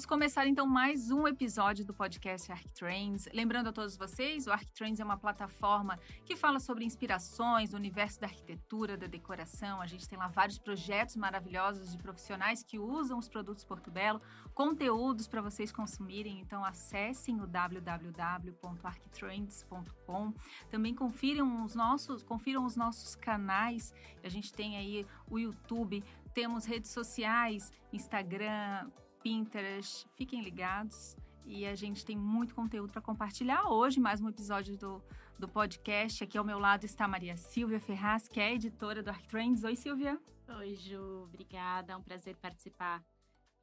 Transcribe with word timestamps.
Vamos 0.00 0.08
começar 0.08 0.46
então 0.46 0.66
mais 0.66 1.10
um 1.10 1.28
episódio 1.28 1.84
do 1.84 1.92
podcast 1.92 2.50
ArcTrends. 2.50 3.28
Lembrando 3.34 3.68
a 3.68 3.72
todos 3.72 3.98
vocês, 3.98 4.46
o 4.46 4.50
ArcTrends 4.50 4.98
é 4.98 5.04
uma 5.04 5.18
plataforma 5.18 6.00
que 6.24 6.34
fala 6.34 6.58
sobre 6.58 6.86
inspirações 6.86 7.72
do 7.72 7.76
universo 7.76 8.18
da 8.18 8.26
arquitetura, 8.26 8.96
da 8.96 9.06
decoração. 9.06 9.78
A 9.78 9.86
gente 9.86 10.08
tem 10.08 10.18
lá 10.18 10.26
vários 10.26 10.58
projetos 10.58 11.16
maravilhosos 11.16 11.92
de 11.92 11.98
profissionais 11.98 12.62
que 12.62 12.78
usam 12.78 13.18
os 13.18 13.28
produtos 13.28 13.62
Porto 13.62 13.90
Belo, 13.90 14.22
conteúdos 14.54 15.28
para 15.28 15.42
vocês 15.42 15.70
consumirem. 15.70 16.40
Então 16.40 16.64
acessem 16.64 17.38
o 17.42 17.46
www.arctrends.com. 17.46 20.32
Também 20.70 20.94
confiram 20.94 21.62
os 21.62 21.74
nossos, 21.74 22.22
confiram 22.22 22.64
os 22.64 22.74
nossos 22.74 23.14
canais. 23.14 23.92
A 24.24 24.30
gente 24.30 24.50
tem 24.50 24.78
aí 24.78 25.06
o 25.30 25.38
YouTube, 25.38 26.02
temos 26.32 26.64
redes 26.64 26.90
sociais, 26.90 27.70
Instagram, 27.92 28.88
Pinterest. 29.22 30.06
Fiquem 30.14 30.42
ligados. 30.42 31.16
E 31.46 31.66
a 31.66 31.74
gente 31.74 32.04
tem 32.04 32.16
muito 32.16 32.54
conteúdo 32.54 32.92
para 32.92 33.02
compartilhar 33.02 33.68
hoje, 33.68 33.98
mais 33.98 34.20
um 34.20 34.28
episódio 34.28 34.76
do, 34.76 35.02
do 35.38 35.48
podcast. 35.48 36.22
Aqui 36.22 36.38
ao 36.38 36.44
meu 36.44 36.58
lado 36.58 36.84
está 36.84 37.04
a 37.04 37.08
Maria 37.08 37.36
Silvia 37.36 37.80
Ferraz, 37.80 38.28
que 38.28 38.40
é 38.40 38.54
editora 38.54 39.02
do 39.02 39.10
ArcTrends. 39.10 39.64
Oi, 39.64 39.76
Silvia. 39.76 40.20
Oi, 40.58 40.74
Ju. 40.74 41.24
Obrigada. 41.24 41.92
É 41.92 41.96
um 41.96 42.02
prazer 42.02 42.36
participar 42.36 43.04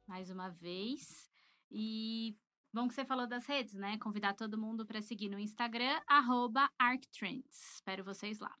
mais 0.06 0.30
uma 0.30 0.50
vez. 0.50 1.30
E 1.70 2.36
bom 2.72 2.88
que 2.88 2.94
você 2.94 3.04
falou 3.04 3.26
das 3.26 3.46
redes, 3.46 3.74
né? 3.74 3.98
Convidar 3.98 4.34
todo 4.34 4.58
mundo 4.58 4.84
para 4.86 5.00
seguir 5.00 5.28
no 5.28 5.38
Instagram, 5.38 6.00
ArcTrends. 6.78 7.74
Espero 7.74 8.04
vocês 8.04 8.38
lá. 8.38 8.54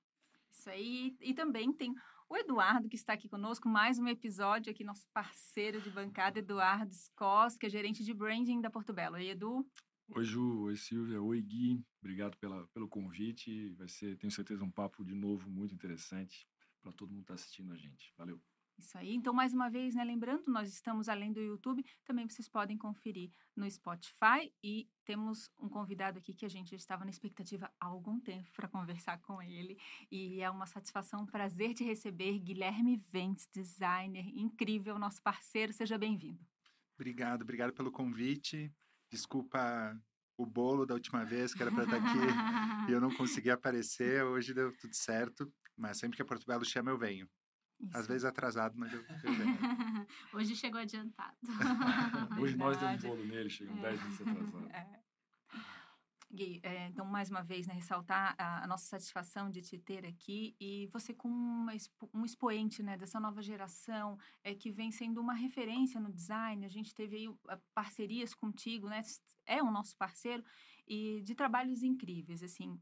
Isso 0.50 0.70
aí. 0.70 1.16
E 1.20 1.34
também 1.34 1.72
tem 1.72 1.94
o 2.28 2.36
Eduardo, 2.36 2.88
que 2.88 2.96
está 2.96 3.14
aqui 3.14 3.28
conosco, 3.28 3.68
mais 3.68 3.98
um 3.98 4.06
episódio 4.06 4.70
aqui, 4.70 4.84
nosso 4.84 5.06
parceiro 5.14 5.80
de 5.80 5.90
bancada, 5.90 6.38
Eduardo 6.38 6.94
Scos, 6.94 7.56
que 7.56 7.66
é 7.66 7.70
gerente 7.70 8.04
de 8.04 8.12
branding 8.12 8.60
da 8.60 8.70
Porto 8.70 8.92
Belo. 8.92 9.16
Oi, 9.16 9.30
Edu. 9.30 9.66
Oi, 10.14 10.24
Ju. 10.24 10.64
Oi, 10.64 10.76
Silvia. 10.76 11.22
Oi, 11.22 11.40
Gui. 11.40 11.82
Obrigado 12.02 12.36
pela, 12.36 12.66
pelo 12.68 12.88
convite. 12.88 13.70
Vai 13.74 13.88
ser, 13.88 14.16
tenho 14.18 14.30
certeza, 14.30 14.62
um 14.62 14.70
papo 14.70 15.04
de 15.04 15.14
novo 15.14 15.50
muito 15.50 15.74
interessante 15.74 16.46
para 16.82 16.92
todo 16.92 17.10
mundo 17.10 17.24
que 17.24 17.32
está 17.32 17.34
assistindo 17.34 17.72
a 17.72 17.76
gente. 17.76 18.12
Valeu. 18.18 18.38
Isso 18.78 18.96
aí. 18.96 19.12
Então, 19.12 19.34
mais 19.34 19.52
uma 19.52 19.68
vez, 19.68 19.96
né, 19.96 20.04
lembrando, 20.04 20.44
nós 20.46 20.68
estamos 20.68 21.08
além 21.08 21.32
do 21.32 21.40
YouTube, 21.40 21.84
também 22.04 22.28
vocês 22.28 22.48
podem 22.48 22.78
conferir 22.78 23.32
no 23.56 23.68
Spotify 23.68 24.52
e 24.62 24.88
temos 25.04 25.50
um 25.58 25.68
convidado 25.68 26.18
aqui 26.18 26.32
que 26.32 26.46
a 26.46 26.48
gente 26.48 26.76
estava 26.76 27.04
na 27.04 27.10
expectativa 27.10 27.68
há 27.80 27.86
algum 27.86 28.20
tempo 28.20 28.48
para 28.52 28.68
conversar 28.68 29.18
com 29.18 29.42
ele 29.42 29.76
e 30.12 30.40
é 30.40 30.48
uma 30.48 30.64
satisfação, 30.64 31.22
um 31.22 31.26
prazer 31.26 31.74
te 31.74 31.82
receber, 31.82 32.38
Guilherme 32.38 32.96
Ventes, 32.96 33.48
designer 33.52 34.28
incrível, 34.28 34.96
nosso 34.96 35.20
parceiro, 35.22 35.72
seja 35.72 35.98
bem-vindo. 35.98 36.40
Obrigado, 36.94 37.42
obrigado 37.42 37.72
pelo 37.72 37.90
convite. 37.90 38.72
Desculpa 39.10 40.00
o 40.36 40.46
bolo 40.46 40.86
da 40.86 40.94
última 40.94 41.24
vez 41.24 41.52
que 41.52 41.62
era 41.62 41.72
para 41.72 41.82
estar 41.82 41.96
aqui 41.96 42.88
e 42.88 42.92
eu 42.92 43.00
não 43.00 43.12
consegui 43.12 43.50
aparecer. 43.50 44.22
Hoje 44.22 44.54
deu 44.54 44.72
tudo 44.76 44.94
certo, 44.94 45.52
mas 45.76 45.98
sempre 45.98 46.16
que 46.16 46.22
a 46.22 46.24
Porto 46.24 46.46
Belo 46.46 46.64
chama 46.64 46.90
eu 46.90 46.98
venho. 46.98 47.28
Isso. 47.80 47.96
Às 47.96 48.06
vezes 48.06 48.24
atrasado, 48.24 48.76
mas 48.76 48.92
eu, 48.92 49.00
eu 49.00 49.06
Hoje 50.34 50.56
chegou 50.56 50.80
adiantado. 50.80 51.36
Hoje 52.40 52.56
nós 52.56 52.76
demos 52.76 53.02
bolo 53.02 53.24
nele, 53.24 53.48
chegamos 53.48 53.80
10 53.80 54.00
é. 54.00 54.02
minutos 54.02 54.20
atrasados. 54.20 54.68
É. 54.74 55.08
Gui, 56.30 56.60
é, 56.62 56.88
então, 56.88 57.06
mais 57.06 57.30
uma 57.30 57.42
vez, 57.42 57.66
né, 57.66 57.72
ressaltar 57.72 58.34
a, 58.36 58.64
a, 58.64 58.66
nossa 58.66 58.84
satisfação 58.84 59.50
de 59.50 59.62
te 59.62 59.78
ter 59.78 60.04
aqui 60.04 60.54
e 60.60 60.86
você 60.88 61.14
como 61.14 61.34
uma, 61.34 61.72
um 62.12 62.22
expoente 62.22 62.82
né, 62.82 62.98
dessa 62.98 63.18
nova 63.18 63.40
geração 63.40 64.18
é, 64.44 64.54
que 64.54 64.70
vem 64.70 64.90
sendo 64.90 65.22
uma 65.22 65.32
referência 65.32 65.98
no 65.98 66.12
design. 66.12 66.66
A 66.66 66.68
gente 66.68 66.94
teve 66.94 67.16
aí 67.16 67.58
parcerias 67.74 68.34
contigo, 68.34 68.90
né, 68.90 69.00
é 69.46 69.62
o 69.62 69.70
nosso 69.70 69.96
parceiro, 69.96 70.44
e 70.86 71.22
de 71.22 71.34
trabalhos 71.34 71.82
incríveis, 71.82 72.42
assim. 72.42 72.78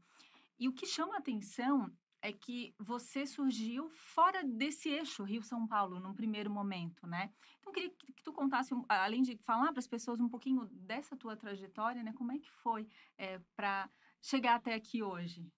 E 0.59 0.67
o 0.67 0.73
que 0.73 0.85
chama 0.85 1.15
a 1.15 1.19
atenção 1.19 1.89
é 2.27 2.33
que 2.33 2.75
você 2.77 3.25
surgiu 3.25 3.89
fora 3.89 4.43
desse 4.43 4.89
eixo 4.89 5.23
Rio-São 5.23 5.65
Paulo, 5.65 5.97
num 5.97 6.13
primeiro 6.13 6.49
momento, 6.49 7.07
né? 7.07 7.31
Então, 7.59 7.71
eu 7.71 7.73
queria 7.73 7.89
que, 7.89 8.21
tu 8.21 8.33
contasse, 8.33 8.73
além 8.89 9.21
de 9.21 9.37
falar 9.37 9.71
para 9.71 9.79
as 9.79 9.87
pessoas 9.87 10.19
um 10.19 10.27
pouquinho 10.27 10.65
dessa 10.71 11.15
tua 11.15 11.37
trajetória, 11.37 12.03
né? 12.03 12.11
Como 12.13 12.33
é 12.33 12.37
que 12.37 12.51
foi 12.51 12.85
é, 13.17 13.39
para 13.55 13.89
chegar 14.21 14.55
até 14.55 14.73
aqui 14.73 15.01
hoje? 15.01 15.49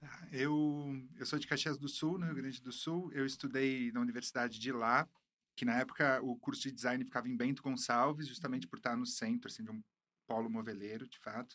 Tá, 0.00 0.28
eu, 0.32 0.96
eu 1.16 1.26
sou 1.26 1.38
de 1.38 1.46
Caxias 1.46 1.76
do 1.76 1.88
Sul, 1.88 2.18
no 2.18 2.24
Rio 2.24 2.36
Grande 2.36 2.62
do 2.62 2.72
Sul. 2.72 3.12
Eu 3.12 3.26
estudei 3.26 3.92
na 3.92 4.00
universidade 4.00 4.58
de 4.58 4.72
lá, 4.72 5.06
que 5.54 5.66
na 5.66 5.74
época 5.74 6.22
o 6.22 6.36
curso 6.36 6.62
de 6.62 6.72
design 6.72 7.04
ficava 7.04 7.28
em 7.28 7.36
Bento 7.36 7.62
Gonçalves, 7.62 8.26
justamente 8.26 8.66
por 8.66 8.78
estar 8.78 8.96
no 8.96 9.04
centro, 9.04 9.48
assim, 9.48 9.62
de 9.62 9.70
um 9.70 9.82
polo 10.26 10.48
moveleiro, 10.48 11.06
de 11.06 11.18
fato. 11.18 11.54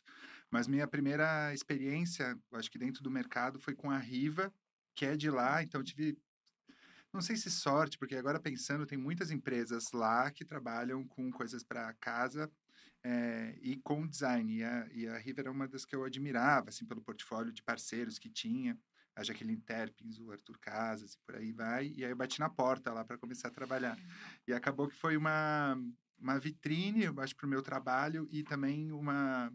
Mas 0.52 0.68
minha 0.68 0.88
primeira 0.88 1.54
experiência, 1.54 2.38
acho 2.54 2.72
que 2.72 2.80
dentro 2.80 3.04
do 3.04 3.12
mercado, 3.12 3.60
foi 3.60 3.76
com 3.76 3.92
a 3.92 3.98
Riva, 3.98 4.52
que 4.96 5.06
é 5.06 5.16
de 5.16 5.30
lá. 5.30 5.62
Então, 5.62 5.84
tive, 5.84 6.18
não 7.14 7.22
sei 7.22 7.36
se 7.36 7.52
sorte, 7.52 7.98
porque 7.98 8.16
agora 8.16 8.40
pensando, 8.40 8.86
tem 8.86 8.98
muitas 8.98 9.30
empresas 9.32 9.92
lá 9.92 10.32
que 10.32 10.44
trabalham 10.44 11.08
com 11.08 11.32
coisas 11.32 11.64
para 11.64 11.94
casa 11.94 12.52
é, 13.04 13.58
e 13.62 13.78
com 13.78 14.08
design. 14.08 14.58
E 14.58 14.64
a, 14.64 14.88
e 14.92 15.08
a 15.08 15.18
Riva 15.18 15.42
era 15.42 15.52
uma 15.52 15.68
das 15.68 15.86
que 15.86 15.96
eu 15.96 16.04
admirava, 16.04 16.70
assim, 16.70 16.86
pelo 16.86 17.02
portfólio 17.02 17.54
de 17.54 17.64
parceiros 17.64 18.18
que 18.18 18.30
tinha. 18.30 18.78
A 19.16 19.24
Jaqueline 19.24 19.59
Terpins, 19.59 20.18
o 20.18 20.32
Arthur 20.32 20.58
Casas 20.59 21.14
e 21.14 21.20
por 21.26 21.36
aí 21.36 21.52
vai. 21.52 21.92
E 21.96 22.06
aí 22.06 22.12
eu 22.12 22.16
bati 22.16 22.40
na 22.40 22.50
porta 22.50 22.94
lá 22.94 23.04
para 23.04 23.18
começar 23.18 23.50
a 23.50 23.52
trabalhar. 23.52 23.98
E 24.48 24.54
acabou 24.54 24.88
que 24.88 24.96
foi 24.96 25.18
uma, 25.18 25.78
uma 26.18 26.40
vitrine, 26.40 27.04
eu 27.04 27.20
acho, 27.20 27.36
para 27.36 27.46
o 27.46 27.50
meu 27.50 27.62
trabalho 27.62 28.30
e 28.32 28.44
também 28.44 28.94
uma 28.94 29.52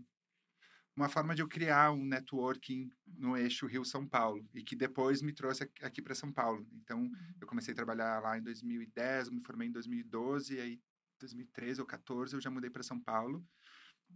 uma 0.97 1.09
forma 1.09 1.35
de 1.35 1.43
eu 1.43 1.49
criar 1.49 1.93
um 1.93 2.05
networking 2.05 2.91
no 3.07 3.37
eixo 3.37 3.67
Rio-São 3.67 4.07
Paulo 4.07 4.49
e 4.55 4.63
que 4.63 4.77
depois 4.77 5.23
me 5.23 5.33
trouxe 5.33 5.69
aqui 5.83 6.01
para 6.01 6.15
São 6.15 6.33
Paulo. 6.33 6.67
Então, 6.73 7.01
uhum. 7.01 7.35
eu 7.41 7.47
comecei 7.47 7.73
a 7.73 7.75
trabalhar 7.75 8.21
lá 8.21 8.39
em 8.39 8.43
2010, 8.43 9.31
me 9.31 9.41
formei 9.41 9.69
em 9.69 9.73
2012 9.73 10.55
e 10.55 10.61
aí 10.61 10.81
2013 11.19 11.81
ou 11.81 11.87
14 11.87 12.35
eu 12.35 12.41
já 12.41 12.51
mudei 12.51 12.71
para 12.71 12.83
São 12.83 13.01
Paulo, 13.01 13.45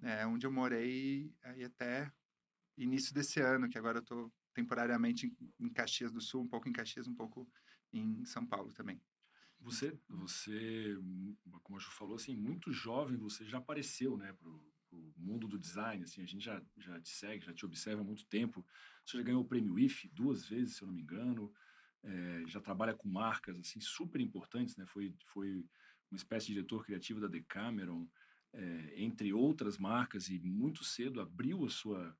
é, 0.02 0.26
onde 0.26 0.46
eu 0.46 0.52
morei 0.52 1.32
aí 1.42 1.64
até 1.64 2.12
início 2.76 3.12
desse 3.12 3.40
ano, 3.40 3.68
que 3.68 3.78
agora 3.78 3.98
eu 3.98 4.02
estou 4.02 4.32
temporariamente 4.54 5.26
em, 5.26 5.66
em 5.66 5.68
Caxias 5.68 6.12
do 6.12 6.20
Sul, 6.20 6.42
um 6.42 6.48
pouco 6.48 6.68
em 6.68 6.72
Caxias, 6.72 7.08
um 7.08 7.14
pouco 7.14 7.48
em 7.92 8.24
São 8.24 8.46
Paulo 8.46 8.72
também. 8.72 9.00
Você, 9.60 9.98
você, 10.08 10.96
como 11.62 11.78
a 11.78 11.80
Ju 11.80 11.90
falou, 11.90 12.14
assim, 12.14 12.36
muito 12.36 12.72
jovem, 12.72 13.16
você 13.16 13.44
já 13.44 13.58
apareceu, 13.58 14.16
né, 14.16 14.32
pro, 14.34 14.72
o 14.90 15.12
mundo 15.16 15.46
do 15.46 15.58
design, 15.58 16.02
assim, 16.04 16.22
a 16.22 16.26
gente 16.26 16.44
já, 16.44 16.62
já 16.78 17.00
te 17.00 17.10
segue, 17.10 17.44
já 17.44 17.52
te 17.52 17.64
observa 17.64 18.00
há 18.00 18.04
muito 18.04 18.24
tempo. 18.26 18.64
Você 19.04 19.16
já 19.16 19.22
ganhou 19.22 19.42
o 19.42 19.46
prêmio 19.46 19.78
IF 19.78 20.08
duas 20.08 20.46
vezes, 20.46 20.76
se 20.76 20.82
eu 20.82 20.86
não 20.86 20.94
me 20.94 21.02
engano. 21.02 21.52
É, 22.02 22.44
já 22.46 22.60
trabalha 22.60 22.94
com 22.94 23.08
marcas 23.08 23.58
assim 23.58 23.80
super 23.80 24.20
importantes, 24.20 24.76
né? 24.76 24.86
Foi, 24.86 25.14
foi 25.26 25.64
uma 26.10 26.16
espécie 26.16 26.46
de 26.46 26.54
diretor 26.54 26.84
criativo 26.84 27.20
da 27.20 27.26
Decameron, 27.26 28.08
é, 28.52 28.94
entre 28.96 29.32
outras 29.32 29.78
marcas, 29.78 30.28
e 30.28 30.38
muito 30.38 30.84
cedo 30.84 31.20
abriu 31.20 31.64
a 31.64 31.70
sua, 31.70 32.16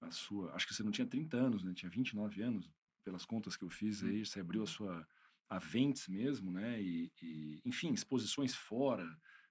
a 0.00 0.10
sua. 0.10 0.52
Acho 0.54 0.66
que 0.66 0.74
você 0.74 0.82
não 0.82 0.90
tinha 0.90 1.06
30 1.06 1.36
anos, 1.36 1.62
né? 1.62 1.72
Tinha 1.74 1.90
29 1.90 2.42
anos, 2.42 2.70
pelas 3.04 3.24
contas 3.24 3.56
que 3.56 3.64
eu 3.64 3.70
fiz 3.70 4.02
aí, 4.02 4.24
você 4.24 4.40
abriu 4.40 4.62
a 4.62 4.66
sua. 4.66 5.06
A 5.48 5.58
Ventes 5.58 6.06
mesmo, 6.06 6.52
né? 6.52 6.80
E, 6.80 7.10
e, 7.20 7.60
enfim, 7.64 7.92
exposições 7.92 8.54
fora, 8.54 9.04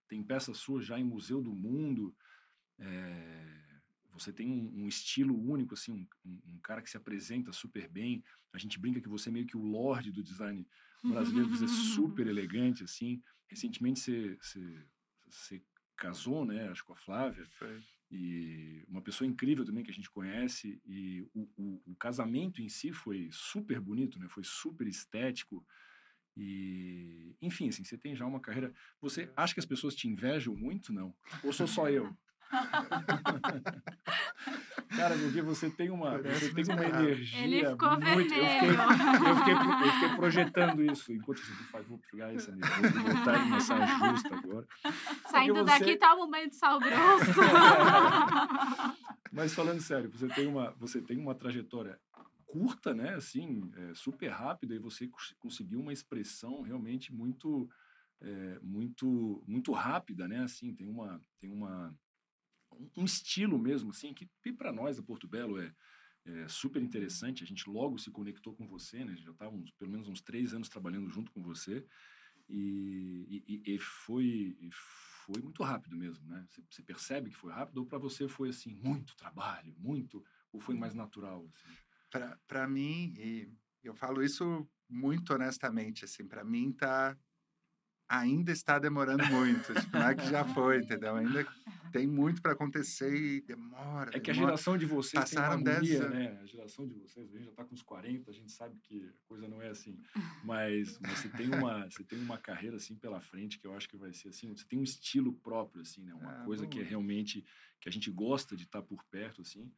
tem 0.08 0.24
peças 0.24 0.58
suas 0.58 0.86
já 0.86 0.98
em 0.98 1.04
Museu 1.04 1.42
do 1.42 1.54
Mundo. 1.54 2.16
É, 2.80 3.60
você 4.14 4.32
tem 4.34 4.50
um, 4.50 4.84
um, 4.84 4.88
estilo 4.88 5.38
único, 5.38 5.74
assim, 5.74 6.08
um, 6.26 6.40
um, 6.48 6.60
cara 6.60 6.82
que 6.82 6.90
se 6.90 6.98
apresenta 6.98 7.52
super 7.52 7.88
bem. 7.88 8.24
A 8.54 8.58
gente 8.58 8.80
brinca 8.80 9.02
que 9.02 9.10
você 9.10 9.30
é 9.30 9.32
meio 9.32 9.46
que 9.46 9.58
o 9.58 9.62
lorde 9.62 10.12
do 10.12 10.24
design 10.24 10.66
brasileiro, 11.04 11.50
você 11.50 11.66
é 11.66 11.68
super 11.68 12.26
elegante, 12.28 12.84
assim. 12.84 13.22
Recentemente 13.48 14.00
você, 14.00 14.38
você, 14.42 14.86
você 15.30 15.64
casou, 15.96 16.46
né, 16.46 16.70
acho 16.70 16.84
com 16.86 16.94
a 16.94 16.98
Flávia. 16.98 17.46
Foi. 17.58 17.82
E 18.12 18.84
uma 18.88 19.02
pessoa 19.02 19.28
incrível 19.28 19.64
também 19.64 19.84
que 19.84 19.92
a 19.92 19.94
gente 19.94 20.10
conhece. 20.10 20.82
E 20.86 21.22
o, 21.34 21.48
o, 21.56 21.82
o 21.86 21.96
casamento 21.96 22.62
em 22.62 22.68
si 22.68 22.92
foi 22.92 23.30
super 23.32 23.80
bonito, 23.80 24.18
né? 24.18 24.28
Foi 24.30 24.44
super 24.44 24.88
estético. 24.88 25.66
E, 26.36 27.36
enfim, 27.42 27.70
assim, 27.70 27.84
você 27.84 27.98
tem 27.98 28.16
já 28.16 28.26
uma 28.26 28.40
carreira. 28.40 28.74
Você 29.00 29.32
acha 29.36 29.54
que 29.54 29.60
as 29.60 29.66
pessoas 29.66 29.94
te 29.94 30.08
invejam 30.08 30.56
muito, 30.56 30.92
não? 30.92 31.14
Ou 31.44 31.54
sou 31.54 31.68
só 31.68 31.90
eu? 31.90 32.16
Cara, 34.96 35.16
porque 35.18 35.42
você 35.42 35.70
tem 35.70 35.92
uma, 35.92 36.18
você 36.18 36.54
tem 36.54 36.66
uma 36.66 36.86
energia. 36.86 37.44
Ele 37.44 37.66
ficou 37.66 37.92
muito... 37.92 38.30
vermelho. 38.30 38.82
Eu 38.82 39.36
fiquei, 39.38 39.54
eu, 39.54 39.60
fiquei, 39.60 39.88
eu 39.88 39.92
fiquei, 39.94 40.16
projetando 40.16 40.84
isso 40.84 41.14
enquanto 41.14 41.40
você 41.40 41.64
faz, 41.66 41.88
vou 41.88 42.00
pegar 42.12 42.34
essa 42.34 42.52
mesa, 42.52 42.92
vou 42.92 43.14
voltar 43.14 43.38
e 43.38 43.44
começar 43.44 43.86
justa 43.86 44.36
agora. 44.36 44.68
Saindo 45.30 45.54
você... 45.54 45.66
daqui 45.66 45.96
tá 45.96 46.16
o 46.16 46.18
momento 46.18 46.50
de 46.50 46.56
sal 46.56 46.80
grosso. 46.80 47.40
Mas 49.32 49.54
falando 49.54 49.80
sério, 49.80 50.10
você 50.10 50.28
tem 50.28 50.48
uma, 50.48 50.72
você 50.72 51.02
tem 51.02 51.18
uma 51.18 51.36
trajetória 51.36 52.00
curta, 52.48 52.94
né? 52.94 53.14
Assim, 53.14 53.72
é, 53.78 53.94
super 53.94 54.30
rápida 54.30 54.74
e 54.74 54.80
você 54.80 55.08
conseguiu 55.38 55.80
uma 55.80 55.94
expressão 55.94 56.62
realmente 56.62 57.14
muito 57.14 57.70
é, 58.22 58.60
muito 58.62 59.44
muito 59.48 59.72
rápida, 59.72 60.28
né? 60.28 60.44
Assim, 60.44 60.74
tem 60.74 60.90
uma 60.90 61.22
tem 61.40 61.52
uma 61.52 61.96
um 62.96 63.06
estilo 63.06 63.58
mesmo, 63.58 63.92
assim, 63.92 64.14
que 64.14 64.30
para 64.54 64.72
nós 64.72 64.98
da 64.98 65.04
Porto 65.04 65.28
Belo 65.28 65.60
é, 65.60 65.74
é, 66.26 66.48
super 66.48 66.82
interessante. 66.82 67.44
A 67.44 67.48
gente 67.48 67.70
logo 67.70 67.98
se 67.98 68.12
conectou 68.12 68.54
com 68.54 68.68
você, 68.68 69.04
né? 69.04 69.16
Já 69.18 69.32
estávamos 69.32 69.72
pelo 69.72 69.92
menos 69.92 70.08
uns 70.08 70.22
três 70.22 70.54
anos 70.54 70.70
trabalhando 70.70 71.10
junto 71.10 71.32
com 71.32 71.42
você 71.42 71.86
e, 72.48 73.44
e, 73.48 73.76
e 73.76 73.80
foi 73.80 74.58
e 74.60 74.70
foi 74.72 75.42
muito 75.42 75.64
rápido 75.64 75.96
mesmo, 75.96 76.28
né? 76.28 76.46
Você, 76.50 76.64
você 76.70 76.84
percebe 76.84 77.30
que 77.30 77.36
foi 77.36 77.52
rápido 77.52 77.78
ou 77.78 77.86
para 77.86 77.98
você 77.98 78.28
foi 78.28 78.50
assim 78.50 78.74
muito 78.76 79.16
trabalho, 79.16 79.74
muito 79.78 80.24
ou 80.52 80.60
foi 80.60 80.76
mais 80.76 80.94
natural? 80.94 81.48
Assim? 81.48 82.38
Para 82.48 82.68
mim 82.68 83.14
e 83.18 83.52
eu 83.84 83.94
falo 83.94 84.24
isso 84.24 84.68
muito 84.90 85.34
honestamente, 85.34 86.06
assim, 86.06 86.28
para 86.28 86.44
mim 86.44 86.72
tá 86.72 87.18
ainda 88.08 88.52
está 88.52 88.80
demorando 88.80 89.26
muito. 89.28 89.74
tipo, 89.80 89.98
não 89.98 90.10
é 90.10 90.16
que 90.16 90.28
já 90.28 90.44
foi, 90.44 90.80
entendeu? 90.80 91.16
Ainda 91.16 91.46
tem 91.92 92.08
muito 92.08 92.42
para 92.42 92.54
acontecer 92.54 93.14
e 93.14 93.42
demora. 93.42 94.10
É 94.10 94.20
que 94.20 94.32
demora. 94.32 94.32
a 94.32 94.34
geração 94.48 94.78
de 94.78 94.86
vocês 94.86 95.24
Passaram 95.24 95.64
tem 95.64 95.74
agonia, 95.74 96.10
né? 96.10 96.40
A 96.42 96.46
geração 96.46 96.88
de 96.88 96.94
vocês, 96.94 97.30
a 97.30 97.36
gente 97.36 97.46
já 97.46 97.52
está 97.52 97.66
com 97.66 97.74
uns 97.74 97.82
40, 97.82 98.30
a 98.30 98.34
gente 98.34 98.52
sabe 98.52 98.78
que 98.80 99.04
a 99.04 99.28
coisa 99.28 99.48
não 99.48 99.62
é 99.62 99.70
assim. 99.70 99.98
Mas, 100.44 101.00
mas 101.00 101.20
você 101.20 101.30
tem 101.30 101.48
uma, 101.54 101.86
você 101.90 102.04
tem 102.04 102.20
uma 102.20 102.38
carreira 102.38 102.78
assim 102.78 102.96
pela 102.96 103.20
frente 103.20 103.60
que 103.60 103.68
eu 103.68 103.74
acho 103.74 103.88
que 103.90 103.98
vai 103.98 104.14
ser 104.14 104.30
assim, 104.30 104.56
você 104.56 104.66
tem 104.66 104.80
um 104.80 104.84
estilo 104.84 105.34
próprio 105.34 105.82
assim, 105.82 106.04
né? 106.04 106.14
Uma 106.14 106.42
ah, 106.42 106.46
coisa 106.46 106.64
bom. 106.64 106.70
que 106.70 106.80
é 106.80 106.84
realmente 106.84 107.46
que 107.80 107.90
a 107.90 107.92
gente 107.92 108.12
gosta 108.12 108.56
de 108.56 108.64
estar 108.64 108.82
tá 108.82 108.88
por 108.88 109.04
perto 109.06 109.42
assim. 109.42 109.72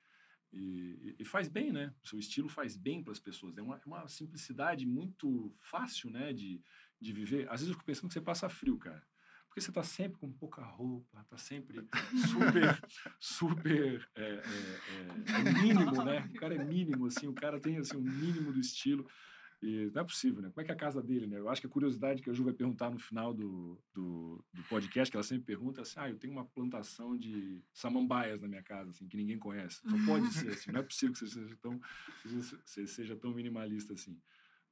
E, 0.54 1.16
e, 1.18 1.24
faz 1.24 1.48
bem, 1.48 1.72
né? 1.72 1.94
O 2.04 2.08
seu 2.08 2.20
estilo 2.20 2.50
faz 2.50 2.76
bem 2.76 3.02
para 3.02 3.14
as 3.14 3.20
pessoas. 3.20 3.58
É 3.58 3.62
uma, 3.62 3.78
é 3.78 3.86
uma 3.86 4.08
simplicidade 4.10 4.86
muito 4.86 5.56
fácil, 5.62 6.10
né? 6.10 6.34
De, 6.34 6.62
de 7.00 7.14
viver. 7.14 7.48
Às 7.50 7.62
vezes 7.62 7.68
eu 7.70 7.74
fico 7.74 7.86
pensando 7.86 8.08
que 8.10 8.14
você 8.14 8.22
passa 8.22 8.50
frio, 8.50 8.78
cara. 8.78 9.02
Porque 9.52 9.60
você 9.60 9.72
tá 9.72 9.84
sempre 9.84 10.18
com 10.18 10.32
pouca 10.32 10.64
roupa, 10.64 11.26
tá 11.30 11.38
sempre 11.38 11.86
super, 12.30 12.82
super 13.20 14.10
é, 14.16 14.22
é, 14.22 14.34
é, 14.34 15.50
é, 15.50 15.54
mínimo, 15.62 16.06
né? 16.06 16.26
O 16.34 16.40
cara 16.40 16.56
é 16.56 16.64
mínimo, 16.64 17.06
assim, 17.08 17.28
o 17.28 17.34
cara 17.34 17.60
tem 17.60 17.78
assim, 17.78 17.98
um 17.98 18.02
mínimo 18.02 18.54
do 18.54 18.62
estilo. 18.62 19.06
E 19.62 19.92
não 19.94 20.04
é 20.04 20.06
possível, 20.06 20.42
né? 20.42 20.50
Como 20.52 20.62
é 20.62 20.64
que 20.64 20.72
é 20.72 20.74
a 20.74 20.78
casa 20.78 21.04
dele, 21.04 21.28
né? 21.28 21.38
Eu 21.38 21.50
acho 21.50 21.60
que 21.60 21.68
a 21.68 21.70
curiosidade 21.70 22.22
que 22.22 22.30
a 22.30 22.34
Ju 22.34 22.46
vai 22.46 22.54
perguntar 22.54 22.90
no 22.90 22.98
final 22.98 23.34
do, 23.34 23.78
do, 23.94 24.42
do 24.54 24.64
podcast, 24.70 25.12
que 25.12 25.18
ela 25.18 25.24
sempre 25.24 25.44
pergunta, 25.44 25.82
é 25.82 25.84
assim, 25.84 26.00
ah, 26.00 26.10
eu 26.10 26.18
tenho 26.18 26.32
uma 26.32 26.46
plantação 26.46 27.18
de 27.18 27.62
samambaias 27.74 28.42
na 28.42 28.48
minha 28.48 28.64
casa, 28.64 28.92
assim, 28.92 29.06
que 29.06 29.18
ninguém 29.18 29.38
conhece. 29.38 29.82
Só 29.82 30.06
pode 30.06 30.34
ser 30.34 30.52
assim, 30.52 30.72
não 30.72 30.80
é 30.80 30.84
possível 30.84 31.12
que 31.12 31.20
você 31.20 31.28
seja 31.28 31.58
tão, 31.58 31.78
você 32.24 32.88
seja 32.88 33.18
tão 33.18 33.34
minimalista 33.34 33.94
assim. 33.94 34.18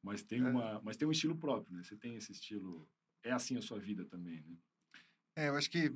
Mas 0.01 0.23
tem, 0.23 0.39
é. 0.39 0.49
uma, 0.49 0.81
mas 0.81 0.95
tem 0.95 1.05
um 1.05 1.11
estilo 1.11 1.37
próprio, 1.37 1.75
né? 1.75 1.83
Você 1.83 1.97
tem 1.97 2.15
esse 2.15 2.31
estilo. 2.31 2.89
É 3.21 3.33
assim 3.33 3.57
a 3.57 3.61
sua 3.61 3.77
vida 3.77 4.05
também, 4.05 4.41
né? 4.41 4.55
É, 5.39 5.47
eu 5.47 5.55
acho 5.55 5.69
que 5.69 5.89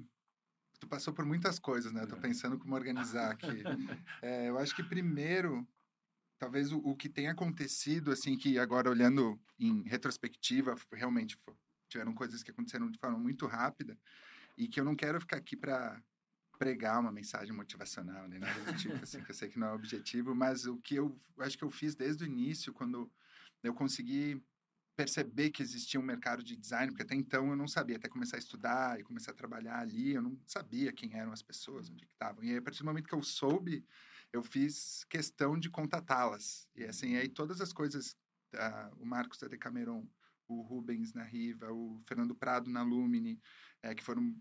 tu 0.80 0.88
passou 0.88 1.14
por 1.14 1.26
muitas 1.26 1.60
coisas, 1.60 1.92
né? 1.92 2.04
Eu 2.04 2.08
tô 2.08 2.16
é. 2.16 2.20
pensando 2.20 2.58
como 2.58 2.76
organizar 2.76 3.32
aqui. 3.32 3.46
é, 4.22 4.48
eu 4.48 4.58
acho 4.58 4.74
que 4.74 4.82
primeiro, 4.82 5.68
talvez 6.40 6.72
o, 6.72 6.78
o, 6.78 6.96
que 6.96 7.10
tem 7.10 7.28
acontecido, 7.28 8.10
assim, 8.10 8.38
que 8.38 8.58
agora 8.58 8.90
olhando 8.90 9.38
em 9.60 9.84
retrospectiva, 9.84 10.76
realmente 10.94 11.38
tiveram 11.90 12.14
coisas 12.14 12.42
que 12.42 12.52
aconteceram 12.52 12.90
de 12.90 12.98
forma 12.98 13.20
muito 13.20 13.46
rápida 13.46 13.98
e 14.58 14.66
que 14.66 14.80
eu 14.80 14.86
não 14.86 14.96
quero 14.96 15.20
ficar 15.20 15.36
aqui 15.36 15.58
para 15.58 16.02
pregar 16.58 17.02
uma 17.02 17.12
mensagem 17.12 17.54
motivacional, 17.54 18.30
nem 18.30 18.40
nada 18.40 18.58
do 18.62 18.74
tipo, 18.80 18.96
assim, 19.04 19.22
que 19.26 19.32
eu 19.32 19.36
sei 19.36 19.50
que 19.50 19.60
não 19.60 19.68
é 19.68 19.72
o 19.72 19.76
objetivo, 19.76 20.34
mas 20.34 20.66
o 20.66 20.78
que 20.78 20.96
eu 20.96 21.20
acho 21.40 21.58
que 21.58 21.66
eu 21.66 21.70
fiz 21.70 21.96
desde 21.96 22.24
o 22.24 22.28
início, 22.28 22.72
quando 22.72 23.12
eu 23.62 23.74
consegui 23.74 24.42
perceber 24.96 25.50
que 25.50 25.64
existia 25.64 26.00
um 26.00 26.04
mercado 26.04 26.44
de 26.44 26.56
design, 26.56 26.92
porque 26.92 27.04
até 27.04 27.16
então 27.16 27.50
eu 27.50 27.56
não 27.56 27.68
sabia, 27.68 27.98
até 27.98 28.08
começar 28.08 28.38
a 28.38 28.40
estudar 28.40 29.00
e 29.00 29.04
começar 29.04 29.32
a 29.32 29.36
trabalhar 29.36 29.80
ali, 29.80 30.14
eu 30.14 30.22
não 30.22 30.38
sabia 30.46 30.92
quem 30.94 31.16
eram 31.16 31.32
as 31.32 31.42
pessoas, 31.42 31.90
onde 31.90 32.06
estavam. 32.06 32.44
E 32.44 32.52
aí, 32.52 32.58
a 32.58 32.62
partir 32.62 32.80
do 32.80 32.86
momento 32.86 33.08
que 33.08 33.16
eu 33.16 33.24
soube, 33.24 33.86
eu 34.32 34.44
fiz 34.44 35.04
questão 35.06 35.58
de 35.58 35.70
contatá-las. 35.70 36.68
E 36.76 36.84
assim, 36.84 37.16
aí 37.16 37.28
todas 37.28 37.62
as 37.62 37.74
coisas, 37.74 38.18
uh, 38.54 38.96
o 39.00 39.06
Marcos 39.06 39.38
da 39.40 39.48
Decameron, 39.48 40.08
o 40.48 40.62
Rubens 40.62 41.14
na 41.14 41.24
Riva, 41.24 41.72
o 41.72 42.02
Fernando 42.06 42.36
Prado 42.36 42.70
na 42.70 42.84
Lumine, 42.84 43.40
é, 43.82 43.94
que 43.94 44.04
foram 44.04 44.34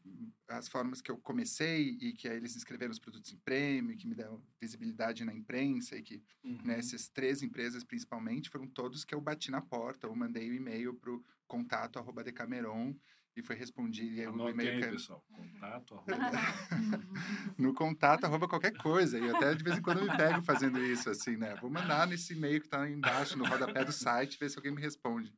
as 0.49 0.69
formas 0.69 1.00
que 1.00 1.10
eu 1.10 1.19
comecei 1.19 1.96
e 2.00 2.12
que 2.12 2.28
aí 2.28 2.37
eles 2.37 2.54
escreveram 2.54 2.93
os 2.93 2.99
produtos 2.99 3.32
em 3.32 3.38
prêmio, 3.38 3.96
que 3.96 4.06
me 4.06 4.14
deram 4.14 4.40
visibilidade 4.60 5.25
na 5.25 5.34
imprensa 5.34 5.96
e 5.96 6.02
que 6.02 6.22
uhum. 6.44 6.62
né, 6.64 6.78
essas 6.78 7.08
três 7.08 7.43
empresas 7.43 7.82
principalmente 7.82 8.49
foram 8.49 8.69
todos 8.69 9.04
que 9.04 9.14
eu 9.14 9.20
bati 9.20 9.50
na 9.50 9.60
porta 9.60 10.06
ou 10.06 10.14
mandei 10.14 10.49
o 10.49 10.52
um 10.52 10.56
e-mail 10.56 10.94
para 10.94 11.10
o 11.10 11.25
contato 11.49 11.99
arroba 11.99 12.22
Decameron 12.22 12.94
e 13.37 13.43
foi 13.43 13.56
respondido. 13.56 14.20
E 14.20 14.26
o 14.26 14.48
e-mail 14.48 14.81
que... 14.81 14.88
pessoal. 14.88 15.25
Contato 15.32 15.94
arroba... 15.94 16.31
no 17.58 17.75
contato 17.75 18.25
arroba 18.25 18.46
qualquer 18.46 18.76
coisa. 18.76 19.19
E 19.19 19.28
até 19.31 19.55
de 19.55 19.64
vez 19.64 19.78
em 19.78 19.82
quando 19.82 19.98
eu 19.98 20.05
me 20.05 20.16
pego 20.16 20.43
fazendo 20.43 20.78
isso, 20.78 21.08
assim, 21.08 21.37
né? 21.37 21.55
Vou 21.60 21.70
mandar 21.70 22.06
nesse 22.06 22.34
e-mail 22.34 22.60
que 22.60 22.66
está 22.66 22.88
embaixo, 22.88 23.37
no 23.38 23.44
rodapé 23.44 23.84
do 23.84 23.93
site, 23.93 24.38
ver 24.38 24.50
se 24.50 24.58
alguém 24.58 24.72
me 24.72 24.81
responde. 24.81 25.34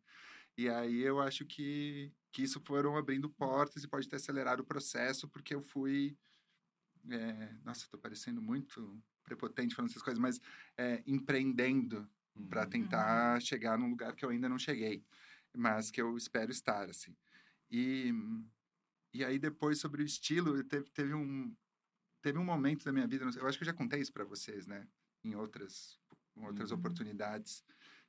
E 0.56 0.68
aí 0.68 1.00
eu 1.00 1.20
acho 1.20 1.44
que, 1.44 2.12
que 2.30 2.42
isso 2.42 2.60
foram 2.60 2.96
abrindo 2.96 3.28
portas 3.28 3.82
e 3.82 3.88
pode 3.88 4.08
ter 4.08 4.16
acelerado 4.16 4.60
o 4.60 4.64
processo, 4.64 5.28
porque 5.28 5.54
eu 5.54 5.62
fui. 5.62 6.16
É, 7.10 7.54
nossa, 7.64 7.84
estou 7.84 8.00
parecendo 8.00 8.40
muito 8.40 9.02
prepotente 9.24 9.74
falando 9.74 9.90
essas 9.90 10.02
coisas, 10.02 10.20
mas 10.20 10.40
é, 10.76 11.02
empreendendo 11.06 12.08
uhum. 12.36 12.46
para 12.46 12.66
tentar 12.66 13.34
uhum. 13.34 13.40
chegar 13.40 13.78
num 13.78 13.90
lugar 13.90 14.14
que 14.14 14.24
eu 14.24 14.30
ainda 14.30 14.48
não 14.48 14.58
cheguei, 14.58 15.04
mas 15.56 15.90
que 15.90 16.00
eu 16.00 16.16
espero 16.16 16.50
estar, 16.50 16.88
assim. 16.88 17.16
E, 17.70 18.12
e 19.12 19.24
aí 19.24 19.38
depois 19.38 19.78
sobre 19.78 20.02
o 20.02 20.06
estilo, 20.06 20.62
teve, 20.64 20.88
teve 20.90 21.14
um 21.14 21.54
teve 22.22 22.38
um 22.38 22.44
momento 22.44 22.86
da 22.86 22.92
minha 22.92 23.06
vida, 23.06 23.22
eu 23.36 23.46
acho 23.46 23.58
que 23.58 23.64
eu 23.64 23.66
já 23.66 23.74
contei 23.74 24.00
isso 24.00 24.12
para 24.12 24.24
vocês, 24.24 24.66
né, 24.66 24.88
em 25.22 25.34
outras 25.34 26.00
em 26.36 26.44
outras 26.46 26.70
uhum. 26.70 26.78
oportunidades, 26.78 27.62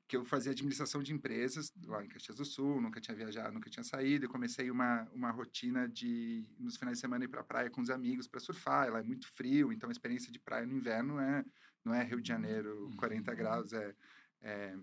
que 0.08 0.16
eu 0.16 0.24
fazia 0.24 0.52
administração 0.52 1.02
de 1.02 1.14
empresas 1.14 1.72
lá 1.84 2.04
em 2.04 2.08
Caxias 2.08 2.38
do 2.38 2.46
Sul, 2.46 2.80
nunca 2.80 3.02
tinha 3.02 3.16
viajado, 3.16 3.54
nunca 3.54 3.70
tinha 3.70 3.84
saído, 3.84 4.26
e 4.26 4.28
comecei 4.28 4.70
uma, 4.70 5.10
uma 5.14 5.32
rotina 5.32 5.88
de, 5.88 6.46
nos 6.60 6.78
finais 6.78 6.98
de 6.98 7.02
semana, 7.02 7.26
ir 7.26 7.28
para 7.28 7.42
a 7.42 7.44
praia 7.44 7.70
com 7.70 7.82
os 7.82 7.90
amigos 7.90 8.28
para 8.28 8.40
surfar, 8.40 8.92
lá 8.92 9.00
é 9.00 9.04
muito 9.04 9.28
frio, 9.28 9.74
então 9.74 9.90
a 9.90 9.92
experiência 9.92 10.32
de 10.32 10.40
praia 10.40 10.66
no 10.66 10.78
inverno 10.78 11.20
é, 11.20 11.44
não 11.84 11.94
é 11.94 12.04
Rio 12.04 12.22
de 12.22 12.28
Janeiro, 12.28 12.92
40 12.98 13.32
uhum. 13.32 13.38
graus, 13.38 13.74
é, 13.74 13.96
é 14.42 14.78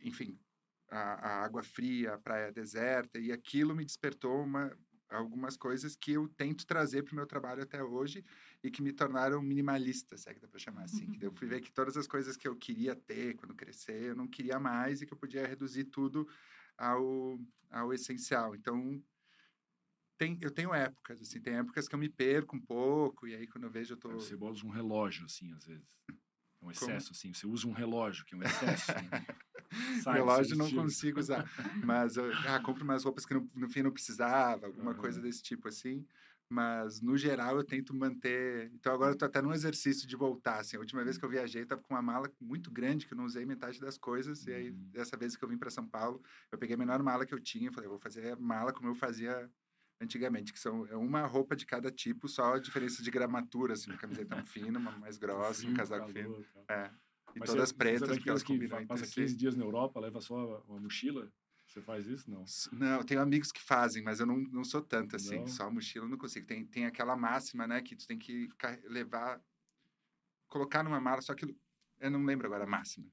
enfim, 0.00 0.38
a, 0.90 0.98
a, 0.98 1.44
água 1.44 1.62
fria, 1.62 2.14
a 2.14 2.18
praia 2.18 2.52
deserta, 2.52 3.18
e 3.18 3.32
aquilo 3.32 3.74
me 3.74 3.84
despertou 3.84 4.42
uma, 4.42 4.76
algumas 5.10 5.56
coisas 5.56 5.96
que 5.96 6.12
eu 6.12 6.28
tento 6.28 6.64
trazer 6.64 7.02
para 7.02 7.12
o 7.12 7.16
meu 7.16 7.26
trabalho 7.26 7.62
até 7.62 7.82
hoje, 7.82 8.24
e 8.62 8.70
que 8.70 8.82
me 8.82 8.92
tornaram 8.92 9.42
minimalista, 9.42 10.16
se 10.16 10.28
é 10.30 10.34
que 10.34 10.40
dá 10.40 10.48
para 10.48 10.58
chamar 10.58 10.84
assim. 10.84 11.10
que 11.10 11.26
eu 11.26 11.32
fui 11.32 11.48
ver 11.48 11.60
que 11.60 11.72
todas 11.72 11.96
as 11.96 12.06
coisas 12.06 12.36
que 12.36 12.46
eu 12.46 12.56
queria 12.56 12.94
ter 12.94 13.34
quando 13.34 13.54
crescer, 13.54 14.10
eu 14.10 14.14
não 14.14 14.28
queria 14.28 14.58
mais 14.58 15.02
e 15.02 15.06
que 15.06 15.12
eu 15.12 15.18
podia 15.18 15.46
reduzir 15.46 15.84
tudo 15.84 16.28
ao, 16.78 17.38
ao 17.70 17.92
essencial. 17.92 18.54
Então, 18.54 19.02
tem, 20.16 20.38
eu 20.40 20.50
tenho 20.50 20.74
épocas, 20.74 21.20
assim, 21.20 21.40
tem 21.40 21.54
épocas 21.54 21.88
que 21.88 21.94
eu 21.94 21.98
me 21.98 22.08
perco 22.08 22.56
um 22.56 22.60
pouco 22.60 23.26
e 23.26 23.34
aí 23.34 23.46
quando 23.46 23.64
eu 23.64 23.70
vejo 23.70 23.94
eu 23.94 23.98
tô... 23.98 24.10
Você 24.10 24.34
usa 24.34 24.66
um 24.66 24.70
relógio, 24.70 25.24
assim, 25.24 25.52
às 25.54 25.64
vezes. 25.64 25.98
É 26.08 26.64
um 26.64 26.70
excesso, 26.70 27.06
Como? 27.06 27.16
assim. 27.16 27.32
Você 27.32 27.46
usa 27.46 27.66
um 27.66 27.72
relógio, 27.72 28.24
que 28.24 28.34
é 28.34 28.38
um 28.38 28.42
excesso. 28.42 28.92
Né? 28.92 29.26
relógio 30.06 30.56
não 30.56 30.70
consigo 30.70 31.20
usar. 31.20 31.48
Mas 31.84 32.16
eu 32.16 32.30
ah, 32.48 32.60
compro 32.60 32.84
umas 32.84 33.04
roupas 33.04 33.24
que 33.24 33.34
no, 33.34 33.48
no 33.54 33.68
fim 33.68 33.82
não 33.82 33.90
precisava, 33.90 34.66
alguma 34.66 34.92
uhum. 34.92 34.96
coisa 34.96 35.20
desse 35.20 35.42
tipo, 35.42 35.68
assim. 35.68 36.06
Mas, 36.52 37.00
no 37.00 37.16
geral, 37.16 37.56
eu 37.56 37.64
tento 37.64 37.94
manter. 37.94 38.72
Então, 38.74 38.92
agora 38.92 39.12
eu 39.12 39.16
tô 39.16 39.24
até 39.24 39.40
num 39.40 39.52
exercício 39.52 40.06
de 40.08 40.16
voltar. 40.16 40.58
Assim, 40.58 40.76
a 40.76 40.80
última 40.80 41.04
vez 41.04 41.16
que 41.16 41.24
eu 41.24 41.28
viajei, 41.28 41.62
eu 41.62 41.66
tava 41.66 41.80
com 41.80 41.94
uma 41.94 42.02
mala 42.02 42.28
muito 42.40 42.72
grande, 42.72 43.06
que 43.06 43.12
eu 43.12 43.16
não 43.16 43.24
usei 43.24 43.46
metade 43.46 43.80
das 43.80 43.96
coisas. 43.96 44.44
E 44.48 44.52
aí, 44.52 44.70
uhum. 44.70 44.88
dessa 44.90 45.16
vez 45.16 45.36
que 45.36 45.44
eu 45.44 45.48
vim 45.48 45.56
para 45.56 45.70
São 45.70 45.86
Paulo, 45.86 46.20
eu 46.50 46.58
peguei 46.58 46.74
a 46.74 46.78
menor 46.78 47.00
mala 47.04 47.24
que 47.24 47.32
eu 47.32 47.38
tinha. 47.38 47.70
Falei, 47.70 47.88
vou 47.88 48.00
fazer 48.00 48.32
a 48.32 48.36
mala 48.36 48.72
como 48.72 48.88
eu 48.88 48.96
fazia 48.96 49.48
antigamente, 50.00 50.52
que 50.52 50.58
são 50.58 50.86
é 50.86 50.96
uma 50.96 51.26
roupa 51.26 51.54
de 51.54 51.66
cada 51.66 51.90
tipo, 51.90 52.26
só 52.26 52.54
a 52.54 52.58
diferença 52.58 53.02
de 53.02 53.10
gramatura, 53.10 53.74
assim, 53.74 53.90
uma 53.90 53.98
camiseta 53.98 54.42
fina, 54.44 54.78
uma 54.78 54.92
mais 54.92 55.18
grossa, 55.18 55.66
um 55.66 55.74
casaco 55.74 56.12
calor, 56.12 56.42
fino. 56.42 56.46
É. 56.68 56.90
E 57.34 57.38
Mas 57.38 57.50
todas 57.50 57.68
você, 57.68 57.74
pretas, 57.74 58.08
você 58.08 58.14
porque 58.14 58.30
elas 58.30 58.42
combinam 58.42 58.86
Passa 58.86 59.06
15 59.06 59.36
dias 59.36 59.54
na 59.54 59.64
Europa, 59.64 60.00
leva 60.00 60.20
só 60.20 60.62
uma 60.68 60.80
mochila? 60.80 61.30
Você 61.66 61.80
faz 61.80 62.06
isso? 62.06 62.28
Não. 62.28 62.44
Não, 62.72 62.98
eu 62.98 63.04
tenho 63.04 63.20
amigos 63.20 63.52
que 63.52 63.62
fazem, 63.62 64.02
mas 64.02 64.18
eu 64.18 64.26
não, 64.26 64.38
não 64.38 64.64
sou 64.64 64.82
tanto 64.82 65.14
assim. 65.14 65.38
Não. 65.38 65.46
Só 65.46 65.64
a 65.64 65.70
mochila 65.70 66.06
eu 66.06 66.08
não 66.08 66.18
consigo. 66.18 66.46
Tem, 66.46 66.66
tem 66.66 66.84
aquela 66.84 67.16
máxima, 67.16 67.66
né, 67.66 67.80
que 67.80 67.94
tu 67.94 68.06
tem 68.08 68.18
que 68.18 68.48
levar, 68.84 69.40
colocar 70.48 70.82
numa 70.82 71.00
mala, 71.00 71.20
só 71.22 71.32
que 71.32 71.44
eu 72.00 72.10
não 72.10 72.24
lembro 72.24 72.46
agora 72.46 72.64
a 72.64 72.66
máxima, 72.66 73.06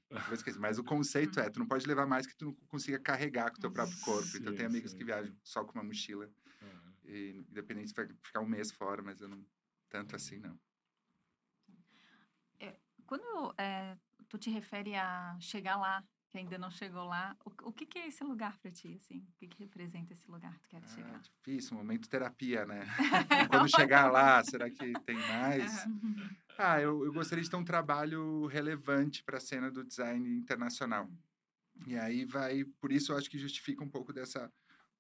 mas 0.60 0.80
o 0.80 0.84
conceito 0.84 1.42
é, 1.42 1.50
tu 1.50 1.60
não 1.60 1.68
pode 1.68 1.86
levar 1.86 2.08
mais 2.08 2.26
que 2.26 2.36
tu 2.36 2.46
não 2.46 2.54
consiga 2.70 2.98
carregar 2.98 3.52
com 3.52 3.58
o 3.58 3.60
teu 3.60 3.70
próprio 3.70 4.00
corpo. 4.00 4.26
Sim, 4.28 4.40
então 4.40 4.56
tem 4.56 4.66
amigos 4.66 4.92
sim. 4.92 4.98
que 4.98 5.04
viajam 5.04 5.36
só 5.44 5.64
com 5.64 5.74
uma 5.74 5.84
mochila. 5.84 6.30
E 7.04 7.46
independente 7.50 7.90
se 7.90 7.96
vai 7.96 8.08
ficar 8.22 8.42
um 8.42 8.46
mês 8.46 8.72
fora, 8.72 9.02
mas 9.02 9.22
eu 9.22 9.30
não 9.30 9.46
tanto 9.90 10.16
assim 10.16 10.40
não. 10.40 10.60
É, 12.60 12.76
quando 13.06 13.54
é, 13.58 13.98
tu 14.30 14.38
te 14.38 14.50
refere 14.50 14.96
a 14.96 15.38
chegar 15.40 15.78
lá 15.78 16.04
que 16.30 16.38
ainda 16.38 16.58
não 16.58 16.70
chegou 16.70 17.06
lá. 17.06 17.36
O, 17.46 17.70
o 17.70 17.74
que, 17.74 17.86
que, 17.86 18.00
é 18.00 18.08
esse 18.08 18.24
lugar 18.24 18.58
para 18.60 18.72
ti, 18.72 18.96
assim? 18.96 19.20
O 19.20 19.34
que, 19.38 19.48
que, 19.48 19.60
representa 19.60 20.14
esse 20.14 20.30
lugar 20.30 20.54
que 20.56 20.60
tu 20.62 20.70
quer 20.70 20.84
ah, 20.84 20.88
chegar? 20.88 21.20
Difícil, 21.20 21.78
momento 21.78 22.10
terapia, 22.10 22.66
né? 22.66 22.86
Quando 23.50 23.70
chegar 23.70 24.12
lá, 24.12 24.44
será 24.44 24.70
que 24.70 24.94
tem 25.06 25.16
mais? 25.16 25.86
Ah, 26.58 26.82
eu, 26.82 27.06
eu 27.06 27.14
gostaria 27.14 27.44
de 27.44 27.50
ter 27.50 27.56
um 27.56 27.64
trabalho 27.64 28.46
relevante 28.48 29.24
para 29.24 29.38
a 29.38 29.42
cena 29.42 29.72
do 29.72 29.84
design 29.84 30.30
internacional. 30.38 31.10
E 31.86 31.98
aí 31.98 32.26
vai, 32.26 32.66
por 32.80 32.92
isso 32.92 33.12
eu 33.12 33.18
acho 33.18 33.30
que 33.30 33.38
justifica 33.38 33.84
um 33.84 33.90
pouco 33.90 34.12
dessa 34.12 34.52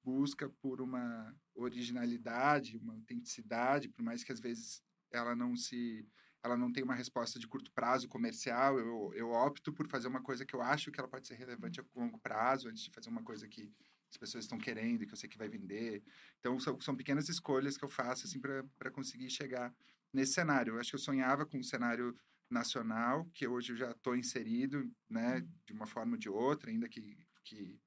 busca 0.03 0.49
por 0.61 0.79
uma 0.79 1.35
originalidade, 1.53 2.77
uma 2.77 2.93
autenticidade, 2.93 3.89
por 3.89 4.03
mais 4.03 4.23
que 4.23 4.31
às 4.31 4.39
vezes 4.39 4.81
ela 5.11 5.35
não 5.35 5.55
se 5.55 6.07
ela 6.47 6.57
não 6.57 6.71
tem 6.71 6.83
uma 6.83 6.95
resposta 6.95 7.37
de 7.37 7.47
curto 7.47 7.71
prazo 7.71 8.07
comercial, 8.07 8.79
eu, 8.79 9.13
eu 9.13 9.31
opto 9.31 9.71
por 9.71 9.87
fazer 9.87 10.07
uma 10.07 10.21
coisa 10.21 10.45
que 10.45 10.55
eu 10.55 10.61
acho 10.61 10.91
que 10.91 10.99
ela 10.99 11.07
pode 11.07 11.27
ser 11.27 11.35
relevante 11.35 11.79
a 11.79 11.85
longo 11.95 12.17
prazo, 12.19 12.69
antes 12.69 12.83
de 12.83 12.91
fazer 12.91 13.09
uma 13.09 13.23
coisa 13.23 13.47
que 13.47 13.71
as 14.09 14.17
pessoas 14.17 14.45
estão 14.45 14.57
querendo, 14.57 15.05
que 15.05 15.13
eu 15.13 15.17
sei 15.17 15.29
que 15.29 15.37
vai 15.37 15.49
vender. 15.49 16.01
Então, 16.39 16.59
são, 16.59 16.79
são 16.79 16.95
pequenas 16.95 17.27
escolhas 17.29 17.77
que 17.77 17.83
eu 17.83 17.89
faço 17.89 18.25
assim, 18.25 18.39
para 18.39 18.91
conseguir 18.91 19.29
chegar 19.29 19.73
nesse 20.13 20.33
cenário. 20.33 20.73
Eu 20.73 20.79
acho 20.79 20.91
que 20.91 20.95
eu 20.95 20.99
sonhava 20.99 21.45
com 21.45 21.57
um 21.57 21.63
cenário 21.63 22.17
nacional, 22.49 23.25
que 23.33 23.45
hoje 23.45 23.73
eu 23.73 23.77
já 23.77 23.91
estou 23.91 24.15
inserido, 24.15 24.89
né, 25.09 25.45
de 25.65 25.73
uma 25.73 25.85
forma 25.85 26.13
ou 26.13 26.17
de 26.17 26.29
outra, 26.29 26.71
ainda 26.71 26.87
que, 26.87 27.17
que 27.43 27.77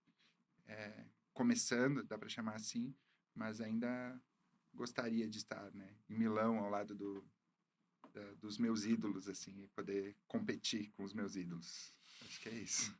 é, 0.66 1.06
começando, 1.32 2.04
dá 2.04 2.18
para 2.18 2.28
chamar 2.28 2.56
assim, 2.56 2.94
mas 3.34 3.60
ainda 3.60 4.20
gostaria 4.74 5.26
de 5.26 5.38
estar, 5.38 5.72
né, 5.72 5.96
em 6.08 6.18
Milão, 6.18 6.58
ao 6.58 6.68
lado 6.68 6.94
do, 6.94 7.26
da, 8.12 8.32
dos 8.34 8.58
meus 8.58 8.84
ídolos, 8.84 9.28
assim, 9.28 9.62
e 9.62 9.68
poder 9.68 10.16
competir 10.26 10.90
com 10.92 11.04
os 11.04 11.12
meus 11.12 11.36
ídolos. 11.36 11.94
Acho 12.26 12.40
que 12.40 12.48
é 12.48 12.54
isso. 12.54 12.94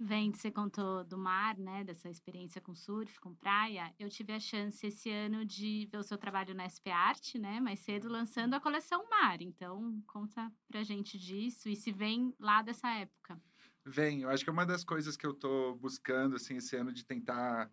Vem, 0.00 0.32
você 0.32 0.50
contou 0.50 1.04
do 1.04 1.16
mar, 1.16 1.56
né, 1.56 1.84
dessa 1.84 2.10
experiência 2.10 2.60
com 2.60 2.74
surf, 2.74 3.20
com 3.20 3.34
praia. 3.34 3.94
Eu 3.98 4.08
tive 4.08 4.32
a 4.32 4.40
chance 4.40 4.84
esse 4.84 5.08
ano 5.08 5.44
de 5.44 5.88
ver 5.90 5.98
o 5.98 6.02
seu 6.02 6.18
trabalho 6.18 6.52
na 6.52 6.68
SP 6.68 6.90
Art, 6.90 7.36
né, 7.36 7.60
mais 7.60 7.78
cedo, 7.80 8.08
lançando 8.08 8.54
a 8.54 8.60
coleção 8.60 9.08
Mar. 9.08 9.40
Então, 9.40 10.02
conta 10.06 10.52
pra 10.66 10.82
gente 10.82 11.16
disso 11.16 11.68
e 11.68 11.76
se 11.76 11.92
vem 11.92 12.34
lá 12.40 12.60
dessa 12.60 12.88
época. 12.90 13.40
Vem, 13.86 14.22
eu 14.22 14.30
acho 14.30 14.42
que 14.42 14.50
é 14.50 14.52
uma 14.52 14.66
das 14.66 14.82
coisas 14.82 15.16
que 15.16 15.26
eu 15.26 15.32
tô 15.32 15.74
buscando, 15.76 16.36
assim, 16.36 16.56
esse 16.56 16.74
ano 16.74 16.92
de 16.92 17.04
tentar 17.04 17.70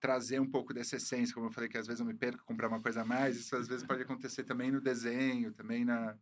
trazer 0.00 0.40
um 0.40 0.50
pouco 0.50 0.74
dessa 0.74 0.96
essência, 0.96 1.34
como 1.34 1.46
eu 1.46 1.52
falei 1.52 1.68
que 1.68 1.78
às 1.78 1.86
vezes 1.86 2.00
eu 2.00 2.06
me 2.06 2.14
perco 2.14 2.44
comprar 2.44 2.68
uma 2.68 2.80
coisa 2.80 3.02
a 3.02 3.04
mais, 3.04 3.36
isso 3.36 3.56
às 3.56 3.66
vezes 3.66 3.86
pode 3.86 4.02
acontecer 4.02 4.44
também 4.44 4.70
no 4.70 4.80
desenho, 4.80 5.52
também 5.52 5.84
na, 5.84 6.16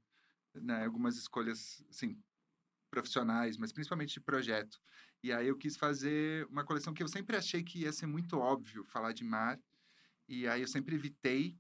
na 0.55 0.85
algumas 0.85 1.17
escolhas 1.17 1.85
assim 1.91 2.19
profissionais, 2.91 3.57
mas 3.57 3.73
principalmente 3.73 4.15
de 4.15 4.21
projeto. 4.21 4.81
E 5.23 5.33
aí 5.33 5.49
eu 5.49 5.57
quis 5.57 5.77
fazer 5.77 6.47
uma 6.47 6.65
coleção 6.65 6.95
que 6.95 7.03
eu 7.03 7.09
sempre 7.09 7.37
achei 7.37 7.63
que 7.63 7.81
ia 7.81 7.93
ser 7.93 8.07
muito 8.07 8.39
óbvio 8.39 8.85
falar 8.85 9.13
de 9.13 9.25
mar, 9.25 9.59
e 10.29 10.47
aí 10.47 10.61
eu 10.61 10.69
sempre 10.69 10.95
evitei 10.95 11.59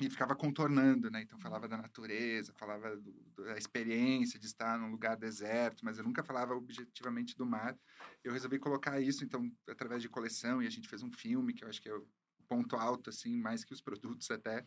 e 0.00 0.10
ficava 0.10 0.34
contornando, 0.34 1.10
né? 1.10 1.22
Então 1.22 1.38
falava 1.38 1.68
da 1.68 1.76
natureza, 1.76 2.52
falava 2.54 2.96
do, 2.96 3.44
da 3.44 3.56
experiência 3.56 4.38
de 4.38 4.46
estar 4.46 4.78
num 4.78 4.90
lugar 4.90 5.16
deserto, 5.16 5.84
mas 5.84 5.98
eu 5.98 6.04
nunca 6.04 6.22
falava 6.22 6.54
objetivamente 6.54 7.36
do 7.36 7.46
mar. 7.46 7.78
Eu 8.24 8.32
resolvi 8.32 8.58
colocar 8.58 9.00
isso, 9.00 9.24
então, 9.24 9.50
através 9.68 10.02
de 10.02 10.08
coleção, 10.08 10.62
e 10.62 10.66
a 10.66 10.70
gente 10.70 10.88
fez 10.88 11.02
um 11.02 11.12
filme 11.12 11.52
que 11.52 11.64
eu 11.64 11.68
acho 11.68 11.80
que 11.80 11.88
é 11.88 11.94
o 11.94 12.06
ponto 12.48 12.76
alto, 12.76 13.10
assim, 13.10 13.36
mais 13.36 13.64
que 13.64 13.72
os 13.72 13.80
produtos 13.82 14.30
até. 14.30 14.64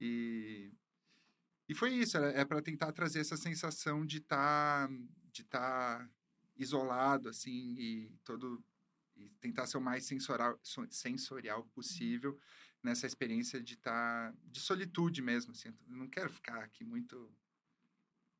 E, 0.00 0.72
e 1.68 1.74
foi 1.74 1.92
isso, 1.94 2.16
é, 2.16 2.44
para 2.44 2.62
tentar 2.62 2.92
trazer 2.92 3.20
essa 3.20 3.36
sensação 3.36 4.06
de 4.06 4.18
estar 4.18 4.88
tá, 4.88 4.94
de 5.32 5.44
tá 5.44 6.08
isolado, 6.56 7.28
assim, 7.28 7.74
e 7.78 8.12
todo 8.24 8.62
e 9.16 9.30
tentar 9.40 9.66
ser 9.66 9.78
o 9.78 9.80
mais 9.80 10.04
sensorial, 10.04 10.58
sensorial 10.90 11.64
possível 11.74 12.38
nessa 12.82 13.06
experiência 13.06 13.60
de 13.60 13.74
estar 13.74 14.32
tá, 14.32 14.38
de 14.44 14.60
solitude 14.60 15.20
mesmo, 15.22 15.52
assim. 15.52 15.68
Eu 15.68 15.96
não 15.96 16.08
quero 16.08 16.30
ficar 16.30 16.62
aqui 16.62 16.84
muito 16.84 17.30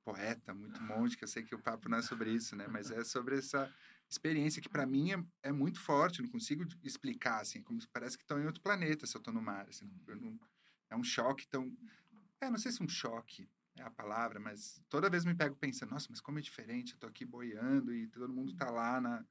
poeta, 0.05 0.55
muito 0.55 0.83
monge, 0.83 1.17
que 1.17 1.25
eu 1.25 1.29
sei 1.29 1.43
que 1.43 1.55
o 1.55 1.59
papo 1.59 1.89
não 1.89 1.99
é 1.99 2.03
sobre 2.03 2.33
isso, 2.33 2.57
né? 2.57 2.67
Mas 2.67 2.91
é 2.91 3.05
sobre 3.05 3.37
essa 3.37 3.71
experiência 4.09 4.63
que 4.63 4.69
para 4.69 4.87
mim 4.87 5.13
é, 5.13 5.23
é, 5.43 5.53
muito 5.53 5.79
forte, 5.81 6.21
eu 6.21 6.25
não 6.25 6.33
consigo 6.33 6.65
explicar, 6.83 7.43
assim, 7.43 7.63
como 7.63 7.79
parece 7.93 8.17
que 8.17 8.25
estou 8.25 8.41
em 8.41 8.47
outro 8.47 8.63
planeta 8.63 9.07
se 9.07 9.15
eu 9.15 9.19
estou 9.19 9.35
no 9.35 9.43
mar, 9.43 9.69
assim, 9.69 9.91
não, 10.07 10.41
é 10.89 10.97
um 10.97 11.05
choque 11.05 11.47
tão... 11.47 11.77
É, 12.41 12.49
não 12.49 12.57
sei 12.57 12.73
se 12.73 12.83
um 12.83 12.89
choque 12.89 13.51
é 13.77 13.83
a 13.83 13.91
palavra, 13.91 14.41
mas 14.41 14.81
toda 14.89 15.11
vez 15.11 15.25
me 15.25 15.35
pego 15.35 15.55
pensando, 15.57 15.91
nossa, 15.91 16.07
mas 16.11 16.21
como 16.21 16.39
é 16.39 16.43
diferente, 16.43 16.93
eu 16.93 16.97
estou 16.97 17.11
aqui 17.11 17.25
boiando 17.25 17.95
e 17.95 18.09
todo 18.09 18.33
mundo 18.33 18.53
está 18.53 18.71
lá 18.71 19.01
na, 19.01 19.25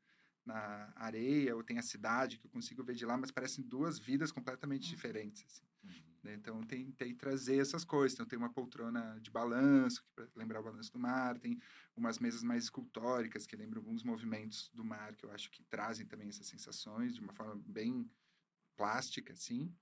na 0.48 0.92
areia, 0.96 1.56
ou 1.56 1.62
tem 1.62 1.78
a 1.78 1.84
cidade 1.84 2.40
que 2.40 2.46
eu 2.46 2.50
consigo 2.50 2.84
ver 2.84 2.96
de 2.96 3.06
lá, 3.06 3.18
mas 3.18 3.30
parecem 3.30 3.64
duas 3.64 4.00
vidas 4.00 4.32
completamente 4.32 4.86
uhum. 4.86 4.96
diferentes. 4.96 5.44
Assim. 5.46 5.64
Uhum. 5.84 6.04
Né? 6.24 6.34
Então, 6.36 6.64
tentei 6.64 7.14
trazer 7.14 7.58
essas 7.58 7.84
coisas. 7.84 8.14
Então, 8.14 8.26
tem 8.26 8.40
uma 8.40 8.52
poltrona 8.52 9.20
de 9.22 9.30
balanço, 9.30 10.04
para 10.16 10.28
lembrar 10.36 10.62
o 10.62 10.64
balanço 10.64 10.92
do 10.92 11.00
mar, 11.00 11.38
tem 11.38 11.60
umas 11.96 12.18
mesas 12.18 12.42
mais 12.44 12.64
escultóricas, 12.64 13.46
que 13.46 13.56
lembram 13.56 13.82
alguns 13.82 14.04
movimentos 14.04 14.72
do 14.74 14.84
mar, 14.84 15.16
que 15.16 15.26
eu 15.26 15.32
acho 15.32 15.52
que 15.52 15.62
trazem 15.64 16.06
também 16.06 16.30
essas 16.30 16.48
sensações 16.48 17.14
de 17.14 17.20
uma 17.20 17.34
forma 17.34 17.62
bem 17.68 18.10
plástica, 18.76 19.34
assim. 19.34 19.74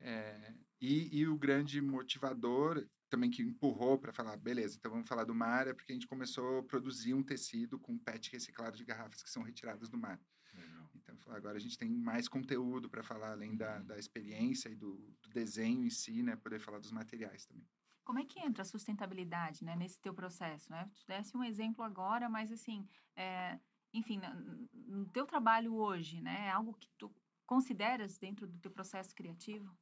É, 0.00 0.54
e, 0.80 1.18
e 1.20 1.26
o 1.26 1.36
grande 1.36 1.80
motivador 1.80 2.86
também 3.10 3.28
que 3.28 3.42
empurrou 3.42 3.98
para 3.98 4.12
falar, 4.12 4.36
beleza, 4.36 4.76
então 4.78 4.92
vamos 4.92 5.08
falar 5.08 5.24
do 5.24 5.34
mar, 5.34 5.66
é 5.66 5.74
porque 5.74 5.92
a 5.92 5.94
gente 5.94 6.06
começou 6.06 6.60
a 6.60 6.62
produzir 6.62 7.12
um 7.12 7.22
tecido 7.22 7.78
com 7.78 7.98
PET 7.98 8.30
reciclado 8.30 8.76
de 8.76 8.84
garrafas 8.84 9.22
que 9.22 9.28
são 9.28 9.42
retiradas 9.42 9.88
do 9.88 9.98
mar. 9.98 10.18
Legal. 10.54 10.88
Então, 10.94 11.16
agora 11.34 11.56
a 11.56 11.60
gente 11.60 11.76
tem 11.76 11.90
mais 11.90 12.28
conteúdo 12.28 12.88
para 12.88 13.02
falar, 13.02 13.32
além 13.32 13.56
da, 13.56 13.78
uhum. 13.78 13.84
da 13.84 13.98
experiência 13.98 14.68
e 14.68 14.76
do, 14.76 14.96
do, 15.22 15.28
desenho 15.30 15.84
em 15.84 15.90
si, 15.90 16.22
né, 16.22 16.36
poder 16.36 16.60
falar 16.60 16.78
dos 16.78 16.92
materiais 16.92 17.44
também. 17.44 17.66
Como 18.04 18.18
é 18.18 18.24
que 18.24 18.40
entra 18.40 18.62
a 18.62 18.66
sustentabilidade, 18.66 19.64
né, 19.64 19.76
nesse 19.76 20.00
teu 20.00 20.14
processo, 20.14 20.70
né? 20.70 20.90
Tu 20.94 21.06
desse 21.06 21.36
um 21.36 21.44
exemplo 21.44 21.84
agora, 21.84 22.28
mas 22.28 22.50
assim, 22.50 22.88
é, 23.14 23.58
enfim, 23.92 24.18
no, 24.18 24.96
no 24.98 25.06
teu 25.10 25.26
trabalho 25.26 25.74
hoje, 25.74 26.20
né, 26.20 26.46
é 26.46 26.50
algo 26.50 26.74
que 26.74 26.88
tu 26.96 27.12
consideras 27.50 28.16
dentro 28.16 28.46
do 28.46 28.56
teu 28.60 28.70
processo 28.70 29.12
criativo? 29.12 29.76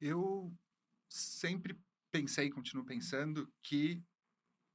Eu 0.00 0.56
sempre 1.08 1.76
pensei 2.08 2.46
e 2.46 2.52
continuo 2.52 2.84
pensando 2.84 3.52
que 3.60 4.00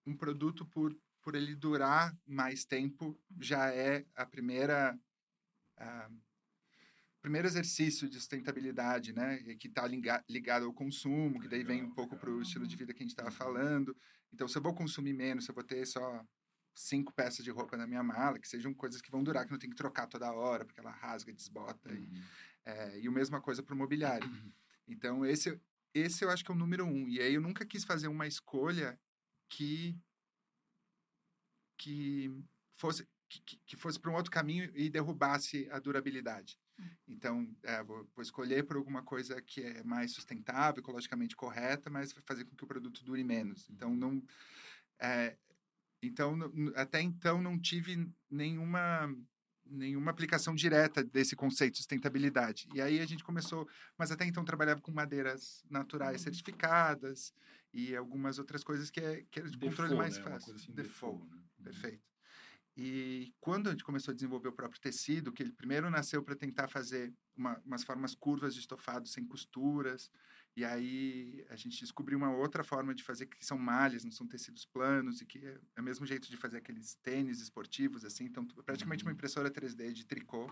um 0.06 0.16
produto 0.18 0.66
por 0.66 0.94
por 1.22 1.34
ele 1.34 1.56
durar 1.56 2.16
mais 2.24 2.66
tempo 2.66 3.20
já 3.40 3.74
é 3.74 4.06
a 4.14 4.28
primeira 4.28 4.96
a, 5.76 6.12
primeiro 7.20 7.48
exercício 7.48 8.08
de 8.08 8.18
sustentabilidade, 8.18 9.12
né, 9.12 9.38
que 9.56 9.68
está 9.68 9.88
ligado 10.30 10.66
ao 10.66 10.74
consumo, 10.74 11.40
que 11.40 11.48
daí 11.48 11.64
vem 11.64 11.82
um 11.82 11.92
pouco 11.96 12.16
para 12.16 12.30
o 12.30 12.44
estilo 12.44 12.68
de 12.68 12.76
vida 12.76 12.94
que 12.94 13.02
a 13.02 13.06
gente 13.06 13.14
estava 13.14 13.32
falando. 13.32 13.98
Então, 14.32 14.48
se 14.48 14.56
eu 14.56 14.62
vou 14.62 14.76
consumir 14.76 15.14
menos, 15.14 15.46
se 15.46 15.50
eu 15.50 15.56
vou 15.56 15.64
ter 15.64 15.84
só 15.88 16.24
cinco 16.76 17.14
peças 17.14 17.44
de 17.44 17.52
roupa 17.52 17.78
na 17.78 17.88
minha 17.88 18.04
mala, 18.04 18.38
que 18.38 18.48
sejam 18.48 18.74
coisas 18.74 19.02
que 19.02 19.10
vão 19.10 19.24
durar, 19.24 19.46
que 19.46 19.52
não 19.52 19.60
tem 19.60 19.70
que 19.70 19.76
trocar 19.76 20.08
toda 20.08 20.32
hora, 20.32 20.66
porque 20.66 20.80
ela 20.80 20.92
rasga, 20.92 21.34
desbota. 21.34 21.90
Uhum. 21.90 21.96
E, 21.96 22.24
é, 22.66 23.00
e 23.00 23.08
a 23.08 23.12
mesma 23.12 23.42
coisa 23.42 23.64
para 23.64 23.74
o 23.74 23.78
mobiliário. 23.78 24.30
Então, 24.88 25.26
esse 25.26 25.60
esse 25.94 26.26
eu 26.26 26.30
acho 26.30 26.44
que 26.44 26.52
é 26.52 26.54
o 26.54 26.58
número 26.58 26.86
um. 26.86 27.08
E 27.08 27.22
aí 27.22 27.34
eu 27.34 27.42
nunca 27.42 27.66
quis 27.66 27.86
fazer 27.86 28.10
uma 28.10 28.28
escolha 28.28 29.00
que 29.50 29.98
que 31.78 32.30
fosse 32.76 33.08
que, 33.30 33.58
que 33.66 33.76
fosse 33.76 34.00
para 34.00 34.12
um 34.12 34.16
outro 34.16 34.32
caminho 34.32 34.70
e 34.76 34.90
derrubasse 34.90 35.68
a 35.72 35.80
durabilidade. 35.80 36.60
Hum. 36.80 36.90
Então, 37.08 37.56
é, 37.64 37.84
vou, 37.84 38.08
vou, 38.16 38.22
escolher 38.22 38.66
por 38.66 38.76
alguma 38.76 39.02
coisa 39.02 39.42
que 39.42 39.62
é 39.62 39.84
mais 39.84 40.12
sustentável, 40.12 40.82
ecologicamente 40.82 41.36
correta, 41.36 41.90
mas 41.90 42.14
vai 42.14 42.24
fazer 42.24 42.46
com 42.46 42.56
que 42.56 42.64
o 42.64 42.68
produto 42.68 43.04
dure 43.04 43.24
menos. 43.24 43.70
Então, 43.70 43.90
uhum. 43.90 43.96
não, 43.96 44.24
é, 45.00 45.38
então 46.08 46.38
até 46.76 47.02
então 47.02 47.42
não 47.42 47.60
tive 47.60 48.10
nenhuma 48.30 49.14
nenhuma 49.68 50.12
aplicação 50.12 50.54
direta 50.54 51.04
desse 51.04 51.36
conceito 51.36 51.74
de 51.74 51.78
sustentabilidade. 51.80 52.68
E 52.74 52.82
aí 52.82 53.00
a 53.00 53.06
gente 53.06 53.24
começou, 53.24 53.68
mas 53.98 54.12
até 54.12 54.24
então 54.26 54.46
trabalhava 54.46 54.80
com 54.80 54.92
madeiras 54.92 55.64
naturais 55.70 56.22
uhum. 56.22 56.24
certificadas 56.26 57.34
e 57.74 57.96
algumas 57.96 58.38
outras 58.38 58.64
coisas 58.64 58.90
que 58.90 59.00
é, 59.00 59.26
que 59.32 59.40
é 59.40 59.44
de 59.44 59.58
controle 59.58 59.96
mais 59.96 60.18
né? 60.18 60.24
fácil. 60.24 60.54
Assim, 60.54 60.72
default, 60.72 61.24
default 61.24 61.30
né? 61.30 61.38
Uhum. 61.38 61.64
Perfeito. 61.64 62.16
E 62.78 63.34
quando 63.40 63.68
a 63.68 63.72
gente 63.72 63.86
começou 63.86 64.12
a 64.12 64.16
desenvolver 64.16 64.50
o 64.50 64.54
próprio 64.54 64.82
tecido, 64.82 65.32
que 65.32 65.42
ele 65.42 65.52
primeiro 65.52 65.90
nasceu 65.90 66.22
para 66.22 66.36
tentar 66.36 66.68
fazer 66.68 67.14
uma, 67.36 67.60
umas 67.66 67.84
formas 67.84 68.14
curvas 68.14 68.54
de 68.54 68.60
estofado 68.60 69.08
sem 69.08 69.26
costuras, 69.26 70.12
e 70.56 70.64
aí 70.64 71.46
a 71.50 71.56
gente 71.56 71.80
descobriu 71.80 72.18
uma 72.18 72.32
outra 72.32 72.64
forma 72.64 72.96
de 72.96 73.04
fazer 73.04 73.26
que 73.26 73.46
são 73.46 73.58
malhas, 73.58 74.06
não 74.06 74.12
são 74.12 74.26
tecidos 74.26 74.66
planos 74.66 75.20
e 75.20 75.26
que 75.26 75.40
é, 75.40 75.60
é 75.76 75.82
o 75.82 75.84
mesmo 75.84 76.06
jeito 76.06 76.30
de 76.30 76.38
fazer 76.38 76.58
aqueles 76.58 76.96
tênis 76.96 77.42
esportivos 77.42 78.06
assim, 78.06 78.24
então 78.24 78.46
praticamente 78.66 79.04
uma 79.04 79.10
uhum. 79.10 79.16
impressora 79.16 79.52
3D 79.52 79.92
de 79.92 80.06
tricô. 80.06 80.50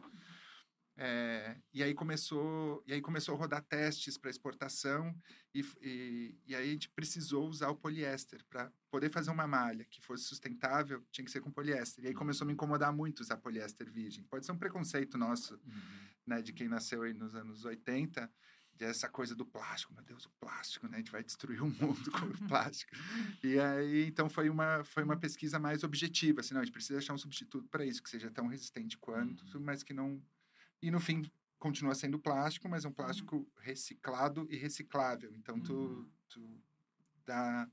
É, 0.96 1.58
e 1.74 1.82
aí 1.82 1.94
começou 1.96 2.84
e 2.86 2.94
aí 2.94 3.02
começou 3.02 3.34
a 3.34 3.38
rodar 3.38 3.64
testes 3.64 4.16
para 4.16 4.30
exportação 4.30 5.16
e, 5.52 5.62
e, 5.82 6.38
e, 6.46 6.56
aí 6.56 6.70
a 6.70 6.72
gente 6.72 6.88
precisou 6.90 7.48
usar 7.50 7.70
o 7.70 7.76
poliéster 7.76 8.46
para 8.48 8.72
poder 8.92 9.10
fazer 9.10 9.32
uma 9.32 9.48
malha 9.48 9.86
que 9.86 10.00
fosse 10.00 10.26
sustentável 10.26 11.04
tinha 11.12 11.26
que 11.26 11.32
ser 11.32 11.42
com 11.42 11.52
poliéster 11.52 12.04
e 12.04 12.10
aí 12.10 12.14
começou 12.14 12.46
a 12.46 12.48
me 12.48 12.54
incomodar 12.54 12.94
muito 12.94 13.22
usar 13.22 13.38
poliéster 13.38 13.92
virgem 13.92 14.24
pode 14.26 14.46
ser 14.46 14.52
um 14.52 14.58
preconceito 14.58 15.18
nosso 15.18 15.56
uhum. 15.56 15.82
né 16.28 16.44
de 16.44 16.54
quem 16.54 16.68
nasceu 16.68 17.02
aí 17.02 17.14
nos 17.16 17.34
anos 17.34 17.66
80 17.66 18.32
dessa 18.78 19.08
coisa 19.08 19.36
do 19.36 19.46
plástico 19.46 19.94
meu 19.94 20.04
Deus 20.04 20.26
o 20.26 20.32
plástico 20.40 20.88
né 20.88 20.96
a 20.96 21.00
gente 21.00 21.12
vai 21.12 21.24
destruir 21.24 21.62
o 21.62 21.70
mundo 21.70 22.12
com 22.12 22.26
o 22.26 22.38
plástico 22.48 22.92
e 23.44 23.60
aí 23.60 24.08
então 24.08 24.30
foi 24.30 24.50
uma 24.50 24.84
foi 24.84 25.04
uma 25.04 25.18
pesquisa 25.18 25.60
mais 25.60 25.84
objetiva 25.84 26.42
assim 26.42 26.54
não, 26.54 26.62
a 26.62 26.66
gente 26.66 26.74
precisa 26.74 27.00
achar 27.00 27.14
um 27.14 27.18
substituto 27.18 27.68
para 27.70 27.86
isso 27.86 28.02
que 28.02 28.10
seja 28.10 28.32
tão 28.32 28.48
resistente 28.48 28.98
quanto 28.98 29.44
uhum. 29.58 29.64
mas 29.64 29.84
que 29.84 29.94
não 29.94 30.22
e 30.82 30.92
no 30.92 31.00
fim 31.00 31.24
continua 31.64 31.96
sendo 31.96 32.20
plástico, 32.20 32.68
mas 32.68 32.84
é 32.84 32.88
um 32.90 32.92
uhum. 32.92 32.96
plástico 32.96 33.38
uhum. 33.38 33.48
reciclado 33.62 34.46
e 34.50 34.58
reciclável. 34.58 35.34
Então 35.34 35.58
tu, 35.62 35.74
uhum. 35.74 36.10
tu 36.28 36.62
dá 37.26 37.70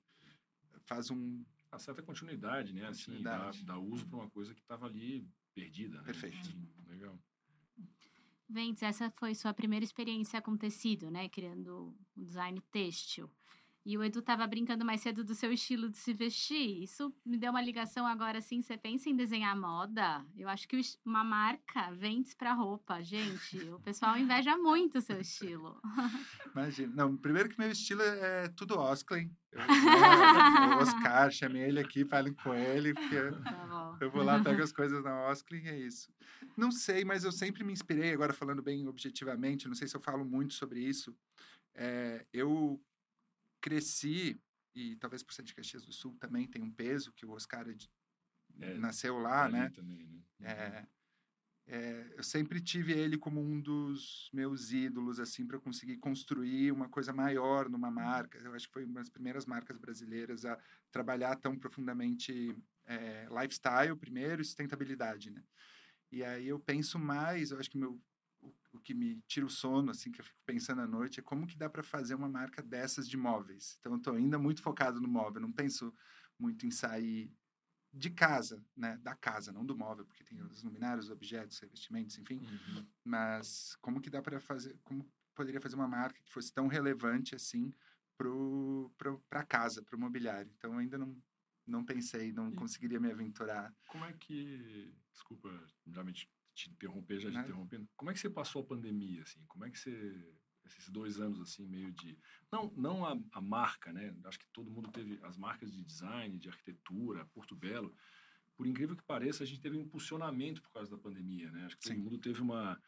faz 0.85 1.11
um 1.11 1.45
a 1.73 1.79
certa 1.79 2.01
continuidade, 2.01 2.73
né? 2.73 2.87
Assim, 2.87 3.21
dá, 3.21 3.51
dá 3.65 3.79
uso 3.79 4.07
para 4.07 4.19
uma 4.19 4.31
coisa 4.31 4.55
que 4.55 4.61
estava 4.61 4.87
ali 4.87 5.29
perdida. 5.55 5.99
Né? 5.99 6.05
Perfeito. 6.05 6.47
Sim, 6.47 6.69
legal. 6.87 7.19
Ventes, 8.51 8.83
essa 8.83 9.11
foi 9.11 9.35
sua 9.35 9.55
primeira 9.55 9.85
experiência 9.85 10.43
com 10.43 10.57
tecido, 10.57 11.11
né? 11.11 11.29
Criando 11.29 11.95
o 12.17 12.25
design 12.25 12.61
têxtil. 12.73 13.31
E 13.85 13.97
o 13.97 14.05
Edu 14.05 14.19
estava 14.19 14.47
brincando 14.47 14.85
mais 14.85 15.01
cedo 15.01 15.25
do 15.25 15.35
seu 15.35 15.51
estilo 15.53 15.89
de 15.89 15.97
se 15.97 16.13
vestir. 16.13 16.83
Isso 16.83 17.15
me 17.25 17.39
deu 17.39 17.51
uma 17.51 17.63
ligação 17.63 18.07
agora, 18.07 18.39
assim, 18.39 18.61
você 18.61 18.77
pensa 18.77 19.09
em 19.09 19.17
desenhar 19.17 19.57
moda? 19.57 20.25
Eu 20.37 20.49
acho 20.49 20.69
que 20.69 20.79
uma 21.05 21.25
marca 21.25 21.91
vende 21.93 22.37
para 22.37 22.53
roupa, 22.53 23.03
gente. 23.03 23.57
O 23.71 23.81
pessoal 23.81 24.19
inveja 24.19 24.57
muito 24.59 24.99
o 24.99 25.01
seu 25.01 25.19
estilo. 25.21 25.81
Imagina. 26.55 26.93
Não, 26.95 27.17
primeiro 27.17 27.49
que 27.49 27.59
meu 27.59 27.71
estilo 27.71 28.03
é 28.03 28.49
tudo 28.49 28.79
Osklin. 28.79 29.31
Eu, 29.51 29.61
é, 29.63 30.77
o 30.77 30.79
Oscar, 30.83 31.31
chamei 31.31 31.63
ele 31.63 31.81
aqui, 31.81 32.05
falem 32.05 32.35
com 32.35 32.55
ele, 32.55 32.93
porque 32.93 33.31
tá 33.43 33.67
eu 34.01 34.11
vou 34.11 34.23
lá, 34.23 34.43
pego 34.43 34.63
as 34.63 34.73
coisas 34.73 35.03
na 35.03 35.29
Osklin, 35.29 35.67
é 35.67 35.79
isso. 35.79 36.13
Não 36.57 36.71
sei, 36.71 37.05
mas 37.05 37.25
eu 37.25 37.33
sempre 37.33 37.63
me 37.63 37.73
inspirei, 37.73 38.13
agora 38.13 38.33
falando 38.33 38.63
bem 38.63 38.87
objetivamente, 38.87 39.69
não 39.69 39.75
sei 39.75 39.87
se 39.87 39.97
eu 39.97 40.01
falo 40.01 40.25
muito 40.25 40.55
sobre 40.55 40.81
isso, 40.81 41.17
é, 41.75 42.27
eu 42.33 42.83
cresci, 43.61 44.41
e 44.75 44.97
talvez 44.97 45.23
por 45.23 45.33
ser 45.33 45.43
de 45.43 45.55
Caxias 45.55 45.85
do 45.85 45.93
Sul 45.93 46.17
também 46.19 46.47
tem 46.47 46.63
um 46.63 46.73
peso, 46.73 47.13
que 47.13 47.27
o 47.27 47.31
Oscar 47.31 47.67
é, 48.61 48.75
nasceu 48.75 49.19
lá, 49.19 49.49
né? 49.49 49.71
Também, 49.71 50.07
né? 50.07 50.25
É, 50.41 50.87
é, 51.73 52.15
eu 52.17 52.23
sempre 52.25 52.61
tive 52.61 52.93
ele 52.93 53.17
como 53.17 53.41
um 53.41 53.61
dos 53.61 54.29
meus 54.33 54.73
ídolos, 54.73 55.21
assim, 55.21 55.47
para 55.47 55.59
conseguir 55.59 55.99
construir 55.99 56.73
uma 56.73 56.89
coisa 56.89 57.13
maior 57.13 57.69
numa 57.69 57.93
marca. 57.93 58.39
Eu 58.39 58.55
acho 58.55 58.67
que 58.67 58.73
foi 58.73 58.85
uma 58.85 58.99
das 58.99 59.09
primeiras 59.09 59.47
marcas 59.47 59.79
brasileiras 59.79 60.45
a 60.45 60.59
trabalhar 60.91 61.37
tão 61.37 61.57
profundamente 61.57 62.57
é, 62.91 63.29
lifestyle 63.31 63.97
primeiro 63.97 64.43
e 64.43 64.45
sustentabilidade, 64.45 65.31
né? 65.31 65.43
E 66.11 66.25
aí 66.25 66.49
eu 66.49 66.59
penso 66.59 66.99
mais, 66.99 67.51
eu 67.51 67.59
acho 67.59 67.71
que 67.71 67.79
meu 67.79 68.01
o 68.73 68.79
que 68.79 68.95
me 68.95 69.21
tira 69.27 69.45
o 69.45 69.51
sono, 69.51 69.91
assim, 69.91 70.11
que 70.13 70.21
eu 70.21 70.25
fico 70.25 70.39
pensando 70.47 70.81
à 70.81 70.87
noite, 70.87 71.21
é 71.21 71.23
como 71.23 71.47
que 71.47 71.57
dá 71.57 71.69
para 71.69 71.83
fazer 71.83 72.15
uma 72.15 72.29
marca 72.29 72.63
dessas 72.63 73.09
de 73.09 73.17
móveis. 73.17 73.77
Então, 73.81 73.93
eu 73.93 73.99
estou 73.99 74.15
ainda 74.15 74.39
muito 74.39 74.63
focado 74.63 75.01
no 75.01 75.09
móvel, 75.09 75.43
não 75.43 75.53
penso 75.53 75.93
muito 76.39 76.65
em 76.65 76.71
sair 76.71 77.33
de 77.93 78.11
casa, 78.11 78.65
né, 78.77 78.97
da 79.03 79.15
casa, 79.17 79.53
não 79.53 79.67
do 79.67 79.77
móvel, 79.77 80.07
porque 80.07 80.23
tem 80.23 80.41
os 80.41 80.63
luminários, 80.63 81.07
os 81.07 81.11
objetos, 81.11 81.59
revestimentos, 81.59 82.17
enfim. 82.17 82.39
Uhum. 82.39 82.87
Mas 83.05 83.77
como 83.81 84.01
que 84.01 84.09
dá 84.09 84.23
para 84.23 84.39
fazer, 84.41 84.79
como 84.85 85.11
poderia 85.35 85.61
fazer 85.61 85.75
uma 85.75 85.89
marca 85.89 86.23
que 86.23 86.33
fosse 86.33 86.53
tão 86.53 86.69
relevante 86.69 87.35
assim 87.35 87.73
para 89.29 89.45
casa, 89.45 89.83
para 89.83 89.97
o 89.97 90.01
mobiliário? 90.01 90.53
Então, 90.57 90.79
ainda 90.79 90.97
não 90.97 91.21
não 91.71 91.85
pensei, 91.85 92.33
não 92.33 92.51
e 92.51 92.55
conseguiria 92.57 93.01
me 93.01 93.11
aventurar. 93.11 93.75
Como 93.89 94.05
é 94.05 94.13
que, 94.13 94.93
desculpa, 95.13 95.49
já 95.87 96.03
me 96.03 96.13
te 96.13 96.71
interromper, 96.71 97.21
já 97.21 97.31
te 97.31 97.39
interrompendo. 97.39 97.89
Como 97.97 98.11
é 98.11 98.15
que 98.15 98.21
você 98.21 98.29
passou 98.29 98.63
a 98.63 98.67
pandemia, 98.67 99.23
assim? 99.23 99.43
Como 99.47 99.65
é 99.65 99.71
que 99.71 99.79
você 99.79 100.37
esses 100.67 100.89
dois 100.91 101.19
anos 101.21 101.41
assim 101.41 101.67
meio 101.67 101.93
de 101.93 102.19
não 102.53 102.73
não 102.77 103.05
a, 103.05 103.19
a, 103.33 103.41
marca 103.41 103.93
né 103.93 104.15
acho 104.25 104.39
que 104.39 104.47
todo 104.53 104.71
mundo 104.71 104.91
teve 104.91 105.19
as 105.23 105.37
marcas 105.37 105.73
de 105.73 105.83
design 105.83 106.39
de 106.39 106.49
arquitetura 106.49 107.25
Porto 107.27 107.57
Belo 107.57 107.95
por 108.57 108.67
incrível 108.67 108.97
que 108.97 109.03
pareça 109.03 109.43
a 109.43 109.47
gente 109.47 109.61
teve 109.61 109.77
um 109.77 109.81
impulsionamento 109.81 110.63
por 110.63 110.71
causa 110.73 110.91
da 110.91 110.99
pandemia 110.99 111.51
né 111.51 111.67
acho 111.67 111.77
que 111.77 111.89
Sim. 111.89 111.95
todo 111.95 112.05
mundo 112.05 112.19
teve 112.19 112.41
uma 112.41 112.81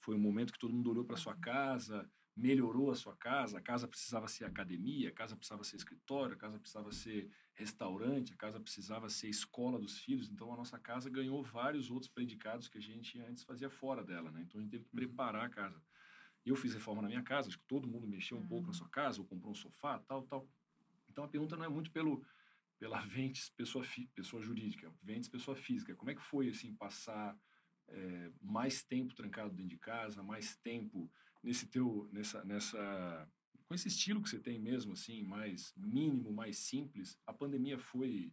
foi 0.00 0.14
um 0.14 0.20
momento 0.20 0.52
que 0.52 0.58
todo 0.58 0.74
mundo 0.74 0.90
olhou 0.90 1.04
para 1.04 1.16
sua 1.16 1.34
casa 1.36 2.08
melhorou 2.36 2.90
a 2.90 2.96
sua 2.96 3.14
casa, 3.14 3.58
a 3.58 3.60
casa 3.60 3.86
precisava 3.86 4.26
ser 4.26 4.44
academia, 4.44 5.08
a 5.08 5.12
casa 5.12 5.36
precisava 5.36 5.62
ser 5.62 5.76
escritório, 5.76 6.34
a 6.34 6.38
casa 6.38 6.58
precisava 6.58 6.90
ser 6.90 7.30
restaurante, 7.54 8.32
a 8.32 8.36
casa 8.36 8.58
precisava 8.58 9.08
ser 9.08 9.28
escola 9.28 9.78
dos 9.78 9.98
filhos. 9.98 10.28
Então 10.28 10.52
a 10.52 10.56
nossa 10.56 10.78
casa 10.78 11.08
ganhou 11.08 11.42
vários 11.44 11.90
outros 11.90 12.10
predicados 12.10 12.66
que 12.66 12.78
a 12.78 12.80
gente 12.80 13.20
antes 13.20 13.44
fazia 13.44 13.70
fora 13.70 14.02
dela, 14.02 14.32
né? 14.32 14.42
Então 14.42 14.58
a 14.58 14.62
gente 14.62 14.72
teve 14.72 14.84
que 14.84 14.90
uhum. 14.90 15.06
preparar 15.06 15.46
a 15.46 15.48
casa. 15.48 15.80
Eu 16.44 16.56
fiz 16.56 16.74
reforma 16.74 17.00
na 17.00 17.08
minha 17.08 17.22
casa, 17.22 17.48
acho 17.48 17.58
que 17.58 17.66
todo 17.66 17.88
mundo 17.88 18.06
mexeu 18.06 18.36
um 18.36 18.46
pouco 18.46 18.64
na 18.64 18.68
uhum. 18.68 18.74
sua 18.74 18.88
casa, 18.88 19.20
ou 19.20 19.26
comprou 19.26 19.52
um 19.52 19.54
sofá, 19.54 20.00
tal, 20.00 20.24
tal. 20.24 20.48
Então 21.08 21.24
a 21.24 21.28
pergunta 21.28 21.56
não 21.56 21.64
é 21.64 21.68
muito 21.68 21.90
pelo 21.92 22.24
pela 22.80 23.00
Ventes 23.06 23.48
pessoa 23.50 23.84
pessoa 24.12 24.42
jurídica, 24.42 24.92
Ventes 25.00 25.28
pessoa 25.28 25.56
física. 25.56 25.94
Como 25.94 26.10
é 26.10 26.14
que 26.16 26.22
foi 26.22 26.48
assim 26.48 26.74
passar 26.74 27.38
é, 27.88 28.32
mais 28.42 28.82
tempo 28.82 29.14
trancado 29.14 29.54
dentro 29.54 29.70
de 29.70 29.78
casa, 29.78 30.22
mais 30.22 30.56
tempo 30.56 31.08
nesse 31.44 31.66
teu 31.66 32.08
nessa 32.12 32.44
nessa 32.44 33.28
com 33.66 33.74
esse 33.74 33.88
estilo 33.88 34.22
que 34.22 34.28
você 34.28 34.38
tem 34.38 34.58
mesmo 34.58 34.94
assim 34.94 35.22
mais 35.22 35.72
mínimo 35.76 36.32
mais 36.32 36.58
simples 36.58 37.18
a 37.26 37.32
pandemia 37.32 37.78
foi 37.78 38.32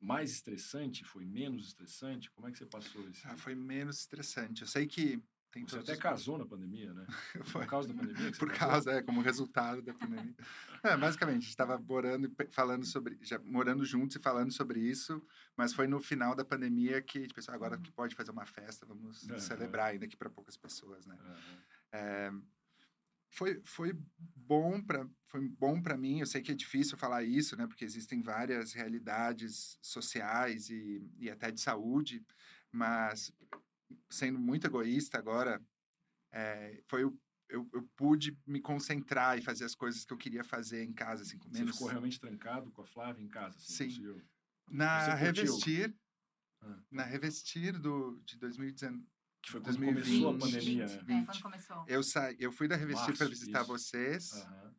mais 0.00 0.32
estressante? 0.32 1.04
Foi 1.04 1.24
menos 1.24 1.68
estressante? 1.68 2.30
Como 2.30 2.48
é 2.48 2.52
que 2.52 2.58
você 2.58 2.66
passou 2.66 3.08
isso 3.08 3.22
ah, 3.24 3.36
foi 3.36 3.54
menos 3.54 4.00
estressante. 4.00 4.62
Eu 4.62 4.68
sei 4.68 4.86
que 4.86 5.22
tem 5.52 5.64
você 5.66 5.78
até 5.78 5.96
casou 5.96 6.38
na 6.38 6.46
pandemia 6.46 6.94
né? 6.94 7.06
Por 7.52 7.66
causa 7.66 7.88
da 7.88 7.94
pandemia 7.94 8.32
por 8.32 8.50
causa 8.52 8.90
é 8.92 9.02
como 9.02 9.20
resultado 9.20 9.82
da 9.82 9.94
pandemia. 9.94 10.34
É, 10.84 10.96
basicamente 10.96 11.46
estava 11.46 11.78
morando 11.78 12.28
falando 12.50 12.84
sobre 12.84 13.16
já 13.22 13.38
morando 13.44 13.84
juntos 13.84 14.16
e 14.16 14.18
falando 14.18 14.50
sobre 14.50 14.80
isso 14.80 15.24
mas 15.56 15.72
foi 15.72 15.86
no 15.86 16.00
final 16.00 16.34
da 16.34 16.44
pandemia 16.44 17.00
que 17.00 17.18
a 17.18 17.20
gente 17.20 17.32
pensou 17.32 17.54
agora 17.54 17.78
que 17.78 17.92
pode 17.92 18.16
fazer 18.16 18.32
uma 18.32 18.44
festa 18.44 18.84
vamos 18.84 19.22
uhum. 19.22 19.38
celebrar 19.38 19.90
ainda 19.90 20.06
aqui 20.06 20.16
para 20.16 20.28
poucas 20.28 20.56
pessoas 20.56 21.06
né? 21.06 21.16
Uhum. 21.24 21.58
É, 21.92 22.30
foi, 23.30 23.60
foi 23.64 23.98
bom 24.36 24.82
para 24.82 25.06
foi 25.26 25.48
bom 25.48 25.80
para 25.80 25.96
mim. 25.96 26.20
Eu 26.20 26.26
sei 26.26 26.42
que 26.42 26.52
é 26.52 26.54
difícil 26.54 26.98
falar 26.98 27.22
isso, 27.22 27.56
né? 27.56 27.66
Porque 27.66 27.84
existem 27.84 28.20
várias 28.20 28.74
realidades 28.74 29.78
sociais 29.80 30.68
e, 30.68 31.10
e 31.18 31.30
até 31.30 31.50
de 31.50 31.60
saúde, 31.60 32.22
mas 32.70 33.32
sendo 34.10 34.38
muito 34.38 34.66
egoísta 34.66 35.18
agora, 35.18 35.62
é, 36.30 36.82
foi 36.86 37.04
o 37.04 37.18
eu, 37.52 37.68
eu, 37.72 37.82
pude 37.96 38.36
me 38.46 38.60
concentrar 38.60 39.38
e 39.38 39.42
fazer 39.42 39.64
as 39.64 39.74
coisas 39.74 40.04
que 40.04 40.12
eu 40.12 40.16
queria 40.16 40.42
fazer 40.42 40.82
em 40.84 40.92
casa, 40.92 41.22
assim, 41.22 41.36
com 41.36 41.50
menos... 41.50 41.68
Você 41.68 41.72
ficou 41.74 41.88
realmente 41.88 42.18
trancado 42.18 42.70
com 42.70 42.80
a 42.80 42.86
Flávia 42.86 43.22
em 43.22 43.28
casa? 43.28 43.58
Assim, 43.58 43.74
Sim. 43.74 43.84
Conseguiu... 43.84 44.22
Na 44.70 45.14
Revestir, 45.14 45.94
ah. 46.62 46.78
na 46.90 47.02
Revestir 47.02 47.78
do, 47.78 48.22
de 48.24 48.38
2019, 48.38 49.06
que 49.42 49.50
foi 49.50 49.60
quando 49.60 49.76
2020, 49.76 50.04
começou 50.04 50.30
a 50.30 50.38
pandemia, 50.38 50.86
né? 50.86 51.20
É, 51.20 51.24
quando 51.26 51.42
começou. 51.42 51.84
Eu, 51.88 52.02
sa... 52.02 52.32
eu 52.38 52.52
fui 52.52 52.68
da 52.68 52.76
Revestir 52.76 53.16
para 53.16 53.28
visitar 53.28 53.62
isso. 53.62 53.68
vocês, 53.68 54.32
uhum. 54.32 54.74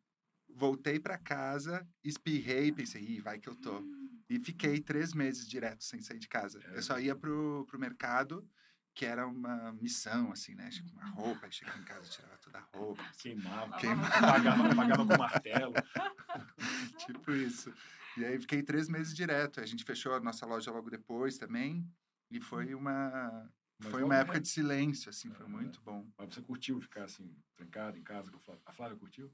voltei 0.56 0.98
para 0.98 1.18
casa, 1.18 1.86
espirrei, 2.02 2.72
pensei, 2.72 3.02
Ih, 3.02 3.20
vai 3.20 3.38
que 3.38 3.48
eu 3.48 3.54
tô. 3.54 3.78
Hum. 3.78 4.04
E 4.28 4.38
fiquei 4.40 4.80
três 4.80 5.12
meses 5.12 5.46
direto 5.46 5.84
sem 5.84 6.00
sair 6.00 6.18
de 6.18 6.28
casa. 6.28 6.58
É. 6.72 6.78
Eu 6.78 6.82
só 6.82 6.98
ia 6.98 7.14
pro, 7.14 7.66
pro 7.68 7.78
mercado, 7.78 8.48
que 8.94 9.04
era 9.04 9.26
uma 9.26 9.72
missão, 9.74 10.32
assim, 10.32 10.54
né? 10.54 10.70
Tipo, 10.70 10.90
uma 10.92 11.06
roupa, 11.10 11.50
chegava 11.50 11.78
em 11.78 11.84
casa, 11.84 12.08
tirava 12.08 12.38
toda 12.38 12.58
a 12.58 12.62
roupa. 12.74 13.02
Assim. 13.02 13.34
Queimava. 13.34 13.76
Queimava. 13.76 14.20
Pagava, 14.20 14.74
pagava 14.74 15.06
com 15.06 15.18
martelo. 15.18 15.74
tipo 17.04 17.32
isso. 17.32 17.72
E 18.16 18.24
aí 18.24 18.40
fiquei 18.40 18.62
três 18.62 18.88
meses 18.88 19.14
direto. 19.14 19.60
A 19.60 19.66
gente 19.66 19.84
fechou 19.84 20.14
a 20.14 20.20
nossa 20.20 20.46
loja 20.46 20.70
logo 20.70 20.88
depois 20.88 21.36
também. 21.36 21.86
E 22.30 22.40
foi 22.40 22.74
hum. 22.74 22.78
uma, 22.78 23.50
mas 23.78 23.90
foi 23.90 24.02
uma 24.02 24.16
época 24.16 24.40
de 24.40 24.48
silêncio, 24.48 25.10
assim, 25.10 25.30
foi 25.32 25.46
muito 25.46 25.80
bom. 25.82 26.06
Mas 26.16 26.34
você 26.34 26.40
curtiu 26.40 26.80
ficar, 26.80 27.04
assim, 27.04 27.36
trancado 27.54 27.98
em 27.98 28.02
casa 28.02 28.30
com 28.30 28.38
a 28.38 28.40
Flávia? 28.40 28.62
A 28.66 28.72
Flávia 28.72 28.96
curtiu? 28.96 29.32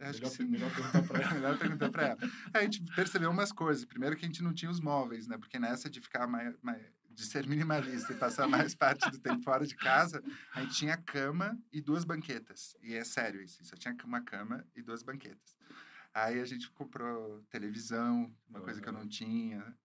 Acho 0.00 0.20
melhor, 0.20 0.30
que 0.30 0.36
sim. 0.36 0.44
melhor 0.44 0.74
perguntar 0.74 1.02
para 1.02 1.20
ela. 1.20 1.34
melhor 1.34 1.58
perguntar 1.58 1.90
para 1.90 2.06
ela. 2.06 2.18
A 2.54 2.62
gente 2.62 2.82
percebeu 2.94 3.30
umas 3.30 3.50
coisas. 3.50 3.84
Primeiro 3.84 4.16
que 4.16 4.24
a 4.24 4.28
gente 4.28 4.42
não 4.42 4.54
tinha 4.54 4.70
os 4.70 4.80
móveis, 4.80 5.26
né? 5.26 5.36
Porque 5.36 5.58
nessa 5.58 5.90
de 5.90 6.00
ficar 6.00 6.28
mais, 6.28 6.56
mais, 6.62 6.80
de 7.10 7.26
ser 7.26 7.46
minimalista 7.48 8.12
e 8.12 8.16
passar 8.16 8.46
mais 8.46 8.74
parte 8.76 9.10
do 9.10 9.18
tempo 9.18 9.42
fora 9.42 9.66
de 9.66 9.74
casa, 9.74 10.22
a 10.54 10.62
gente 10.62 10.76
tinha 10.76 10.96
cama 10.96 11.58
e 11.72 11.80
duas 11.80 12.04
banquetas. 12.04 12.76
E 12.80 12.94
é 12.94 13.02
sério 13.02 13.42
isso, 13.42 13.64
só 13.64 13.74
tinha 13.74 13.96
uma 14.04 14.20
cama 14.20 14.64
e 14.76 14.82
duas 14.82 15.02
banquetas. 15.02 15.56
Aí 16.14 16.40
a 16.40 16.44
gente 16.44 16.70
comprou 16.70 17.42
televisão, 17.50 18.32
uma 18.48 18.60
uhum. 18.60 18.64
coisa 18.64 18.80
que 18.80 18.88
eu 18.88 18.92
não 18.92 19.06
tinha. 19.06 19.76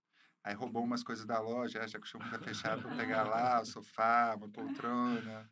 Aí 0.44 0.54
roubou 0.54 0.84
umas 0.84 1.04
coisas 1.04 1.26
da 1.26 1.40
loja, 1.40 1.88
já 1.88 2.00
que 2.00 2.06
o 2.06 2.10
show 2.10 2.20
tá 2.20 2.38
fechado, 2.38 2.82
para 2.82 2.96
pegar 2.96 3.24
lá, 3.24 3.62
o 3.62 3.66
sofá, 3.66 4.36
uma 4.36 4.50
poltrona. 4.50 5.50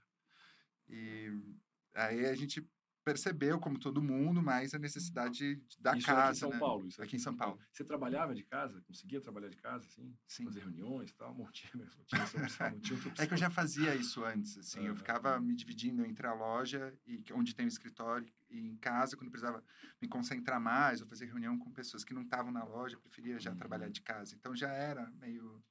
Aí 1.95 2.25
a 2.25 2.35
gente 2.35 2.67
percebeu, 3.03 3.59
como 3.59 3.79
todo 3.79 4.01
mundo, 4.01 4.43
mais 4.43 4.73
a 4.73 4.79
necessidade 4.79 5.55
da 5.79 5.97
isso 5.97 6.05
casa, 6.05 6.21
aqui 6.21 6.31
em 6.31 6.35
São 6.35 6.49
né? 6.51 6.59
Paulo. 6.59 6.87
Isso 6.87 7.01
Aqui 7.01 7.15
em 7.15 7.19
São 7.19 7.35
Paulo. 7.35 7.59
Você 7.71 7.83
trabalhava 7.83 8.35
de 8.35 8.43
casa? 8.43 8.79
Conseguia 8.81 9.19
trabalhar 9.19 9.49
de 9.49 9.57
casa, 9.57 9.85
assim? 9.87 10.15
Sim. 10.27 10.43
Fazer 10.43 10.59
reuniões 10.59 11.09
e 11.09 11.15
tal? 11.15 11.33
Não 11.33 11.49
tinha, 11.51 11.71
não 11.73 12.05
tinha 12.05 12.21
essa 12.21 12.37
opção, 12.37 12.69
não 12.69 12.79
tinha 12.79 12.95
outra 12.95 13.09
opção. 13.09 13.23
É 13.23 13.27
que 13.27 13.33
eu 13.33 13.37
já 13.37 13.49
fazia 13.49 13.95
isso 13.95 14.23
antes, 14.23 14.57
assim, 14.57 14.85
eu 14.85 14.95
ficava 14.95 15.39
me 15.39 15.55
dividindo 15.55 16.05
entre 16.05 16.27
a 16.27 16.33
loja 16.33 16.93
e 17.07 17.23
onde 17.33 17.55
tem 17.55 17.65
o 17.65 17.69
escritório 17.69 18.31
e 18.51 18.67
em 18.67 18.77
casa, 18.77 19.15
quando 19.17 19.31
precisava 19.31 19.63
me 20.01 20.07
concentrar 20.07 20.59
mais 20.59 21.01
ou 21.01 21.07
fazer 21.07 21.25
reunião 21.25 21.57
com 21.57 21.71
pessoas 21.71 22.03
que 22.03 22.13
não 22.13 22.23
estavam 22.23 22.51
na 22.51 22.63
loja, 22.63 22.95
eu 22.95 23.01
preferia 23.01 23.39
já 23.39 23.51
Uhum. 23.51 23.57
trabalhar 23.57 23.89
de 23.89 24.01
casa. 24.01 24.35
Então 24.35 24.55
já 24.55 24.71
era 24.71 25.09
meio 25.11 25.63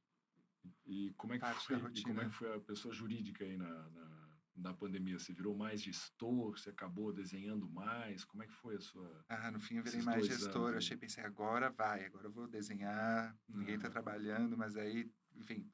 E 0.86 1.12
como 1.16 1.34
é 1.34 1.38
que 1.38 1.54
foi, 1.54 1.78
como 2.02 2.20
é 2.20 2.24
que 2.26 2.34
foi 2.34 2.54
a 2.56 2.60
pessoa 2.60 2.92
jurídica 2.94 3.44
aí 3.44 3.56
na, 3.56 3.88
na, 3.90 4.28
na 4.56 4.74
pandemia? 4.74 5.18
Você 5.18 5.32
virou 5.32 5.56
mais 5.56 5.80
gestor? 5.82 6.58
Você 6.58 6.70
acabou 6.70 7.12
desenhando 7.12 7.68
mais? 7.68 8.24
Como 8.24 8.42
é 8.42 8.46
que 8.46 8.52
foi 8.54 8.76
a 8.76 8.80
sua... 8.80 9.24
Ah, 9.28 9.50
no 9.50 9.60
fim 9.60 9.76
eu 9.76 9.82
virei 9.82 10.02
mais 10.02 10.26
gestor. 10.26 10.56
anos 10.56 10.72
Eu 10.72 10.78
achei, 10.78 10.96
pensei, 10.96 11.24
agora 11.24 11.70
vai, 11.70 12.04
agora 12.04 12.26
eu 12.26 12.32
vou 12.32 12.48
desenhar, 12.48 13.36
ninguém 13.48 13.76
está 13.76 13.86
Aham. 13.86 13.92
trabalhando, 13.92 14.56
mas 14.56 14.76
aí, 14.76 15.10
enfim, 15.36 15.70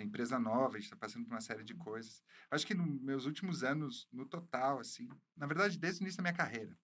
é 0.00 0.02
empresa 0.02 0.38
nova, 0.38 0.76
a 0.76 0.78
gente 0.78 0.84
está 0.84 0.96
passando 0.96 1.24
por 1.24 1.32
uma 1.34 1.40
série 1.40 1.64
de 1.64 1.74
coisas. 1.74 2.22
Acho 2.50 2.66
que 2.66 2.74
nos 2.74 3.00
meus 3.00 3.26
últimos 3.26 3.62
anos, 3.62 4.08
no 4.12 4.24
total, 4.26 4.78
assim, 4.80 5.08
na 5.36 5.46
verdade, 5.46 5.78
desde 5.78 6.00
o 6.00 6.02
início 6.04 6.18
da 6.18 6.22
minha 6.22 6.34
carreira, 6.36 6.76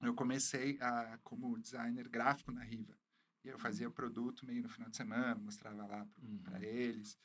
eu 0.00 0.14
comecei 0.14 0.78
a, 0.80 1.18
como 1.22 1.58
designer 1.58 2.08
gráfico 2.08 2.50
na 2.52 2.62
Riva. 2.64 2.96
E 3.44 3.48
eu 3.48 3.58
fazia 3.58 3.88
o 3.88 3.92
produto 3.92 4.44
meio 4.46 4.62
no 4.62 4.68
final 4.68 4.90
de 4.90 4.96
semana, 4.96 5.34
mostrava 5.34 5.86
lá 5.86 6.06
Uhum. 6.22 6.38
para 6.42 6.62
eles. 6.64 7.18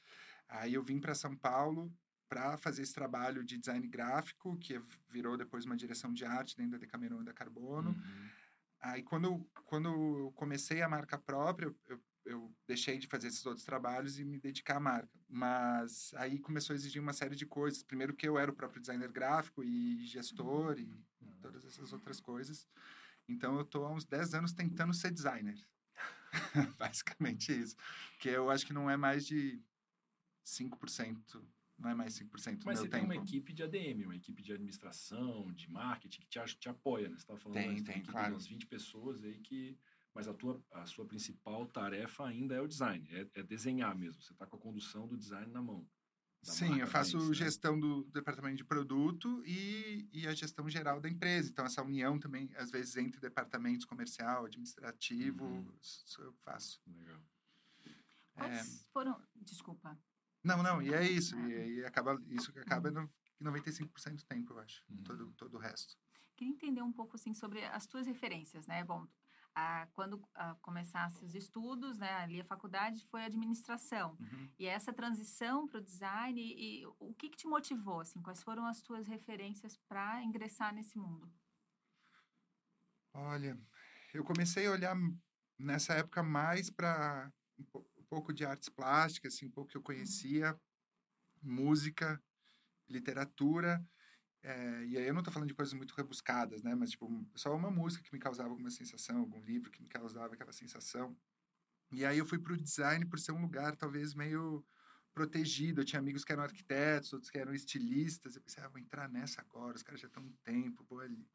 Aí 0.47 0.73
eu 0.73 0.83
vim 0.83 0.99
para 0.99 1.15
São 1.15 1.35
Paulo 1.35 1.91
para 2.29 2.57
fazer 2.57 2.81
esse 2.81 2.93
trabalho 2.93 3.43
de 3.43 3.57
design 3.57 3.85
gráfico, 3.88 4.57
que 4.57 4.81
virou 5.09 5.38
depois 5.38 5.65
uma 5.65 5.75
direção 5.75 6.11
de 6.13 6.25
arte 6.25 6.55
dentro 6.55 6.71
da 6.73 6.77
Decameron 6.77 7.21
e 7.21 7.25
da 7.25 7.33
Carbono. 7.33 7.91
Uhum. 7.91 8.29
Aí, 8.81 9.03
quando, 9.03 9.43
quando 9.65 9.89
eu 9.89 10.31
comecei 10.35 10.81
a 10.81 10.89
marca 10.89 11.17
própria, 11.17 11.73
eu, 11.88 11.99
eu, 12.25 12.53
deixei 12.67 12.97
de 12.97 13.07
fazer 13.07 13.27
esses 13.27 13.45
outros 13.45 13.63
trabalhos 13.65 14.19
e 14.19 14.25
me 14.25 14.38
dedicar 14.39 14.77
à 14.77 14.79
marca. 14.79 15.19
Mas 15.29 16.11
aí 16.15 16.39
começou 16.39 16.73
a 16.73 16.77
exigir 16.77 17.01
uma 17.01 17.13
série 17.13 17.35
de 17.35 17.45
coisas. 17.45 17.83
Primeiro 17.83 18.15
que 18.15 18.27
eu 18.27 18.38
era 18.38 18.51
o 18.51 18.55
próprio 18.55 18.81
designer 18.81 19.11
gráfico 19.11 19.63
e 19.63 20.05
gestor 20.05 20.79
e 20.79 20.83
Uhum. 21.21 21.39
todas 21.41 21.63
essas 21.65 21.91
outras 21.93 22.19
coisas. 22.19 22.67
Então, 23.27 23.55
eu 23.55 23.61
estou 23.61 23.85
há 23.85 23.91
uns 23.91 24.05
10 24.05 24.33
anos 24.35 24.53
tentando 24.53 24.93
ser 24.93 25.11
designer. 25.11 25.57
Basicamente 26.77 27.51
isso. 27.51 27.75
Que 28.19 28.29
eu 28.29 28.49
acho 28.49 28.65
que 28.65 28.73
não 28.73 28.89
é 28.89 28.97
mais 28.97 29.25
de 29.25 29.61
5%. 30.45 31.43
Não 31.77 31.89
é 31.89 31.93
mais 31.95 32.13
5% 32.17 32.59
do 32.59 32.65
Mas 32.65 32.79
meu 32.79 32.85
você 32.85 32.89
tem 32.89 33.01
tempo. 33.01 33.05
uma 33.13 33.15
equipe 33.15 33.51
de 33.53 33.63
ADM, 33.63 34.05
uma 34.05 34.15
equipe 34.15 34.41
de 34.41 34.53
administração, 34.53 35.51
de 35.53 35.69
marketing, 35.69 36.21
que 36.21 36.27
te, 36.27 36.39
te 36.57 36.69
apoia, 36.69 37.09
né? 37.09 37.15
Você 37.15 37.23
estava 37.23 37.39
falando 37.39 37.57
Tem, 37.57 37.83
tem, 37.83 37.95
equipe 37.97 38.11
claro. 38.11 38.27
de 38.27 38.33
umas 38.33 38.47
20 38.47 38.65
pessoas 38.67 39.23
aí 39.23 39.39
que... 39.39 39.77
Mas 40.15 40.30
a, 40.30 40.34
tua, 40.34 40.63
a 40.71 40.86
sua 40.86 41.06
principal 41.06 41.67
tarefa 41.67 42.25
ainda 42.25 42.56
é 42.56 42.62
o 42.62 42.67
design, 42.67 43.06
é, 43.12 43.28
é 43.34 43.43
desenhar 43.43 43.93
mesmo. 43.95 44.21
Você 44.21 44.32
está 44.32 44.47
com 44.47 44.56
a 44.56 44.60
condução 44.60 45.06
do 45.06 45.17
design 45.17 45.51
na 45.51 45.62
mão. 45.62 45.86
Sim, 46.41 46.80
eu 46.80 46.88
faço 46.88 47.17
né? 47.17 47.34
gestão 47.34 47.78
do 47.78 48.04
departamento 48.06 48.58
de 48.58 48.63
produto 48.63 49.43
e, 49.45 50.08
e 50.13 50.28
a 50.28 50.34
gestão 50.34 50.69
geral 50.69 51.01
da 51.01 51.10
empresa. 51.10 51.49
Então, 51.49 51.65
essa 51.65 51.84
união 51.84 52.19
também, 52.19 52.49
às 52.56 52.71
vezes, 52.71 52.95
entre 52.95 53.19
departamentos 53.19 53.86
comercial, 53.86 54.45
administrativo, 54.45 55.43
Uhum. 55.43 55.67
isso 55.82 56.21
eu 56.21 56.32
faço. 56.43 56.82
Legal. 56.88 57.19
É, 58.38 58.63
foram... 58.93 59.19
Desculpa. 59.36 59.97
não, 60.43 60.62
não, 60.62 60.82
e 60.82 60.93
é 60.93 61.04
isso. 61.04 61.38
E 61.39 61.56
aí 61.56 61.86
acaba, 61.86 62.21
isso 62.28 62.54
que 62.54 62.60
acaba 62.60 62.89
no 62.91 63.10
95% 63.41 64.15
do 64.15 64.23
tempo, 64.25 64.54
eu 64.54 64.60
acho. 64.60 64.84
Uhum. 64.89 65.04
Todo, 65.04 65.34
todo 65.34 65.56
o 65.56 65.60
resto. 65.60 65.97
Queria 66.36 66.54
entender 66.54 66.82
um 66.82 66.91
pouco 66.91 67.15
assim 67.15 67.34
sobre 67.34 67.63
as 67.65 67.88
tuas 67.88 68.06
referências, 68.06 68.67
né? 68.67 68.84
Bom, 68.84 69.08
quando 69.93 70.21
ah, 70.35 70.55
começasse 70.61 71.23
os 71.23 71.33
estudos, 71.33 71.97
né, 71.97 72.13
ali 72.15 72.41
a 72.41 72.45
faculdade 72.45 73.05
foi 73.07 73.23
administração. 73.23 74.17
Uhum. 74.19 74.49
E 74.59 74.65
essa 74.65 74.91
transição 74.93 75.67
para 75.67 75.79
o 75.79 75.83
design, 75.83 76.39
e, 76.41 76.81
e 76.81 76.85
o 76.99 77.13
que, 77.13 77.29
que 77.29 77.37
te 77.37 77.47
motivou, 77.47 78.01
assim? 78.01 78.21
Quais 78.21 78.43
foram 78.43 78.65
as 78.65 78.81
tuas 78.81 79.07
referências 79.07 79.77
para 79.87 80.21
ingressar 80.23 80.73
nesse 80.73 80.97
mundo? 80.97 81.31
Olha, 83.13 83.57
eu 84.13 84.23
comecei 84.23 84.67
a 84.67 84.71
olhar 84.71 84.95
nessa 85.57 85.93
época 85.93 86.21
mais 86.21 86.69
para 86.69 87.31
um, 87.57 87.63
po- 87.63 87.87
um 87.97 88.03
pouco 88.03 88.33
de 88.33 88.45
artes 88.45 88.67
plásticas, 88.67 89.33
assim, 89.33 89.45
um 89.45 89.51
pouco 89.51 89.71
que 89.71 89.77
eu 89.77 89.81
conhecia, 89.81 90.59
música, 91.41 92.21
literatura. 92.89 93.83
Eh, 94.45 94.86
e 94.89 94.97
aí 94.97 95.08
eu 95.08 95.13
não 95.13 95.21
estou 95.21 95.34
falando 95.34 95.49
de 95.49 95.55
coisas 95.55 95.73
muito 95.73 95.95
rebuscadas, 95.95 96.62
né? 96.62 96.75
Mas, 96.75 96.91
tipo, 96.91 97.10
só 97.34 97.55
uma 97.55 97.71
música 97.71 98.03
que 98.03 98.13
me 98.13 98.19
causava 98.19 98.49
alguma 98.49 98.69
sensação, 98.69 99.17
algum 99.17 99.39
livro 99.41 99.71
que 99.71 99.81
me 99.81 99.88
causava 99.88 100.36
aquela 100.36 100.51
sensação. 100.51 101.17
E 101.91 102.05
aí 102.05 102.19
eu 102.19 102.25
fui 102.27 102.38
para 102.38 102.53
o 102.53 102.58
design 102.58 103.03
por 103.05 103.19
ser 103.19 103.31
um 103.31 103.41
lugar 103.41 103.75
talvez 103.75 104.13
meio 104.13 104.63
protegido. 105.15 105.81
Eu 105.81 105.86
tinha 105.86 105.99
amigos 105.99 106.23
que 106.23 106.31
eram 106.31 106.43
arquitetos, 106.43 107.12
outros 107.12 107.31
que 107.31 107.39
eram 107.39 107.55
estilistas. 107.55 108.36
Eu 108.36 108.41
pensei, 108.43 108.63
ah, 108.63 108.67
vou 108.67 108.79
entrar 108.79 109.10
nessa 109.10 109.41
agora, 109.41 109.75
os 109.75 109.81
caras 109.81 110.01
já 110.01 110.08
estão 110.08 110.21
um 110.21 110.34
tempo, 110.43 110.86
vou 110.88 110.99
ali. 110.99 111.27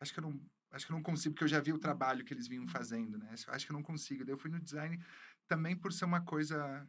Acho 0.00 0.14
que 0.14 0.20
eu 0.20 0.22
não, 0.22 0.40
acho 0.70 0.86
que 0.86 0.92
eu 0.92 0.96
não 0.96 1.02
consigo, 1.02 1.34
porque 1.34 1.44
eu 1.44 1.48
já 1.48 1.60
vi 1.60 1.72
o 1.72 1.78
trabalho 1.78 2.24
que 2.24 2.32
eles 2.32 2.48
vinham 2.48 2.66
fazendo, 2.66 3.18
né? 3.18 3.34
Acho 3.48 3.66
que 3.66 3.72
eu 3.72 3.76
não 3.76 3.82
consigo. 3.82 4.24
Daí 4.24 4.32
eu 4.32 4.38
fui 4.38 4.50
no 4.50 4.60
design 4.60 4.98
também 5.46 5.76
por 5.76 5.92
ser 5.92 6.06
uma 6.06 6.22
coisa 6.22 6.88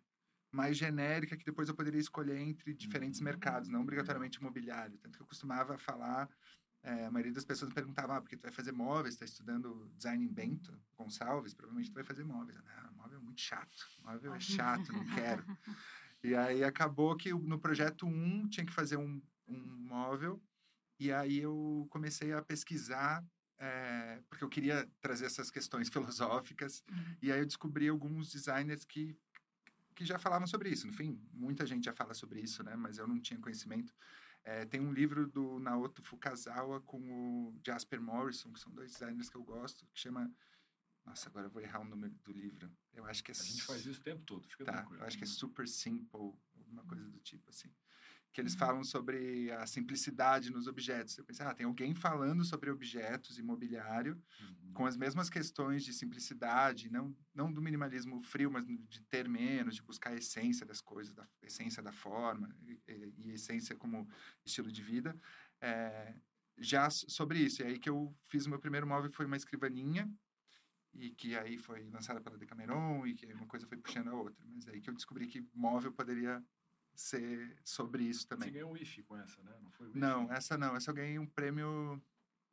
mais 0.55 0.77
genérica, 0.77 1.37
que 1.37 1.45
depois 1.45 1.69
eu 1.69 1.75
poderia 1.75 1.99
escolher 1.99 2.37
entre 2.39 2.73
diferentes 2.73 3.19
Uhum. 3.19 3.25
mercados, 3.25 3.69
não 3.69 3.81
obrigatoriamente 3.81 4.39
imobiliário. 4.39 4.97
Tanto 4.99 5.17
que 5.17 5.23
eu 5.23 5.27
costumava 5.27 5.77
falar, 5.77 6.29
eh, 6.83 7.05
a 7.05 7.11
maioria 7.11 7.33
das 7.33 7.45
pessoas 7.45 7.69
me 7.69 7.75
perguntava, 7.75 8.15
ah, 8.17 8.21
porque 8.21 8.37
tu 8.37 8.43
vai 8.43 8.51
fazer 8.51 8.71
móveis, 8.71 9.15
está 9.15 9.25
estudando 9.25 9.91
design 9.97 10.23
em 10.25 10.33
Bento 10.33 10.79
Gonçalves, 10.97 11.53
provavelmente 11.53 11.91
tu 11.91 11.95
vai 11.95 12.03
fazer 12.03 12.23
móveis. 12.23 12.57
Não, 12.63 12.93
móvel 12.93 13.19
é 13.19 13.21
muito 13.21 13.41
chato, 13.41 13.85
móvel 14.03 14.33
é 14.35 14.39
chato, 14.39 14.91
não 14.93 15.05
quero. 15.05 15.45
E 16.23 16.33
aí 16.35 16.63
acabou 16.63 17.15
que 17.15 17.31
no 17.33 17.59
projeto 17.59 18.07
1 18.07 18.47
tinha 18.49 18.65
que 18.65 18.73
fazer 18.73 18.97
um, 18.97 19.21
um 19.47 19.59
móvel, 19.79 20.41
e 20.99 21.11
aí 21.11 21.39
eu 21.39 21.85
comecei 21.89 22.31
a 22.33 22.41
pesquisar, 22.41 23.23
eh, 23.59 24.21
porque 24.29 24.43
eu 24.43 24.49
queria 24.49 24.89
trazer 25.01 25.25
essas 25.25 25.51
questões 25.51 25.89
filosóficas, 25.93 26.83
Uhum. 26.89 27.17
e 27.21 27.31
aí 27.31 27.39
eu 27.39 27.45
descobri 27.45 27.87
alguns 27.89 28.31
designers 28.31 28.85
que, 28.85 29.15
que 29.95 30.05
já 30.05 30.19
falavam 30.19 30.45
sobre 30.45 30.69
isso. 30.69 30.85
No 30.85 30.93
fim, 30.93 31.19
muita 31.31 31.65
gente 31.65 31.85
já 31.85 31.93
fala 31.93 32.13
sobre 32.13 32.41
isso, 32.41 32.63
né? 32.63 32.75
Mas 32.75 32.97
eu 32.97 33.07
não 33.07 33.19
tinha 33.19 33.39
conhecimento. 33.39 33.95
Eh, 34.43 34.65
tem 34.65 34.79
um 34.81 34.91
livro 34.91 35.27
do 35.27 35.57
Naoto 35.59 36.03
Fukazawa 36.03 36.81
com 36.81 36.99
o 36.99 37.59
Jasper 37.65 38.01
Morrison, 38.01 38.51
que 38.53 38.59
são 38.59 38.71
dois 38.71 38.91
designers 38.91 39.29
que 39.29 39.37
eu 39.37 39.43
gosto, 39.43 39.87
que 39.87 39.99
chama... 39.99 40.31
Nossa, 41.05 41.29
agora 41.29 41.47
eu 41.47 41.51
vou 41.51 41.61
errar 41.61 41.81
o 41.81 41.85
número 41.85 42.13
do 42.23 42.31
livro. 42.31 42.71
Eu 42.93 43.05
acho 43.05 43.23
que 43.23 43.31
é... 43.31 43.33
A 43.33 43.43
gente 43.43 43.61
faz 43.63 43.85
isso 43.85 44.01
o 44.01 44.03
tempo 44.03 44.23
todo, 44.23 44.47
fica 44.47 44.65
Tá, 44.65 44.73
tranquilo. 44.73 45.01
eu 45.01 45.07
acho 45.07 45.17
que 45.17 45.23
é 45.23 45.27
super 45.27 45.67
simple, 45.67 46.09
alguma 46.55 46.83
coisa 46.83 47.07
do 47.07 47.19
tipo 47.19 47.49
assim. 47.49 47.71
Que 48.35 48.41
eles 48.41 48.53
falam 48.53 48.83
sobre 48.83 49.49
a 49.53 49.65
simplicidade 49.65 50.51
nos 50.51 50.67
objetos. 50.67 51.17
Eu 51.17 51.23
pensei, 51.23 51.45
ah, 51.45 51.53
tem 51.53 51.65
alguém 51.65 51.95
falando 51.95 52.43
sobre 52.43 52.69
objetos 52.69 53.37
imobiliário 53.39 54.21
Uhum. 54.41 54.73
com 54.73 54.85
as 54.85 54.97
mesmas 54.97 55.29
questões 55.29 55.85
de 55.85 55.93
simplicidade, 55.93 56.91
não, 56.91 57.15
não 57.33 57.49
do 57.49 57.61
minimalismo 57.61 58.21
frio, 58.23 58.51
mas 58.51 58.65
de 58.65 59.01
ter 59.03 59.29
menos, 59.29 59.75
de 59.75 59.81
buscar 59.81 60.09
a 60.09 60.15
essência 60.17 60.65
das 60.65 60.81
coisas, 60.81 61.13
da 61.15 61.25
essência 61.41 61.81
da 61.81 61.93
forma 61.93 62.53
e, 62.61 62.77
e- 62.89 63.31
essência 63.31 63.73
como 63.73 64.05
estilo 64.45 64.69
de 64.69 64.81
vida. 64.81 65.17
É, 65.61 66.13
já 66.57 66.89
sobre 66.89 67.39
isso. 67.39 67.61
E 67.61 67.65
aí 67.65 67.79
que 67.79 67.89
eu 67.89 68.13
fiz 68.27 68.45
o 68.45 68.49
meu 68.49 68.59
primeiro 68.59 68.85
móvel, 68.85 69.09
foi 69.13 69.25
uma 69.25 69.37
escrivaninha, 69.37 70.11
e 70.93 71.11
que 71.11 71.37
aí 71.37 71.57
foi 71.57 71.89
lançada 71.89 72.19
pela 72.19 72.37
Decameron, 72.37 73.07
e 73.07 73.13
que 73.13 73.31
uma 73.33 73.47
coisa 73.47 73.65
foi 73.65 73.77
puxando 73.77 74.09
a 74.09 74.13
outra. 74.13 74.45
Mas 74.45 74.67
aí 74.67 74.81
que 74.81 74.89
eu 74.89 74.93
descobri 74.93 75.25
que 75.27 75.47
móvel 75.53 75.93
poderia 75.93 76.43
ser 76.95 77.57
sobre 77.63 78.03
isso 78.03 78.21
Você 78.21 78.27
também. 78.27 78.51
ganhou 78.51 78.71
um 78.71 78.77
IFE 78.77 79.03
com 79.03 79.17
essa, 79.17 79.41
né? 79.43 79.53
Não 79.61 79.71
foi 79.71 79.87
o 79.87 79.89
IFE? 79.89 79.99
Não, 79.99 80.31
essa 80.31 80.57
não. 80.57 80.75
Essa 80.75 80.91
eu 80.91 80.95
ganhei 80.95 81.19
um 81.19 81.25
prêmio 81.27 82.01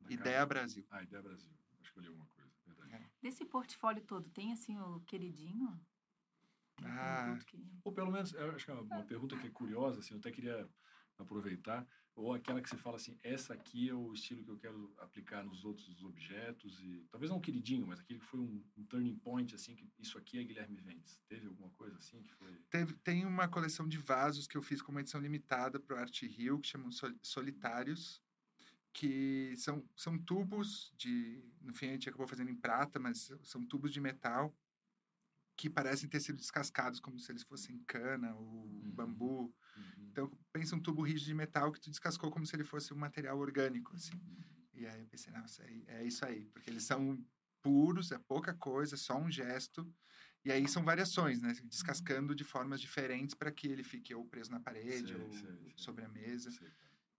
Da 0.01 0.11
Ideia 0.13 0.35
Casa- 0.37 0.45
Brasil. 0.47 0.85
Ah, 0.89 1.03
Ideia 1.03 1.21
Brasil. 1.21 1.51
Acho 1.81 1.91
que 1.93 1.99
eu 1.99 2.01
li 2.03 2.07
alguma 2.09 2.25
coisa, 2.27 2.51
verdade. 2.65 3.09
Desse 3.21 3.45
portfólio 3.45 4.03
todo, 4.03 4.29
tem, 4.29 4.51
assim, 4.53 4.77
o 4.79 4.99
queridinho? 5.01 5.79
Ah. 6.83 7.37
que- 7.47 7.63
Ou 7.83 7.91
pelo 7.93 8.11
menos, 8.11 8.33
eu 8.33 8.51
acho 8.51 8.65
que 8.65 8.71
é 8.71 8.73
uma, 8.73 8.81
uma 8.83 9.03
pergunta 9.05 9.37
que 9.37 9.47
é 9.47 9.49
curiosa, 9.49 9.99
assim, 9.99 10.13
eu 10.13 10.19
até 10.19 10.31
queria 10.31 10.67
aproveitar, 11.17 11.87
ou 12.15 12.33
aquela 12.33 12.61
que 12.61 12.69
você 12.69 12.77
fala 12.77 12.97
assim, 12.97 13.17
essa 13.23 13.53
aqui 13.53 13.89
é 13.89 13.93
o 13.93 14.13
estilo 14.13 14.43
que 14.43 14.51
eu 14.51 14.57
quero 14.57 14.93
aplicar 14.97 15.43
nos 15.43 15.65
outros 15.65 16.03
objetos, 16.03 16.79
e 16.81 17.07
talvez 17.09 17.29
não 17.29 17.37
um 17.37 17.41
queridinho, 17.41 17.87
mas 17.87 17.99
aquele 17.99 18.19
que 18.19 18.25
foi 18.25 18.39
um, 18.39 18.63
um 18.77 18.83
turning 18.85 19.15
point, 19.15 19.53
assim, 19.55 19.75
que 19.75 19.89
isso 19.99 20.17
aqui 20.17 20.37
é 20.37 20.43
Guilherme 20.43 20.77
Ventes. 20.77 21.19
Teve 21.27 21.47
alguma 21.47 21.69
coisa 21.71 21.97
assim 21.97 22.21
que 22.21 22.33
foi... 22.35 22.53
Teve, 22.69 22.93
tem 22.95 23.25
uma 23.25 23.47
coleção 23.47 23.87
de 23.87 23.97
vasos 23.97 24.47
que 24.47 24.55
eu 24.55 24.61
fiz 24.61 24.81
com 24.81 24.91
uma 24.91 25.01
edição 25.01 25.19
limitada 25.19 25.79
para 25.79 25.95
o 25.95 25.99
Art 25.99 26.21
Rio, 26.23 26.59
que 26.59 26.67
chamam 26.67 26.91
Sol- 26.91 27.17
Solitários, 27.21 28.21
que 28.91 29.55
são, 29.57 29.83
são 29.95 30.17
tubos 30.17 30.93
de... 30.95 31.43
No 31.61 31.73
fim, 31.73 31.87
a 31.87 31.91
gente 31.93 32.07
acabou 32.09 32.27
fazendo 32.27 32.51
em 32.51 32.55
prata, 32.55 32.99
mas 32.99 33.31
são 33.41 33.65
tubos 33.65 33.91
de 33.91 33.99
metal 33.99 34.55
que 35.55 35.69
parecem 35.69 36.09
ter 36.09 36.19
sido 36.19 36.37
descascados 36.37 36.99
como 36.99 37.19
se 37.19 37.31
eles 37.31 37.43
fossem 37.43 37.79
cana 37.85 38.33
ou 38.35 38.63
Uhum. 38.65 38.91
bambu. 38.91 39.55
Uhum. 39.77 40.07
Então, 40.11 40.31
pensa 40.51 40.75
um 40.75 40.79
tubo 40.79 41.01
rígido 41.03 41.25
de 41.27 41.33
metal 41.33 41.71
que 41.71 41.79
tu 41.79 41.89
descascou 41.89 42.31
como 42.31 42.45
se 42.45 42.55
ele 42.55 42.63
fosse 42.63 42.93
um 42.93 42.97
material 42.97 43.37
orgânico, 43.39 43.95
assim. 43.95 44.19
E 44.73 44.85
aí 44.87 45.01
eu 45.01 45.07
pensei, 45.07 45.31
nossa, 45.31 45.63
é, 45.63 45.83
é 45.99 46.03
isso 46.05 46.25
aí. 46.25 46.45
Porque 46.47 46.69
eles 46.69 46.83
são 46.83 47.23
puros, 47.61 48.11
é 48.11 48.17
pouca 48.19 48.53
coisa, 48.53 48.97
só 48.97 49.17
um 49.17 49.31
gesto. 49.31 49.91
E 50.43 50.51
aí 50.51 50.67
são 50.67 50.83
variações, 50.83 51.41
né? 51.41 51.53
Descascando 51.63 52.35
de 52.35 52.43
formas 52.43 52.81
diferentes 52.81 53.33
para 53.33 53.51
que 53.51 53.67
ele 53.67 53.83
fique 53.83 54.13
ou 54.13 54.25
preso 54.25 54.51
na 54.51 54.59
parede 54.59 55.13
Sei, 55.13 55.21
ou 55.21 55.31
sei, 55.33 55.41
sei. 55.41 55.73
sobre 55.77 56.03
a 56.03 56.09
mesa. 56.09 56.49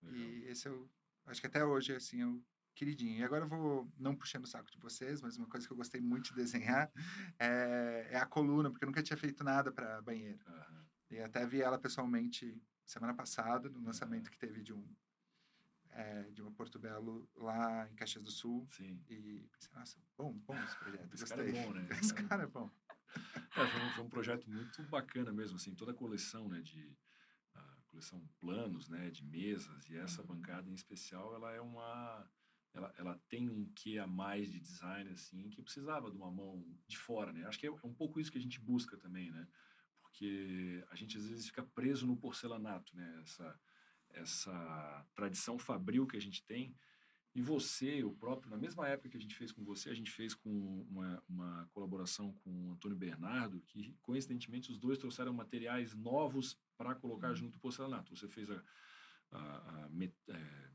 Legal. 0.02 0.18
E 0.20 0.44
esse 0.44 0.68
eu 0.68 0.90
acho 1.26 1.40
que 1.40 1.46
até 1.46 1.64
hoje, 1.64 1.94
assim, 1.94 2.20
é 2.20 2.26
o 2.26 2.44
queridinho. 2.74 3.18
E 3.18 3.24
agora 3.24 3.44
eu 3.44 3.48
vou, 3.48 3.92
não 3.98 4.14
puxando 4.14 4.44
o 4.44 4.48
saco 4.48 4.70
de 4.70 4.78
vocês, 4.78 5.20
mas 5.22 5.36
uma 5.36 5.46
coisa 5.46 5.66
que 5.66 5.72
eu 5.72 5.76
gostei 5.76 6.00
muito 6.00 6.30
de 6.30 6.34
desenhar 6.34 6.90
é, 7.38 8.08
é 8.10 8.16
a 8.16 8.26
coluna, 8.26 8.70
porque 8.70 8.84
eu 8.84 8.88
nunca 8.88 9.02
tinha 9.02 9.16
feito 9.16 9.42
nada 9.44 9.72
para 9.72 10.02
banheiro. 10.02 10.40
Aham. 10.46 10.84
E 11.10 11.20
até 11.20 11.46
vi 11.46 11.62
ela 11.62 11.78
pessoalmente 11.78 12.60
semana 12.84 13.14
passada, 13.14 13.68
no 13.68 13.80
lançamento 13.84 14.30
que 14.30 14.38
teve 14.38 14.62
de 14.62 14.72
um 14.72 14.84
é, 15.94 16.22
de 16.32 16.42
uma 16.42 16.50
Porto 16.50 16.78
Belo 16.78 17.28
lá 17.36 17.88
em 17.90 17.94
Caxias 17.94 18.24
do 18.24 18.30
Sul. 18.30 18.66
Sim. 18.72 19.00
E 19.08 19.48
pensei, 19.52 19.72
nossa, 19.74 19.98
bom, 20.16 20.32
bom 20.32 20.56
esse 20.64 20.76
projeto. 20.76 21.14
Esse 21.14 21.26
cara 21.26 21.42
gostei. 21.44 21.60
é 21.60 21.66
bom, 21.66 21.72
né? 21.72 21.88
Esse 22.02 22.14
cara 22.14 22.42
é 22.42 22.46
bom. 22.46 22.70
É, 23.56 23.66
foi, 23.66 23.80
um, 23.80 23.90
foi 23.90 24.04
um 24.04 24.08
projeto 24.08 24.50
muito 24.50 24.82
bacana 24.84 25.32
mesmo, 25.32 25.56
assim, 25.56 25.72
toda 25.74 25.92
a 25.92 25.94
coleção, 25.94 26.48
né, 26.48 26.60
de 26.60 26.92
a 27.54 27.76
coleção 27.86 28.28
planos, 28.40 28.88
né, 28.88 29.08
de 29.10 29.24
mesas 29.24 29.88
e 29.88 29.96
essa 29.96 30.20
bancada 30.24 30.68
em 30.68 30.74
especial, 30.74 31.32
ela 31.36 31.52
é 31.52 31.60
uma 31.60 32.28
ela, 32.74 32.92
ela 32.98 33.22
tem 33.28 33.48
um 33.48 33.70
quê 33.74 33.98
a 33.98 34.06
mais 34.06 34.50
de 34.52 34.60
design 34.60 35.10
assim 35.10 35.48
que 35.48 35.62
precisava 35.62 36.10
de 36.10 36.16
uma 36.16 36.30
mão 36.30 36.64
de 36.86 36.98
fora, 36.98 37.32
né? 37.32 37.44
Acho 37.46 37.58
que 37.58 37.66
é, 37.66 37.70
é 37.70 37.86
um 37.86 37.94
pouco 37.94 38.20
isso 38.20 38.30
que 38.32 38.38
a 38.38 38.40
gente 38.40 38.60
busca 38.60 38.96
também, 38.96 39.30
né? 39.30 39.46
Porque 40.02 40.84
a 40.90 40.96
gente 40.96 41.16
às 41.16 41.26
vezes 41.26 41.46
fica 41.46 41.62
preso 41.62 42.06
no 42.06 42.16
porcelanato, 42.16 42.94
né? 42.96 43.20
Essa 43.22 43.60
essa 44.10 45.06
tradição 45.14 45.58
fabril 45.58 46.06
que 46.06 46.16
a 46.16 46.20
gente 46.20 46.44
tem 46.44 46.76
e 47.34 47.42
você, 47.42 48.04
o 48.04 48.12
próprio, 48.14 48.48
na 48.48 48.56
mesma 48.56 48.86
época 48.86 49.08
que 49.08 49.16
a 49.16 49.20
gente 49.20 49.34
fez 49.34 49.50
com 49.50 49.64
você, 49.64 49.90
a 49.90 49.94
gente 49.94 50.10
fez 50.10 50.34
com 50.34 50.86
uma, 50.88 51.20
uma 51.28 51.68
colaboração 51.72 52.32
com 52.32 52.68
o 52.68 52.72
Antônio 52.72 52.96
Bernardo, 52.96 53.60
que 53.62 53.92
coincidentemente 54.02 54.70
os 54.70 54.78
dois 54.78 54.98
trouxeram 54.98 55.32
materiais 55.32 55.94
novos 55.96 56.56
para 56.76 56.94
colocar 56.94 57.34
junto 57.34 57.56
o 57.56 57.60
porcelanato. 57.60 58.16
Você 58.16 58.28
fez 58.28 58.48
a, 58.48 58.62
a, 59.32 59.84
a 59.84 59.88
met- 59.88 60.14
é, 60.28 60.70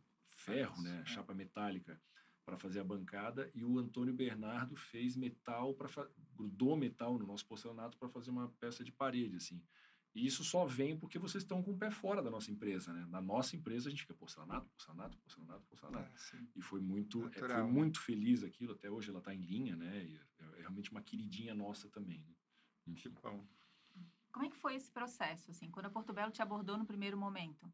ferro, 0.54 0.82
né, 0.82 1.02
É. 1.02 1.06
chapa 1.06 1.34
metálica 1.34 2.00
para 2.46 2.58
fazer 2.58 2.80
a 2.80 2.84
bancada 2.84 3.52
e 3.54 3.64
o 3.64 3.78
Antônio 3.78 4.14
Bernardo 4.14 4.76
fez 4.76 5.16
metal 5.16 5.74
para 5.76 5.90
grudou 6.36 6.76
metal 6.76 7.18
no 7.20 7.28
nosso 7.28 7.46
porcelanato 7.46 7.98
para 7.98 8.10
fazer 8.10 8.32
uma 8.32 8.50
peça 8.60 8.84
de 8.84 8.92
parede 8.92 9.36
assim. 9.36 9.62
E 10.16 10.26
isso 10.26 10.44
só 10.44 10.66
vem 10.66 10.98
porque 10.98 11.20
vocês 11.20 11.44
estão 11.44 11.62
com 11.62 11.72
o 11.72 11.78
pé 11.78 11.92
fora 11.92 12.22
da 12.24 12.32
nossa 12.32 12.50
empresa, 12.50 12.92
né? 12.92 13.06
Na 13.10 13.22
nossa 13.22 13.56
empresa 13.56 13.88
a 13.88 13.92
gente 13.92 14.02
fica 14.02 14.16
porcelanato, 14.16 14.68
porcelanato, 14.72 15.18
porcelanato, 15.20 15.64
porcelanato. 15.68 16.20
Sim. 16.20 16.48
E 16.56 16.62
foi 16.62 16.82
muito, 16.82 17.28
é, 17.28 17.40
foi 17.40 17.48
né? 17.48 17.62
muito 17.62 18.02
feliz 18.02 18.44
aquilo. 18.44 18.74
Até 18.74 18.90
hoje 18.90 19.12
ela 19.12 19.20
está 19.20 19.34
em 19.36 19.42
linha, 19.42 19.76
né? 19.76 20.04
E 20.04 20.16
é, 20.18 20.58
é 20.58 20.62
realmente 20.62 20.92
uma 20.92 21.02
queridinha 21.02 21.54
nossa 21.54 21.88
também. 21.90 22.26
Né? 22.88 22.96
Que 22.96 23.08
bom. 23.10 23.46
Como 24.32 24.46
é 24.46 24.50
que 24.50 24.58
foi 24.58 24.76
esse 24.76 24.92
processo, 24.92 25.52
assim, 25.52 25.70
quando 25.70 25.86
a 25.88 25.90
Porto 25.90 26.12
Belo 26.12 26.32
te 26.32 26.42
abordou 26.42 26.78
no 26.78 26.86
primeiro 26.86 27.18
momento? 27.18 27.72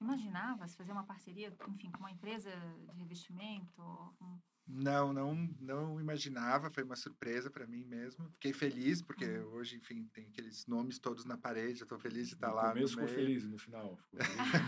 Imaginavas 0.00 0.74
fazer 0.74 0.92
uma 0.92 1.04
parceria, 1.04 1.54
enfim, 1.68 1.90
com 1.90 1.98
uma 2.00 2.10
empresa 2.10 2.50
de 2.92 2.98
revestimento? 2.98 3.80
Um- 4.20 4.38
Não, 4.68 5.12
não, 5.12 5.34
não 5.60 6.00
imaginava, 6.00 6.70
foi 6.70 6.82
uma 6.82 6.96
surpresa 6.96 7.48
para 7.48 7.66
mim 7.68 7.84
mesmo. 7.84 8.28
Fiquei 8.32 8.52
feliz, 8.52 9.00
porque 9.00 9.24
Uhum. 9.24 9.54
hoje, 9.54 9.76
enfim, 9.76 10.04
tem 10.12 10.26
aqueles 10.26 10.66
nomes 10.66 10.98
todos 10.98 11.24
na 11.24 11.38
parede, 11.38 11.80
eu 11.80 11.84
estou 11.84 11.98
feliz 12.00 12.26
de 12.28 12.34
estar 12.34 12.48
no 12.48 12.54
tá 12.54 12.62
lá. 12.62 12.68
começo 12.70 12.96
no 13.00 13.02
ficou 13.02 13.04
meio. 13.04 13.16
feliz 13.16 13.44
no 13.44 13.58
final 13.58 13.98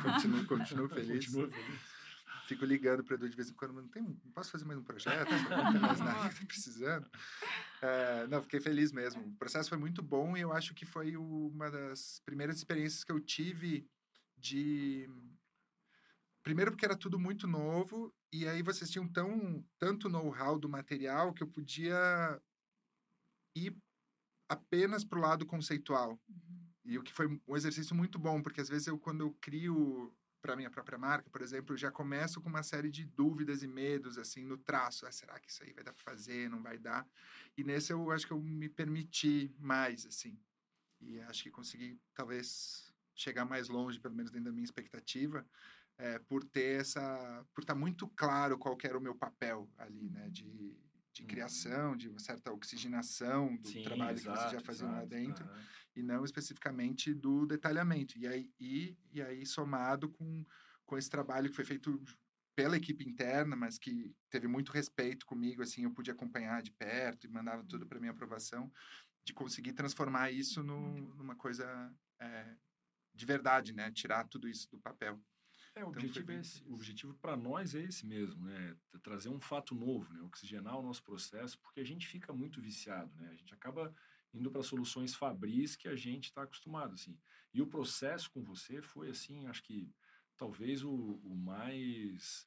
continuo, 0.02 0.46
continuo 0.46 0.88
feliz. 0.88 1.26
Continua 1.26 1.50
feliz. 1.50 1.80
Fico 2.46 2.64
ligando 2.64 3.04
para 3.04 3.16
Edu 3.16 3.28
de 3.28 3.36
vez 3.36 3.50
em 3.50 3.54
quando, 3.54 3.74
mas 3.74 3.82
não, 3.84 3.90
tem, 3.90 4.02
não 4.02 4.32
posso 4.32 4.50
fazer 4.50 4.64
mais 4.64 4.78
um 4.78 4.84
projeto? 4.84 5.30
Não 5.30 5.72
tem 5.72 5.80
mais 5.80 5.98
nada 6.00 6.28
que 6.30 6.40
tá 6.40 6.46
precisando. 6.46 7.10
É, 7.82 8.26
não, 8.28 8.40
fiquei 8.40 8.60
feliz 8.60 8.90
mesmo. 8.92 9.20
O 9.22 9.36
processo 9.36 9.68
foi 9.68 9.76
muito 9.76 10.00
bom 10.02 10.34
e 10.36 10.40
eu 10.40 10.52
acho 10.52 10.74
que 10.74 10.86
foi 10.86 11.14
uma 11.16 11.70
das 11.70 12.22
primeiras 12.24 12.56
experiências 12.56 13.04
que 13.04 13.12
eu 13.12 13.20
tive 13.20 13.86
de. 14.38 15.08
Primeiro, 16.42 16.70
porque 16.70 16.84
era 16.84 16.96
tudo 16.96 17.18
muito 17.18 17.46
novo, 17.46 18.14
e 18.32 18.46
aí 18.48 18.62
vocês 18.62 18.90
tinham 18.90 19.06
tão, 19.06 19.64
tanto 19.78 20.08
know-how 20.08 20.58
do 20.58 20.68
material 20.68 21.32
que 21.34 21.42
eu 21.42 21.48
podia 21.48 22.40
ir 23.54 23.76
apenas 24.48 25.04
para 25.04 25.18
o 25.18 25.22
lado 25.22 25.44
conceitual. 25.44 26.18
E 26.84 26.98
o 26.98 27.02
que 27.02 27.12
foi 27.12 27.26
um 27.46 27.56
exercício 27.56 27.94
muito 27.94 28.18
bom, 28.18 28.42
porque 28.42 28.60
às 28.60 28.68
vezes 28.68 28.86
eu, 28.86 28.98
quando 28.98 29.20
eu 29.20 29.36
crio 29.40 30.14
para 30.40 30.56
minha 30.56 30.70
própria 30.70 30.96
marca, 30.96 31.28
por 31.28 31.42
exemplo, 31.42 31.74
eu 31.74 31.78
já 31.78 31.90
começo 31.90 32.40
com 32.40 32.48
uma 32.48 32.62
série 32.62 32.90
de 32.90 33.04
dúvidas 33.04 33.62
e 33.62 33.66
medos, 33.66 34.16
assim, 34.16 34.44
no 34.44 34.56
traço. 34.56 35.04
Ah, 35.04 35.12
será 35.12 35.38
que 35.38 35.50
isso 35.50 35.62
aí 35.62 35.72
vai 35.72 35.84
dar 35.84 35.92
para 35.92 36.02
fazer? 36.02 36.48
Não 36.48 36.62
vai 36.62 36.78
dar? 36.78 37.06
E 37.56 37.64
nesse 37.64 37.92
eu 37.92 38.10
acho 38.10 38.26
que 38.26 38.32
eu 38.32 38.40
me 38.40 38.68
permiti 38.68 39.54
mais, 39.58 40.06
assim. 40.06 40.38
E 41.00 41.20
acho 41.20 41.42
que 41.42 41.50
consegui, 41.50 42.00
talvez, 42.14 42.87
chegar 43.18 43.44
mais 43.44 43.68
longe, 43.68 44.00
pelo 44.00 44.14
menos 44.14 44.30
dentro 44.30 44.46
da 44.46 44.52
minha 44.52 44.64
expectativa, 44.64 45.46
é, 45.98 46.18
por 46.20 46.44
ter 46.44 46.80
essa... 46.80 47.44
Por 47.54 47.62
estar 47.62 47.74
muito 47.74 48.08
claro 48.08 48.58
qual 48.58 48.76
era 48.84 48.96
o 48.96 49.02
meu 49.02 49.14
papel 49.14 49.68
ali, 49.76 50.08
né? 50.08 50.30
De, 50.30 50.78
de 51.12 51.22
Uhum. 51.22 51.28
criação, 51.28 51.96
de 51.96 52.08
uma 52.08 52.20
certa 52.20 52.52
oxigenação 52.52 53.56
do 53.56 53.68
Sim, 53.68 53.82
trabalho 53.82 54.16
que 54.16 54.22
vocês 54.22 54.50
já 54.50 54.50
exato, 54.50 54.64
faziam 54.64 54.90
lá 54.90 54.98
exato, 54.98 55.08
dentro 55.08 55.50
e 55.96 56.02
não 56.02 56.24
especificamente 56.24 57.12
do 57.12 57.44
detalhamento. 57.44 58.16
E 58.16 58.26
aí, 58.26 58.52
e, 58.60 58.96
e 59.12 59.20
aí 59.20 59.44
somado 59.44 60.08
com, 60.10 60.44
com 60.86 60.96
esse 60.96 61.10
trabalho 61.10 61.50
que 61.50 61.56
foi 61.56 61.64
feito 61.64 62.00
pela 62.54 62.76
equipe 62.76 63.04
interna, 63.08 63.54
mas 63.56 63.78
que 63.78 64.14
teve 64.30 64.46
muito 64.48 64.72
respeito 64.72 65.26
comigo, 65.26 65.62
assim, 65.62 65.84
eu 65.84 65.92
pude 65.92 66.10
acompanhar 66.10 66.62
de 66.62 66.72
perto 66.72 67.24
e 67.24 67.30
mandava 67.30 67.64
tudo 67.64 67.86
para 67.86 68.00
minha 68.00 68.12
aprovação, 68.12 68.72
de 69.24 69.32
conseguir 69.32 69.72
transformar 69.74 70.30
isso 70.30 70.62
no, 70.62 71.14
numa 71.14 71.36
coisa 71.36 71.92
é, 72.20 72.56
de 73.18 73.26
verdade, 73.26 73.72
né? 73.72 73.90
Tirar 73.90 74.24
tudo 74.28 74.48
isso 74.48 74.70
do 74.70 74.78
papel. 74.78 75.20
É, 75.74 75.84
o 75.84 75.88
Então, 75.88 76.02
objetivo, 76.02 76.30
é 76.32 76.36
esse. 76.40 76.62
o 76.64 76.74
objetivo 76.74 77.14
para 77.14 77.36
nós 77.36 77.74
é 77.74 77.82
esse 77.82 78.06
mesmo, 78.06 78.44
né? 78.44 78.76
Tra- 78.90 79.00
Trazer 79.00 79.28
um 79.28 79.40
fato 79.40 79.74
novo, 79.74 80.12
né? 80.12 80.22
Oxigenar 80.22 80.78
o 80.78 80.82
nosso 80.82 81.02
processo, 81.02 81.58
porque 81.60 81.80
a 81.80 81.84
gente 81.84 82.06
fica 82.06 82.32
muito 82.32 82.60
viciado, 82.60 83.12
né? 83.16 83.28
A 83.30 83.34
gente 83.34 83.52
acaba 83.54 83.94
indo 84.32 84.50
para 84.50 84.62
soluções 84.62 85.14
fabris 85.14 85.74
que 85.74 85.88
a 85.88 85.96
gente 85.96 86.24
está 86.26 86.42
acostumado, 86.42 86.94
assim. 86.94 87.18
E 87.52 87.60
o 87.60 87.66
processo 87.66 88.30
com 88.30 88.42
você 88.42 88.80
foi, 88.80 89.10
assim, 89.10 89.46
acho 89.46 89.62
que 89.62 89.92
talvez 90.36 90.84
o, 90.84 90.92
o 91.24 91.34
mais, 91.34 92.46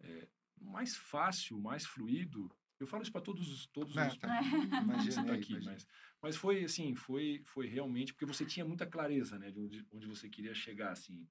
é, 0.00 0.28
mais 0.60 0.96
fácil, 0.96 1.60
mais 1.60 1.84
fluido. 1.84 2.50
Eu 2.80 2.86
falo 2.86 3.02
isso 3.02 3.12
para 3.12 3.20
todos, 3.20 3.46
os- 3.52 3.66
todos 3.66 3.94
Né, 3.94 4.08
os 4.08 4.16
tá. 4.16 4.28
Imagina 4.90 5.32
aí, 5.32 5.38
aqui, 5.38 5.52
imagina. 5.52 5.72
mas, 5.72 5.86
mas 6.22 6.36
foi 6.36 6.64
assim, 6.64 6.94
foi, 6.94 7.42
foi 7.44 7.66
realmente 7.66 8.12
porque 8.14 8.24
você 8.24 8.44
tinha 8.46 8.64
muita 8.64 8.86
clareza, 8.86 9.38
né, 9.38 9.50
de 9.50 9.60
onde, 9.60 9.86
onde 9.92 10.06
você 10.06 10.28
queria 10.28 10.54
chegar, 10.54 10.92
assim. 10.92 11.28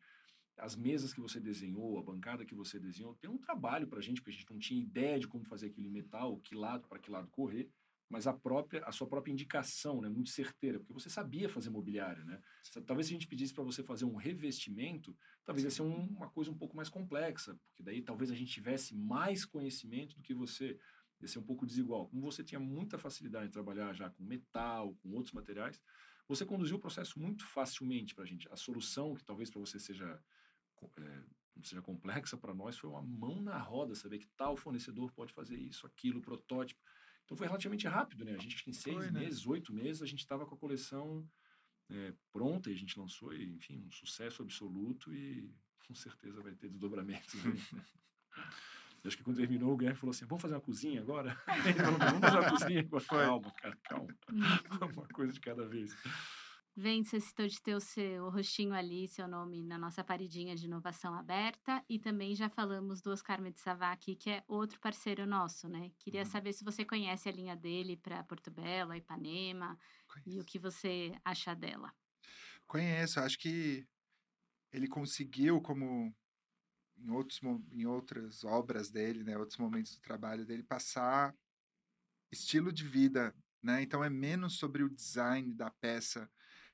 As 0.57 0.75
mesas 0.75 1.13
que 1.13 1.21
você 1.21 1.39
desenhou, 1.39 1.97
a 1.97 2.03
bancada 2.03 2.45
que 2.45 2.53
você 2.53 2.79
desenhou, 2.79 3.15
tem 3.15 3.29
um 3.29 3.37
trabalho 3.37 3.87
para 3.87 3.99
a 3.99 4.01
gente, 4.01 4.17
porque 4.21 4.29
a 4.31 4.33
gente 4.33 4.49
não 4.51 4.59
tinha 4.59 4.79
ideia 4.81 5.17
de 5.19 5.27
como 5.27 5.43
fazer 5.45 5.67
aquilo 5.67 5.87
em 5.87 5.91
metal, 5.91 6.37
que 6.39 6.53
lado 6.53 6.87
para 6.87 6.99
que 6.99 7.09
lado 7.09 7.29
correr, 7.29 7.69
mas 8.09 8.25
a 8.27 8.33
própria, 8.33 8.83
a 8.85 8.91
sua 8.91 9.07
própria 9.07 9.31
indicação, 9.31 10.01
né, 10.01 10.09
muito 10.09 10.29
certeira, 10.31 10.79
porque 10.79 10.91
você 10.93 11.09
sabia 11.09 11.47
fazer 11.47 11.69
mobiliário, 11.69 12.25
né? 12.25 12.41
Talvez 12.85 13.07
se 13.07 13.13
a 13.13 13.15
gente 13.17 13.27
pedisse 13.27 13.53
para 13.53 13.63
você 13.63 13.83
fazer 13.83 14.03
um 14.05 14.15
revestimento, 14.15 15.15
talvez 15.45 15.63
ia 15.63 15.71
ser 15.71 15.83
um- 15.83 16.07
uma 16.07 16.29
coisa 16.29 16.51
um 16.51 16.57
pouco 16.57 16.75
mais 16.75 16.89
complexa, 16.89 17.55
porque 17.67 17.83
daí 17.83 18.01
talvez 18.01 18.29
a 18.31 18.35
gente 18.35 18.51
tivesse 18.51 18.95
mais 18.95 19.45
conhecimento 19.45 20.15
do 20.15 20.23
que 20.23 20.33
você 20.33 20.77
ia 21.21 21.27
ser 21.27 21.39
um 21.39 21.43
pouco 21.43 21.65
desigual. 21.65 22.07
Como 22.07 22.21
você 22.21 22.43
tinha 22.43 22.59
muita 22.59 22.97
facilidade 22.97 23.47
em 23.47 23.51
trabalhar 23.51 23.93
já 23.93 24.09
com 24.09 24.23
metal, 24.23 24.95
com 24.95 25.11
outros 25.11 25.33
materiais, 25.33 25.81
você 26.27 26.45
conduziu 26.45 26.77
o 26.77 26.79
processo 26.79 27.19
muito 27.19 27.45
facilmente 27.45 28.13
para 28.13 28.23
a 28.23 28.27
gente. 28.27 28.47
A 28.51 28.55
solução, 28.55 29.15
que 29.15 29.23
talvez 29.23 29.49
para 29.49 29.59
você 29.59 29.79
seja, 29.79 30.21
é, 30.97 31.23
seja 31.63 31.81
complexa, 31.81 32.37
para 32.37 32.53
nós 32.53 32.77
foi 32.77 32.89
uma 32.89 33.01
mão 33.01 33.41
na 33.41 33.57
roda, 33.57 33.95
saber 33.95 34.19
que 34.19 34.27
tal 34.37 34.55
fornecedor 34.55 35.11
pode 35.11 35.33
fazer 35.33 35.57
isso, 35.57 35.87
aquilo, 35.87 36.21
protótipo. 36.21 36.79
Então 37.25 37.35
foi 37.35 37.47
relativamente 37.47 37.87
rápido, 37.87 38.25
né? 38.25 38.33
A 38.33 38.37
gente 38.37 38.67
em 38.69 38.73
seis 38.73 38.95
Foi, 38.95 39.11
né? 39.11 39.19
meses, 39.19 39.45
oito 39.45 39.73
meses, 39.73 40.01
a 40.01 40.05
gente 40.05 40.19
estava 40.19 40.45
com 40.45 40.55
a 40.55 40.57
coleção 40.57 41.27
é, 41.89 42.13
pronta 42.31 42.69
e 42.69 42.73
a 42.73 42.77
gente 42.77 42.99
lançou, 42.99 43.33
e, 43.33 43.55
enfim, 43.55 43.83
um 43.85 43.91
sucesso 43.91 44.41
absoluto 44.41 45.13
e 45.13 45.51
com 45.87 45.95
certeza 45.95 46.41
vai 46.41 46.53
ter 46.53 46.69
desdobramentos. 46.69 47.33
aí, 47.35 47.53
né? 47.53 47.85
Acho 49.05 49.17
que 49.17 49.23
quando 49.23 49.37
terminou, 49.37 49.71
o 49.73 49.77
Guilherme 49.77 49.97
falou 49.99 50.11
assim: 50.11 50.25
vamos 50.25 50.41
fazer 50.41 50.55
uma 50.55 50.61
cozinha 50.61 51.01
agora? 51.01 51.37
Ele 51.65 51.79
falou, 51.79 51.99
vamos 51.99 52.19
fazer 52.19 52.37
uma 52.39 52.49
cozinha 52.49 52.79
agora. 52.81 53.05
Calma, 53.05 53.53
cara, 53.53 53.77
calma. 53.83 54.07
Uma 54.99 55.07
coisa 55.07 55.33
de 55.33 55.39
cada 55.39 55.67
vez. 55.67 55.95
Vem, 56.75 57.03
você 57.03 57.19
citou 57.19 57.45
de 57.47 57.61
ter 57.61 57.75
o 57.75 57.81
seu 57.81 58.29
rostinho 58.29 58.73
ali, 58.73 59.07
seu 59.07 59.27
nome 59.27 59.63
na 59.63 59.77
nossa 59.77 60.01
paredinha 60.03 60.55
de 60.55 60.65
inovação 60.65 61.13
aberta. 61.13 61.83
E 61.89 61.99
também 61.99 62.33
já 62.35 62.47
falamos 62.49 63.01
do 63.01 63.11
Oscar 63.11 63.41
Metsavá 63.41 63.91
aqui, 63.91 64.15
que 64.15 64.29
é 64.29 64.43
outro 64.47 64.79
parceiro 64.79 65.25
nosso, 65.25 65.67
né? 65.67 65.91
Queria 65.99 66.21
Uhum. 66.21 66.25
saber 66.27 66.53
se 66.53 66.63
você 66.63 66.85
conhece 66.85 67.27
a 67.27 67.31
linha 67.33 67.55
dele 67.55 67.97
para 67.97 68.23
Porto 68.23 68.49
Belo, 68.49 68.95
Ipanema. 68.95 69.77
E 70.25 70.39
o 70.39 70.45
que 70.45 70.57
você 70.57 71.11
acha 71.25 71.53
dela? 71.53 71.91
Conheço, 72.65 73.19
acho 73.19 73.37
que 73.39 73.85
ele 74.71 74.87
conseguiu, 74.87 75.59
como 75.61 76.15
em, 77.01 77.09
outros, 77.09 77.41
em 77.71 77.85
outras 77.85 78.43
obras 78.43 78.89
dele, 78.89 79.23
né, 79.23 79.37
outros 79.37 79.57
momentos 79.57 79.95
do 79.95 80.01
trabalho 80.01 80.45
dele, 80.45 80.63
passar 80.63 81.35
estilo 82.31 82.71
de 82.71 82.87
vida, 82.87 83.35
né? 83.61 83.81
Então 83.81 84.03
é 84.03 84.09
menos 84.09 84.57
sobre 84.57 84.83
o 84.83 84.89
design 84.89 85.53
da 85.53 85.69
peça 85.69 86.29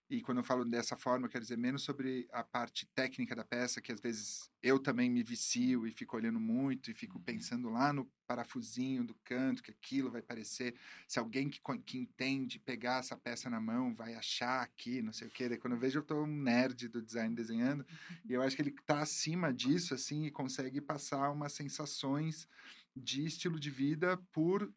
e 0.08 0.22
quando 0.22 0.38
eu 0.38 0.44
falo 0.44 0.64
dessa 0.64 0.96
forma, 0.96 1.26
eu 1.26 1.30
quero 1.32 1.42
dizer 1.42 1.58
menos 1.58 1.82
sobre 1.82 2.28
a 2.32 2.44
parte 2.44 2.86
técnica 2.94 3.36
da 3.36 3.44
peça, 3.44 3.82
que 3.82 3.92
às 3.92 4.00
vezes 4.00 4.52
eu 4.62 4.78
também 4.78 5.10
me 5.10 5.24
vicio 5.24 5.88
e 5.88 5.92
fico 5.92 6.16
olhando 6.16 6.40
muito 6.40 6.92
e 6.92 6.94
fico 6.94 7.18
uhum. 7.18 7.24
pensando 7.24 7.70
lá 7.70 7.92
no 7.92 8.08
parafusinho 8.28 9.04
do 9.04 9.16
canto, 9.24 9.64
que 9.64 9.72
aquilo 9.72 10.12
vai 10.12 10.22
parecer. 10.22 10.76
Se 11.08 11.18
alguém 11.18 11.50
que, 11.50 11.60
que 11.84 11.98
entende 11.98 12.60
pegar 12.60 13.00
essa 13.00 13.18
peça 13.18 13.50
na 13.50 13.60
mão 13.60 13.96
vai 13.96 14.14
achar 14.14 14.62
aqui, 14.62 15.02
não 15.02 15.12
sei 15.12 15.28
o 15.28 15.32
quê. 15.32 15.50
Daí 15.50 15.58
quando 15.58 15.74
eu 15.74 15.80
vejo, 15.80 16.00
eu 16.00 16.04
tô 16.04 16.24
um 16.24 16.28
nerd 16.28 16.88
do 16.88 17.02
design 17.02 17.34
desenhando. 17.34 17.84
E 18.24 18.34
eu 18.34 18.44
acho 18.44 18.56
que 18.56 18.62
ele 18.62 18.70
está 18.70 19.00
acima 19.00 19.52
disso, 19.52 19.96
assim, 19.96 20.26
e 20.26 20.32
consegue 20.32 20.82
passar 20.82 21.32
umas 21.32 21.54
sensações 21.54 22.48
de 22.96 23.26
estilo 23.26 23.60
de 23.60 23.72
vida 23.72 24.18
por. 24.32 24.72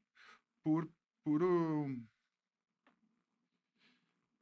por, 0.62 0.90
por 1.22 1.42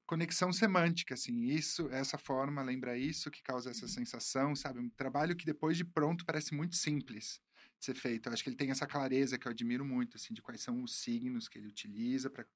conexão 0.06 0.52
semântica, 0.52 1.14
assim, 1.14 1.46
isso, 1.46 1.88
essa 1.90 2.16
forma 2.16 2.62
lembra 2.62 2.96
isso, 2.96 3.30
que 3.30 3.42
causa 3.42 3.70
essa 3.70 3.82
uhum. 3.84 3.90
sensação, 3.90 4.56
sabe? 4.56 4.78
Um 4.78 4.88
trabalho 4.88 5.36
que 5.36 5.44
depois 5.44 5.76
de 5.76 5.84
pronto 5.84 6.24
parece 6.24 6.54
muito 6.54 6.76
simples 6.76 7.40
de 7.78 7.84
ser 7.84 7.94
feito. 7.94 8.28
Eu 8.28 8.32
acho 8.32 8.42
que 8.42 8.48
ele 8.48 8.56
tem 8.56 8.70
essa 8.70 8.86
clareza 8.86 9.38
que 9.38 9.46
eu 9.46 9.52
admiro 9.52 9.84
muito, 9.84 10.16
assim, 10.16 10.32
de 10.32 10.40
quais 10.40 10.60
são 10.62 10.82
os 10.82 10.96
signos 10.96 11.48
que 11.48 11.58
ele 11.58 11.66
utiliza 11.66 12.30
para 12.30 12.46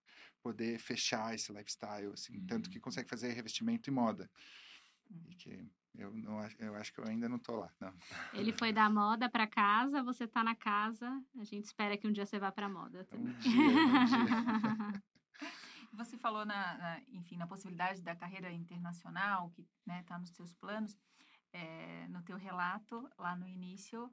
poder 0.43 0.79
fechar 0.79 1.35
esse 1.35 1.53
lifestyle, 1.53 2.13
assim, 2.13 2.39
uhum. 2.39 2.47
tanto 2.47 2.71
que 2.71 2.79
uhum. 2.79 2.83
consegue 2.83 3.09
fazer 3.09 3.33
revestimento 3.33 3.91
e 3.91 3.93
moda. 3.93 4.31
E 5.29 5.35
que 5.35 5.69
eu 5.99 6.15
não 6.15 6.41
eu 6.61 6.75
acho 6.77 6.93
que 6.93 7.01
eu 7.01 7.05
ainda 7.05 7.29
não 7.29 7.39
tô 7.39 7.57
lá, 7.57 7.71
não. 7.81 7.93
Ele 8.33 8.53
foi 8.53 8.73
da 8.73 8.89
moda 8.89 9.29
para 9.29 9.47
casa, 9.47 10.03
você 10.05 10.27
tá 10.27 10.45
na 10.45 10.55
casa. 10.55 11.21
A 11.37 11.45
gente 11.45 11.65
espera 11.65 11.97
que 11.97 12.07
um 12.07 12.13
dia 12.13 12.25
você 12.25 12.39
vá 12.39 12.53
para 12.53 12.69
moda 12.69 13.05
também. 13.07 13.35
Um 13.35 13.39
dia, 13.39 13.51
um 13.51 14.05
dia. 14.05 15.03
Você 15.93 16.17
falou, 16.17 16.45
na, 16.45 16.79
na, 16.79 17.01
enfim, 17.09 17.37
na 17.37 17.47
possibilidade 17.47 18.03
da 18.03 18.15
carreira 18.15 18.53
internacional, 18.53 19.51
que 19.51 19.63
está 19.63 19.75
né, 19.87 20.03
tá 20.05 20.19
nos 20.19 20.31
seus 20.31 20.53
planos. 20.55 20.97
É, 21.53 22.07
no 22.09 22.23
teu 22.23 22.37
relato, 22.37 23.11
lá 23.19 23.35
no 23.35 23.49
início, 23.49 24.09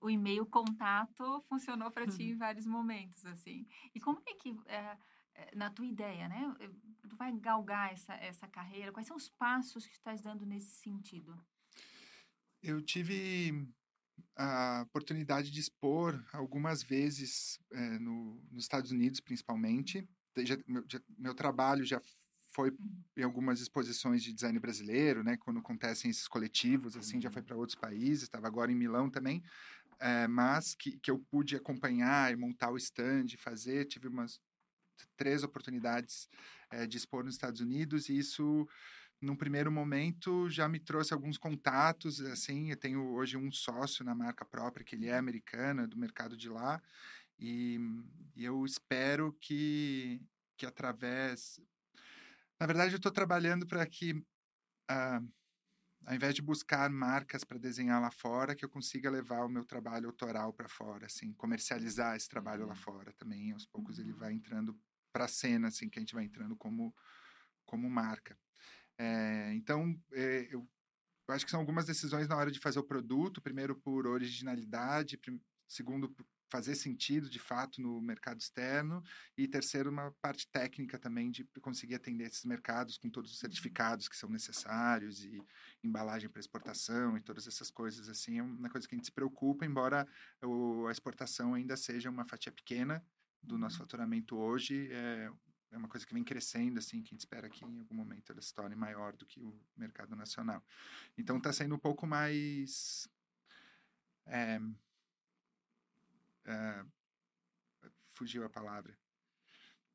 o 0.00 0.08
e-mail 0.08 0.46
contato 0.46 1.42
funcionou 1.48 1.90
para 1.90 2.06
ti 2.06 2.22
em 2.22 2.32
uhum. 2.32 2.38
vários 2.38 2.64
momentos, 2.64 3.26
assim. 3.26 3.66
E 3.92 3.98
como 3.98 4.22
é 4.24 4.34
que, 4.34 4.56
é, 4.66 4.96
na 5.54 5.70
tua 5.70 5.86
ideia, 5.86 6.28
né? 6.28 6.54
Tu 7.08 7.16
vai 7.16 7.32
galgar 7.32 7.92
essa, 7.92 8.14
essa 8.14 8.48
carreira? 8.48 8.92
Quais 8.92 9.06
são 9.06 9.16
os 9.16 9.28
passos 9.28 9.86
que 9.86 9.94
estás 9.94 10.20
dando 10.20 10.46
nesse 10.46 10.76
sentido? 10.76 11.36
Eu 12.62 12.82
tive 12.82 13.68
a 14.36 14.82
oportunidade 14.82 15.50
de 15.50 15.60
expor 15.60 16.24
algumas 16.32 16.82
vezes 16.82 17.58
é, 17.72 17.98
no, 17.98 18.42
nos 18.50 18.64
Estados 18.64 18.90
Unidos, 18.90 19.20
principalmente, 19.20 20.08
já, 20.44 20.58
meu, 20.66 20.84
já, 20.88 21.00
meu 21.18 21.34
trabalho 21.34 21.84
já 21.84 22.00
foi 22.48 22.70
uhum. 22.70 23.04
em 23.16 23.22
algumas 23.22 23.60
exposições 23.60 24.22
de 24.22 24.32
design 24.32 24.58
brasileiro, 24.58 25.22
né? 25.22 25.36
Quando 25.36 25.60
acontecem 25.60 26.10
esses 26.10 26.26
coletivos, 26.26 26.96
assim, 26.96 27.20
já 27.20 27.30
foi 27.30 27.42
uhum. 27.42 27.46
para 27.46 27.56
outros 27.56 27.78
países. 27.78 28.24
Estava 28.24 28.46
agora 28.46 28.72
em 28.72 28.74
Milão 28.74 29.10
também, 29.10 29.42
é, 30.00 30.26
mas 30.26 30.74
que, 30.74 30.98
que 30.98 31.10
eu 31.10 31.18
pude 31.18 31.54
acompanhar 31.54 32.32
e 32.32 32.36
montar 32.36 32.70
o 32.70 32.76
stand, 32.76 33.26
fazer. 33.38 33.84
Tive 33.84 34.08
umas 34.08 34.40
três 35.16 35.42
oportunidades 35.42 36.28
é, 36.70 36.86
de 36.86 36.96
expor 36.96 37.24
nos 37.24 37.34
Estados 37.34 37.60
Unidos 37.60 38.08
e 38.08 38.18
isso 38.18 38.66
num 39.20 39.36
primeiro 39.36 39.72
momento 39.72 40.48
já 40.50 40.68
me 40.68 40.78
trouxe 40.78 41.14
alguns 41.14 41.38
contatos 41.38 42.20
assim 42.20 42.70
eu 42.70 42.76
tenho 42.76 43.02
hoje 43.14 43.36
um 43.36 43.50
sócio 43.50 44.04
na 44.04 44.14
marca 44.14 44.44
própria 44.44 44.84
que 44.84 44.94
ele 44.94 45.06
é 45.06 45.16
americano 45.16 45.88
do 45.88 45.96
mercado 45.96 46.36
de 46.36 46.48
lá 46.48 46.82
e, 47.38 47.78
e 48.34 48.44
eu 48.44 48.64
espero 48.64 49.32
que, 49.40 50.20
que 50.56 50.66
através. 50.66 51.60
Na 52.58 52.66
verdade, 52.66 52.94
eu 52.94 52.98
estou 52.98 53.12
trabalhando 53.12 53.66
para 53.66 53.84
que, 53.86 54.12
uh, 54.12 55.32
ao 56.04 56.14
invés 56.14 56.34
de 56.34 56.42
buscar 56.42 56.88
marcas 56.88 57.44
para 57.44 57.58
desenhar 57.58 58.00
lá 58.00 58.10
fora, 58.10 58.54
que 58.54 58.64
eu 58.64 58.68
consiga 58.68 59.10
levar 59.10 59.44
o 59.44 59.48
meu 59.48 59.64
trabalho 59.64 60.06
autoral 60.06 60.52
para 60.52 60.68
fora, 60.68 61.06
assim, 61.06 61.32
comercializar 61.34 62.16
esse 62.16 62.28
trabalho 62.28 62.62
uhum. 62.62 62.68
lá 62.68 62.74
fora 62.74 63.12
também. 63.12 63.52
Aos 63.52 63.66
poucos 63.66 63.98
ele 63.98 64.12
vai 64.12 64.30
uhum. 64.30 64.36
entrando 64.36 64.80
para 65.12 65.24
a 65.24 65.28
cena, 65.28 65.68
assim, 65.68 65.88
que 65.88 65.98
a 65.98 66.02
gente 66.02 66.14
vai 66.14 66.24
entrando 66.24 66.56
como, 66.56 66.94
como 67.64 67.88
marca. 67.90 68.38
É, 68.98 69.52
então, 69.54 69.98
é, 70.12 70.46
eu, 70.50 70.66
eu 71.28 71.34
acho 71.34 71.44
que 71.44 71.50
são 71.50 71.60
algumas 71.60 71.84
decisões 71.84 72.28
na 72.28 72.36
hora 72.36 72.50
de 72.50 72.60
fazer 72.60 72.78
o 72.78 72.84
produto. 72.84 73.42
Primeiro, 73.42 73.74
por 73.76 74.06
originalidade. 74.06 75.20
Segundo, 75.68 76.14
fazer 76.48 76.74
sentido 76.74 77.28
de 77.28 77.38
fato 77.38 77.80
no 77.80 78.00
mercado 78.00 78.40
externo 78.40 79.02
e 79.36 79.48
terceiro 79.48 79.90
uma 79.90 80.12
parte 80.20 80.48
técnica 80.48 80.98
também 80.98 81.30
de 81.30 81.44
conseguir 81.60 81.94
atender 81.94 82.26
esses 82.26 82.44
mercados 82.44 82.96
com 82.96 83.10
todos 83.10 83.32
os 83.32 83.38
certificados 83.38 84.08
que 84.08 84.16
são 84.16 84.28
necessários 84.28 85.24
e 85.24 85.42
embalagem 85.82 86.30
para 86.30 86.40
exportação 86.40 87.16
e 87.16 87.20
todas 87.20 87.46
essas 87.46 87.70
coisas 87.70 88.08
assim 88.08 88.38
é 88.38 88.42
uma 88.42 88.70
coisa 88.70 88.86
que 88.86 88.94
a 88.94 88.98
gente 88.98 89.06
se 89.06 89.12
preocupa 89.12 89.66
embora 89.66 90.06
a 90.88 90.90
exportação 90.90 91.54
ainda 91.54 91.76
seja 91.76 92.10
uma 92.10 92.24
fatia 92.24 92.52
pequena 92.52 93.04
do 93.42 93.58
nosso 93.58 93.76
uhum. 93.76 93.80
faturamento 93.82 94.36
hoje 94.36 94.88
é, 94.92 95.30
é 95.72 95.76
uma 95.76 95.88
coisa 95.88 96.06
que 96.06 96.14
vem 96.14 96.24
crescendo 96.24 96.78
assim 96.78 97.02
que 97.02 97.08
a 97.08 97.14
gente 97.14 97.20
espera 97.20 97.50
que 97.50 97.64
em 97.64 97.78
algum 97.80 97.94
momento 97.94 98.30
ela 98.30 98.40
se 98.40 98.54
torne 98.54 98.76
maior 98.76 99.16
do 99.16 99.26
que 99.26 99.40
o 99.40 99.58
mercado 99.76 100.14
nacional 100.14 100.64
então 101.18 101.38
está 101.38 101.52
sendo 101.52 101.74
um 101.74 101.78
pouco 101.78 102.06
mais 102.06 103.08
é, 104.26 104.60
uh, 106.46 107.90
fugiu 108.14 108.44
a 108.44 108.50
palavra, 108.50 108.98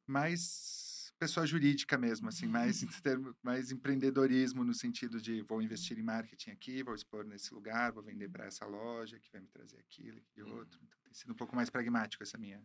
mais 0.06 0.92
pessoa 1.22 1.46
jurídica 1.46 2.00
mesmo, 2.00 2.30
assim, 2.30 2.48
mais, 2.48 2.82
mais 3.44 3.72
empreendedorismo 3.72 4.64
no 4.64 4.74
sentido 4.74 5.22
de 5.22 5.44
vou 5.44 5.62
investir 5.62 6.00
em 6.00 6.02
marketing 6.02 6.50
aqui, 6.50 6.82
vou 6.82 6.96
expor 6.96 7.24
nesse 7.24 7.54
lugar, 7.54 7.92
vou 7.92 8.02
vender 8.02 8.28
para 8.28 8.46
essa 8.46 8.66
loja 8.66 9.20
que 9.20 9.32
vai 9.32 9.40
me 9.40 9.48
trazer 9.48 9.78
aquilo 9.78 10.20
e 10.36 10.42
outro. 10.42 10.80
Então, 10.82 11.00
tem 11.04 11.14
sido 11.14 11.32
um 11.32 11.36
pouco 11.36 11.56
mais 11.56 11.70
pragmático 11.70 12.24
essa 12.24 12.40
minha 12.40 12.60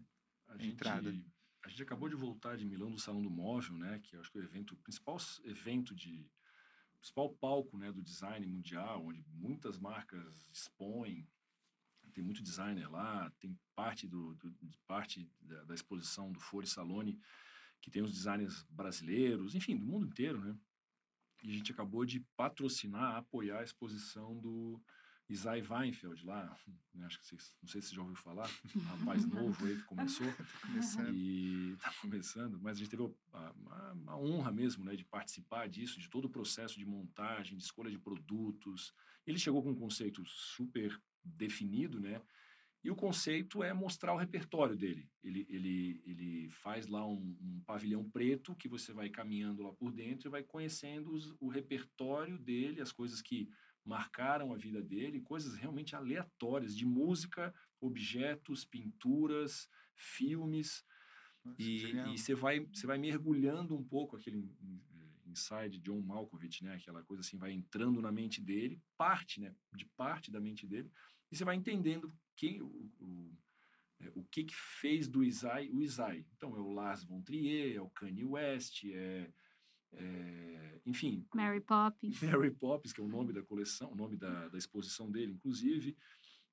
a 0.49 0.65
entrada. 0.65 1.11
Gente, 1.13 1.31
a 1.65 1.69
gente 1.69 1.83
acabou 1.83 2.09
de 2.09 2.17
voltar 2.17 2.57
de 2.57 2.65
Milão 2.65 2.91
do 2.91 2.99
Salão 2.99 3.23
do 3.23 3.29
Móvel, 3.29 3.77
né, 3.77 3.99
que 4.03 4.17
acho 4.17 4.31
que 4.31 4.39
é 4.39 4.41
o 4.41 4.45
evento, 4.45 4.73
o 4.73 4.79
principal 4.79 5.19
evento 5.45 5.95
de 5.95 6.27
principal 6.99 7.35
palco, 7.35 7.77
né, 7.77 7.93
do 7.93 8.03
design 8.03 8.47
mundial, 8.47 9.05
onde 9.05 9.23
muitas 9.29 9.79
marcas 9.79 10.49
expõem 10.51 11.29
tem 12.17 12.25
muito 12.25 12.43
designer 12.43 12.91
lá, 12.91 13.31
tem 13.39 13.55
parte, 13.75 14.09
do, 14.09 14.35
do 14.37 14.51
parte 14.87 15.31
da, 15.39 15.65
da, 15.65 15.75
exposição 15.75 16.33
do 16.33 16.41
Fore 16.41 16.67
Salone, 16.67 17.21
que 17.83 17.91
tem 17.91 18.03
os 18.03 18.11
designers 18.11 18.65
brasileiros, 18.71 19.55
enfim, 19.55 19.77
do 19.77 19.85
mundo 19.85 20.07
inteiro, 20.07 20.41
né? 20.41 20.57
E 21.43 21.51
a 21.51 21.53
gente 21.53 21.73
acabou 21.73 22.07
de 22.07 22.21
patrocinar, 22.35 23.17
apoiar 23.17 23.59
a 23.59 23.65
exposição 23.65 24.41
do 24.41 24.83
Isai 25.29 25.61
Weinfeld 25.61 26.25
lá, 26.25 26.59
né? 26.95 27.05
acho 27.05 27.21
que 27.21 27.27
vocês, 27.27 27.53
não 27.61 27.69
sei 27.69 27.83
se 27.83 27.89
você 27.89 27.97
já 27.97 28.01
ouviu 28.01 28.17
falar, 28.17 28.49
um 28.75 28.81
rapaz 28.81 29.27
novo 29.27 29.67
aí 29.67 29.77
que 29.77 29.83
começou, 29.83 30.27
começando. 30.63 31.15
e 31.15 31.73
está 31.73 31.93
começando, 32.01 32.59
mas 32.63 32.79
a 32.79 32.81
gente 32.81 32.89
teve 32.89 33.15
a, 33.35 33.39
a, 33.39 33.95
a, 34.07 34.17
honra 34.17 34.51
mesmo, 34.51 34.87
né, 34.87 34.97
de 34.97 35.05
participar 35.05 35.69
disso, 35.69 36.01
de 36.01 36.09
todo 36.09 36.25
o 36.25 36.31
processo 36.31 36.79
de 36.79 36.87
montagem, 36.87 37.59
de 37.59 37.63
escolha 37.63 37.91
de 37.91 37.99
produtos. 37.99 38.95
Ele 39.27 39.39
chegou 39.39 39.63
com 39.63 39.73
um 39.73 39.79
conceito 39.79 40.25
super 40.25 40.99
definido, 41.27 42.01
né? 42.01 42.21
E 42.87 42.91
o 42.91 42.95
conceito 42.95 43.65
é 43.65 43.73
mostrar 43.73 44.15
o 44.15 44.17
repertório 44.17 44.77
dele. 44.77 45.11
Ele, 45.21 45.45
ele, 45.49 46.03
ele 46.07 46.49
faz 46.51 46.87
lá 46.87 47.05
um, 47.05 47.37
um 47.43 47.61
pavilhão 47.67 48.09
preto 48.09 48.55
que 48.55 48.69
você 48.69 48.93
vai 48.93 49.09
caminhando 49.09 49.65
lá 49.65 49.73
por 49.73 49.91
dentro 49.91 50.29
e 50.29 50.31
vai 50.31 50.45
conhecendo 50.45 51.11
os, 51.13 51.35
o 51.41 51.49
repertório 51.49 52.39
dele, 52.39 52.81
as 52.81 52.93
coisas 52.93 53.21
que 53.21 53.49
marcaram 53.85 54.53
a 54.53 54.57
vida 54.57 54.81
dele, 54.81 55.21
coisas 55.21 55.57
realmente 55.57 55.97
aleatórias 55.97 56.77
de 56.77 56.87
música, 56.87 57.53
objetos, 57.81 58.65
pinturas, 58.65 59.69
filmes. 59.97 60.85
Nossa, 61.45 61.61
e, 61.61 62.15
e 62.15 62.19
você 62.19 62.37
vai 62.37 62.61
você 62.73 62.87
vai 62.87 62.99
mergulhando 62.99 63.77
um 63.77 63.83
pouco 63.83 64.17
aquele 64.17 64.49
inside 65.27 65.81
John 65.81 66.01
Malkovich, 66.01 66.63
né? 66.63 66.75
Aquela 66.77 67.03
coisa 67.03 67.21
assim 67.21 67.37
vai 67.37 67.51
entrando 67.51 68.01
na 68.01 68.13
mente 68.13 68.41
dele, 68.41 68.81
parte, 68.97 69.41
né? 69.41 69.53
De 69.75 69.87
parte 69.97 70.31
da 70.31 70.41
mente 70.41 70.69
dele 70.69 70.89
e 71.31 71.37
você 71.37 71.45
vai 71.45 71.57
entendendo 71.57 72.13
quem, 72.37 72.61
o, 72.63 72.67
o, 73.01 73.37
é, 74.01 74.13
o 74.15 74.25
que, 74.25 74.45
que 74.45 74.55
fez 74.55 75.09
do 75.09 75.25
Isai 75.25 75.69
o 75.71 75.81
Isai. 75.81 76.25
Então, 76.37 76.57
é 76.57 76.61
o 76.61 76.73
Lars 76.73 77.05
von 77.05 77.23
Trier, 77.23 77.77
é 77.77 77.81
o 77.81 77.91
Kanye 77.91 78.25
West, 78.25 78.85
é, 78.85 79.31
é, 79.93 80.81
enfim... 80.85 81.27
Mary 81.35 81.61
Poppins. 81.61 82.21
Mary 82.23 82.51
Poppins, 82.51 82.93
que 82.93 83.01
é 83.01 83.05
o 83.05 83.09
nome 83.09 83.33
da 83.33 83.43
coleção, 83.43 83.93
o 83.93 83.97
nome 83.97 84.17
da, 84.17 84.49
da 84.49 84.59
exposição 84.59 85.11
dele, 85.11 85.33
inclusive. 85.33 85.97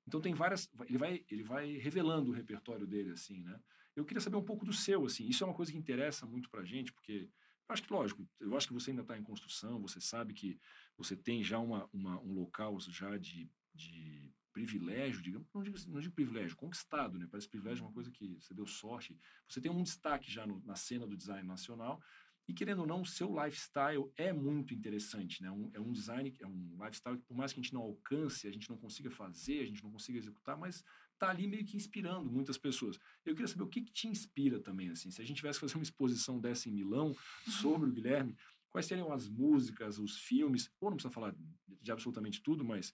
Então, 0.06 0.20
tem 0.20 0.34
várias... 0.34 0.70
Ele 0.86 0.98
vai, 0.98 1.24
ele 1.30 1.42
vai 1.42 1.76
revelando 1.76 2.30
o 2.30 2.34
repertório 2.34 2.86
dele, 2.86 3.10
assim, 3.10 3.42
né? 3.42 3.60
Eu 3.96 4.04
queria 4.04 4.20
saber 4.20 4.36
um 4.36 4.44
pouco 4.44 4.64
do 4.64 4.72
seu, 4.72 5.06
assim. 5.06 5.26
Isso 5.28 5.44
é 5.44 5.46
uma 5.46 5.54
coisa 5.54 5.70
que 5.70 5.78
interessa 5.78 6.26
muito 6.26 6.50
pra 6.50 6.64
gente, 6.64 6.92
porque 6.92 7.30
acho 7.68 7.82
que, 7.82 7.92
lógico, 7.92 8.28
eu 8.40 8.56
acho 8.56 8.66
que 8.66 8.74
você 8.74 8.90
ainda 8.90 9.02
está 9.02 9.16
em 9.16 9.22
construção, 9.22 9.80
você 9.80 10.00
sabe 10.00 10.34
que 10.34 10.58
você 10.96 11.16
tem 11.16 11.42
já 11.42 11.58
uma, 11.58 11.88
uma 11.92 12.20
um 12.20 12.32
local 12.32 12.78
já 12.80 13.16
de, 13.16 13.48
de 13.72 14.32
privilégio, 14.54 15.20
digamos, 15.20 15.46
não 15.52 15.62
digo, 15.62 15.76
não 15.88 16.00
digo 16.00 16.14
privilégio, 16.14 16.56
conquistado, 16.56 17.18
né? 17.18 17.26
Parece 17.30 17.48
privilégio 17.48 17.82
é 17.82 17.86
uma 17.86 17.92
coisa 17.92 18.10
que 18.10 18.36
você 18.40 18.54
deu 18.54 18.66
sorte. 18.66 19.18
Você 19.48 19.60
tem 19.60 19.70
um 19.70 19.82
destaque 19.82 20.30
já 20.30 20.46
no, 20.46 20.62
na 20.64 20.76
cena 20.76 21.06
do 21.06 21.16
design 21.16 21.46
nacional 21.46 22.00
e, 22.46 22.54
querendo 22.54 22.80
ou 22.80 22.86
não, 22.86 23.02
o 23.02 23.06
seu 23.06 23.28
lifestyle 23.42 24.10
é 24.16 24.32
muito 24.32 24.72
interessante, 24.72 25.42
né? 25.42 25.50
Um, 25.50 25.70
é 25.74 25.80
um 25.80 25.92
design, 25.92 26.34
é 26.38 26.46
um 26.46 26.76
lifestyle 26.84 27.18
que, 27.18 27.24
por 27.24 27.36
mais 27.36 27.52
que 27.52 27.58
a 27.58 27.62
gente 27.62 27.74
não 27.74 27.82
alcance, 27.82 28.46
a 28.46 28.52
gente 28.52 28.70
não 28.70 28.76
consiga 28.76 29.10
fazer, 29.10 29.60
a 29.60 29.66
gente 29.66 29.82
não 29.82 29.90
consiga 29.90 30.18
executar, 30.18 30.56
mas 30.56 30.84
tá 31.18 31.30
ali 31.30 31.48
meio 31.48 31.64
que 31.64 31.76
inspirando 31.76 32.30
muitas 32.30 32.56
pessoas. 32.56 32.98
Eu 33.24 33.34
queria 33.34 33.48
saber 33.48 33.64
o 33.64 33.68
que, 33.68 33.82
que 33.82 33.92
te 33.92 34.06
inspira 34.06 34.60
também, 34.60 34.90
assim. 34.90 35.10
Se 35.10 35.20
a 35.20 35.24
gente 35.24 35.38
tivesse 35.38 35.58
que 35.58 35.66
fazer 35.66 35.78
uma 35.78 35.82
exposição 35.82 36.38
dessa 36.38 36.68
em 36.68 36.72
Milão 36.72 37.16
sobre 37.60 37.88
o 37.88 37.92
Guilherme, 37.92 38.36
quais 38.70 38.86
seriam 38.86 39.12
as 39.12 39.28
músicas, 39.28 39.98
os 39.98 40.18
filmes, 40.18 40.70
ou 40.80 40.90
não 40.90 40.96
precisa 40.96 41.14
falar 41.14 41.34
de 41.80 41.92
absolutamente 41.92 42.42
tudo, 42.42 42.64
mas 42.64 42.92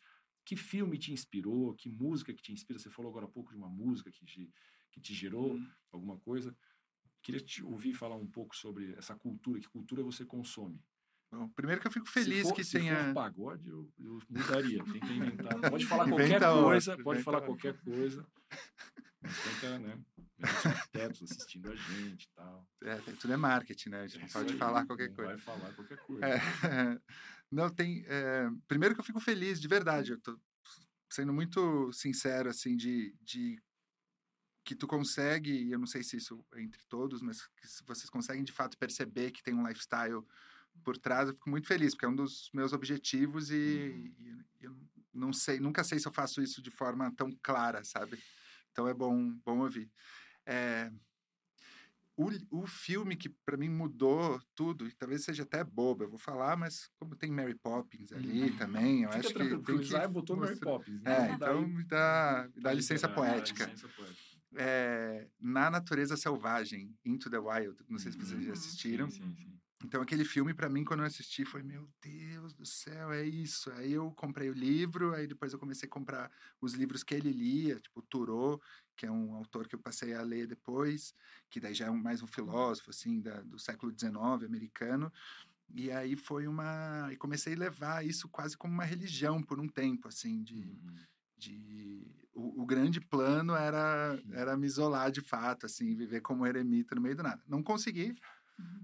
que 0.50 0.56
filme 0.56 0.98
te 0.98 1.12
inspirou, 1.12 1.72
que 1.76 1.88
música 1.88 2.34
que 2.34 2.42
te 2.42 2.52
inspira? 2.52 2.76
Você 2.76 2.90
falou 2.90 3.08
agora 3.08 3.24
há 3.24 3.28
pouco 3.28 3.52
de 3.52 3.56
uma 3.56 3.68
música 3.68 4.10
que 4.10 4.24
te, 4.24 4.52
que 4.90 5.00
te 5.00 5.14
gerou 5.14 5.52
uhum. 5.52 5.70
alguma 5.92 6.18
coisa. 6.18 6.52
Queria 7.22 7.40
te 7.40 7.62
ouvir 7.62 7.94
falar 7.94 8.16
um 8.16 8.26
pouco 8.26 8.56
sobre 8.56 8.92
essa 8.94 9.14
cultura, 9.14 9.60
que 9.60 9.68
cultura 9.68 10.02
você 10.02 10.24
consome. 10.24 10.82
Bom, 11.30 11.48
primeiro 11.50 11.80
que 11.80 11.86
eu 11.86 11.92
fico 11.92 12.08
feliz 12.08 12.48
for, 12.48 12.54
que 12.56 12.64
se 12.64 12.80
tenha. 12.80 12.98
Se 12.98 13.04
for 13.04 13.14
pagode, 13.14 13.68
eu, 13.68 13.88
eu 13.96 14.18
mudaria. 14.28 14.82
Tenta 14.82 15.12
inventar. 15.12 15.70
Pode 15.70 15.86
falar 15.86 16.08
qualquer 16.10 16.40
coisa, 16.40 16.98
pode 16.98 17.22
falar 17.22 17.40
qualquer 17.42 17.80
coisa. 17.84 18.26
Tenta, 19.20 19.78
né? 19.78 19.98
Assistindo 21.22 21.70
a 21.70 21.76
gente 21.76 22.24
e 22.24 22.28
tal. 22.34 22.66
É, 22.82 22.96
tudo 23.20 23.32
é 23.32 23.36
marketing, 23.36 23.90
né? 23.90 24.00
A 24.02 24.06
gente 24.06 24.22
é 24.22 24.22
não 24.22 24.28
pode 24.28 24.52
aí, 24.52 24.58
falar 24.58 24.86
qualquer 24.86 25.12
coisa. 25.12 25.30
Vai 25.30 25.38
falar 25.38 25.72
qualquer 25.74 25.98
coisa. 25.98 26.26
É, 26.26 26.38
não, 27.50 27.68
tem. 27.68 28.04
É, 28.06 28.48
primeiro 28.66 28.94
que 28.94 29.00
eu 29.00 29.04
fico 29.04 29.20
feliz, 29.20 29.60
de 29.60 29.68
verdade. 29.68 30.12
Eu 30.12 30.20
tô 30.20 30.38
sendo 31.10 31.32
muito 31.32 31.92
sincero, 31.92 32.48
assim, 32.48 32.76
de, 32.76 33.14
de 33.20 33.62
que 34.64 34.74
tu 34.74 34.86
consegue, 34.86 35.50
e 35.52 35.72
eu 35.72 35.78
não 35.78 35.86
sei 35.86 36.02
se 36.02 36.16
isso 36.16 36.44
é 36.54 36.62
entre 36.62 36.82
todos, 36.88 37.20
mas 37.20 37.46
que 37.46 37.66
vocês 37.86 38.08
conseguem 38.08 38.44
de 38.44 38.52
fato 38.52 38.78
perceber 38.78 39.32
que 39.32 39.42
tem 39.42 39.52
um 39.52 39.66
lifestyle 39.66 40.24
por 40.84 40.96
trás, 40.96 41.28
eu 41.28 41.34
fico 41.34 41.50
muito 41.50 41.66
feliz, 41.66 41.92
porque 41.92 42.06
é 42.06 42.08
um 42.08 42.14
dos 42.14 42.48
meus 42.54 42.72
objetivos 42.72 43.50
e, 43.50 44.14
uhum. 44.18 44.44
e 44.60 44.64
eu 44.64 44.76
não 45.12 45.32
sei, 45.32 45.58
nunca 45.58 45.82
sei 45.82 45.98
se 45.98 46.06
eu 46.06 46.12
faço 46.12 46.40
isso 46.40 46.62
de 46.62 46.70
forma 46.70 47.12
tão 47.16 47.30
clara, 47.42 47.82
sabe? 47.84 48.18
Então 48.80 48.88
é 48.88 48.94
bom, 48.94 49.34
bom 49.44 49.58
ouvir. 49.58 49.90
É, 50.46 50.90
o, 52.16 52.30
o 52.50 52.66
filme 52.66 53.14
que 53.14 53.28
para 53.28 53.58
mim 53.58 53.68
mudou 53.68 54.40
tudo, 54.54 54.88
e 54.88 54.92
talvez 54.92 55.22
seja 55.22 55.42
até 55.42 55.62
bobo, 55.62 56.04
eu 56.04 56.08
vou 56.08 56.18
falar, 56.18 56.56
mas 56.56 56.88
como 56.98 57.14
tem 57.14 57.30
Mary 57.30 57.54
Poppins 57.54 58.10
ali 58.10 58.44
uhum. 58.44 58.56
também, 58.56 59.02
eu 59.02 59.10
Fica 59.10 59.20
acho 59.20 59.34
que 59.34 59.38
tem 59.38 59.48
que 59.48 60.08
botou 60.08 60.34
Mary 60.34 60.58
Poppins, 60.58 61.02
né? 61.02 61.28
É, 61.28 61.32
então 61.34 61.68
me 61.68 61.84
dá, 61.84 62.48
me 62.56 62.62
dá 62.62 62.72
licença 62.72 63.06
poética. 63.06 63.66
Licença 63.66 63.88
poética. 63.88 64.40
É, 64.56 65.28
na 65.38 65.70
Natureza 65.70 66.16
Selvagem, 66.16 66.96
Into 67.04 67.28
the 67.28 67.38
Wild, 67.38 67.84
não 67.86 67.98
sei 67.98 68.12
se 68.12 68.18
vocês 68.18 68.40
já 68.40 68.46
uhum. 68.46 68.52
assistiram. 68.52 69.10
Sim, 69.10 69.28
sim, 69.28 69.34
sim. 69.34 69.49
Então, 69.82 70.02
aquele 70.02 70.24
filme, 70.24 70.52
para 70.52 70.68
mim, 70.68 70.84
quando 70.84 71.00
eu 71.00 71.06
assisti, 71.06 71.44
foi: 71.44 71.62
Meu 71.62 71.88
Deus 72.02 72.52
do 72.52 72.66
céu, 72.66 73.12
é 73.12 73.24
isso. 73.24 73.70
Aí 73.72 73.92
eu 73.92 74.10
comprei 74.12 74.50
o 74.50 74.54
livro, 74.54 75.14
aí 75.14 75.26
depois 75.26 75.52
eu 75.52 75.58
comecei 75.58 75.88
a 75.88 75.90
comprar 75.90 76.30
os 76.60 76.74
livros 76.74 77.02
que 77.02 77.14
ele 77.14 77.32
lia, 77.32 77.80
tipo 77.80 78.02
Thoreau, 78.02 78.60
que 78.94 79.06
é 79.06 79.10
um 79.10 79.34
autor 79.34 79.66
que 79.66 79.74
eu 79.74 79.80
passei 79.80 80.12
a 80.12 80.22
ler 80.22 80.46
depois, 80.46 81.14
que 81.48 81.58
daí 81.58 81.72
já 81.72 81.86
é 81.86 81.90
mais 81.90 82.22
um 82.22 82.26
filósofo, 82.26 82.90
assim, 82.90 83.20
da, 83.20 83.40
do 83.40 83.58
século 83.58 83.90
XIX 83.98 84.44
americano. 84.44 85.10
E 85.72 85.90
aí 85.90 86.14
foi 86.14 86.46
uma. 86.46 87.08
E 87.10 87.16
comecei 87.16 87.54
a 87.54 87.58
levar 87.58 88.04
isso 88.04 88.28
quase 88.28 88.56
como 88.56 88.74
uma 88.74 88.84
religião 88.84 89.42
por 89.42 89.58
um 89.58 89.68
tempo, 89.68 90.08
assim, 90.08 90.42
de. 90.42 90.78
Uhum. 90.84 90.96
de 91.38 92.20
o, 92.34 92.62
o, 92.62 92.66
grande 92.66 93.00
plano 93.00 93.54
era, 93.54 94.18
era 94.32 94.56
me 94.56 94.66
isolar 94.66 95.10
de 95.10 95.20
fato, 95.20 95.66
assim, 95.66 95.94
viver 95.96 96.20
como 96.20 96.46
eremita 96.46 96.94
no 96.94 97.00
meio 97.00 97.16
do 97.16 97.22
nada. 97.22 97.42
Não 97.46 97.62
consegui, 97.62 98.14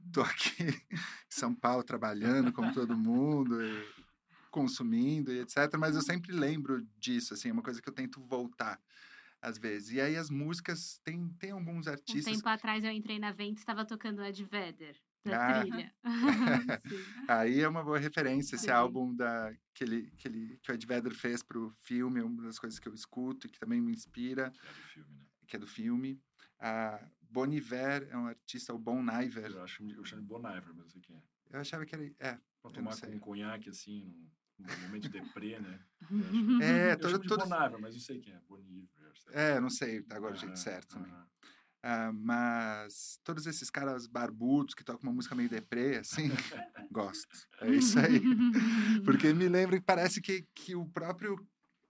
Estou 0.07 0.23
aqui 0.25 0.63
em 0.63 0.99
São 1.29 1.55
Paulo 1.55 1.83
trabalhando 1.83 2.53
como 2.53 2.73
todo 2.73 2.97
mundo, 2.97 3.59
consumindo 4.51 5.33
e 5.33 5.41
etc. 5.41 5.77
Mas 5.79 5.95
eu 5.95 6.03
sempre 6.03 6.33
lembro 6.33 6.87
disso, 6.99 7.35
assim, 7.35 7.51
é 7.51 7.53
uma 7.53 7.63
coisa 7.63 7.83
que 7.83 7.89
eu 7.89 7.95
tento 7.95 8.21
voltar 8.21 8.81
às 9.41 9.59
vezes. 9.59 9.93
E 9.93 10.01
aí 10.01 10.17
as 10.17 10.31
músicas, 10.31 11.01
tem, 11.05 11.29
tem 11.39 11.51
alguns 11.51 11.87
artistas... 11.87 12.33
Um 12.33 12.37
tempo 12.37 12.49
atrás 12.49 12.83
eu 12.85 12.91
entrei 12.91 13.19
na 13.19 13.33
Vento 13.33 13.59
e 13.59 13.61
estava 13.61 13.85
tocando 13.85 14.25
Ed 14.25 14.43
Vedder. 14.45 14.97
Da 15.25 15.59
ah, 15.59 15.61
trilha. 15.61 15.93
aí 17.29 17.61
é 17.61 17.69
uma 17.69 17.83
boa 17.83 17.99
referência, 17.99 18.55
esse 18.55 18.67
Sim. 18.67 18.71
álbum 18.71 19.15
da, 19.15 19.53
que, 19.75 19.83
ele, 19.83 20.13
que, 20.17 20.29
ele, 20.29 20.59
que 20.63 20.71
o 20.71 20.75
Ed 20.75 20.87
Vedder 20.87 21.15
fez 21.15 21.43
para 21.43 21.59
o 21.59 21.73
filme, 21.83 22.23
uma 22.23 22.43
das 22.43 22.59
coisas 22.59 22.79
que 22.79 22.89
eu 22.89 22.95
escuto 22.95 23.47
e 23.47 23.51
que 23.51 23.59
também 23.59 23.81
me 23.81 23.93
inspira. 23.93 24.53
Que 24.53 24.57
é 24.57 24.69
do 24.69 24.87
filme, 24.87 25.13
né? 25.29 25.37
Que 25.47 25.57
é 25.57 25.59
do 25.59 25.67
filme. 25.67 26.21
Ah, 26.59 27.05
Bon 27.37 27.53
Iver 27.53 28.09
é 28.11 28.17
um 28.17 28.29
artista, 28.29 28.73
o 28.73 28.79
Bon 28.79 29.05
Iver. 29.05 29.51
Eu, 29.51 29.63
acho, 29.63 29.85
eu 29.85 30.05
chamo 30.07 30.23
de 30.23 30.29
Bon 30.29 30.39
Iver, 30.39 30.69
mas 30.69 30.79
não 30.79 30.89
sei 30.89 31.03
quem 31.03 31.17
é. 31.17 31.23
Eu 31.51 31.61
achava 31.61 31.85
que 31.85 31.95
era. 31.95 32.05
É. 32.19 32.39
Pra 32.63 32.71
tomar 32.71 32.99
com 32.99 33.07
um 33.09 33.19
conhaque 33.19 33.69
assim, 33.69 34.07
num, 34.59 34.67
num 34.67 34.83
momento 34.87 35.03
de 35.03 35.21
deprê, 35.21 35.59
né? 35.59 35.79
é, 36.63 36.93
eu 36.93 36.99
todo, 36.99 37.21
todo... 37.29 37.47
Bon 37.47 37.55
Iver, 37.55 37.79
mas 37.79 37.95
não 37.95 38.01
sei 38.01 38.21
quem 38.21 38.33
é. 38.33 38.41
Bon 38.49 38.59
Iver. 38.59 39.13
É, 39.33 39.61
não 39.61 39.69
sei 39.69 40.03
agora 40.09 40.33
o 40.33 40.39
jeito 40.39 40.59
certo 40.59 40.97
também. 40.97 41.13
Uh, 41.13 42.13
mas 42.15 43.21
todos 43.23 43.47
esses 43.47 43.69
caras 43.69 44.07
barbudos 44.07 44.75
que 44.75 44.83
tocam 44.83 45.03
uma 45.03 45.13
música 45.13 45.35
meio 45.35 45.51
deprê, 45.51 45.99
assim, 45.99 46.31
gosto. 46.91 47.37
É 47.61 47.69
isso 47.69 47.99
aí. 47.99 48.19
Porque 49.05 49.35
me 49.35 49.47
lembra 49.47 49.79
que 49.79 49.85
parece 49.85 50.23
que, 50.23 50.49
que 50.55 50.75
o 50.75 50.87
próprio 50.87 51.37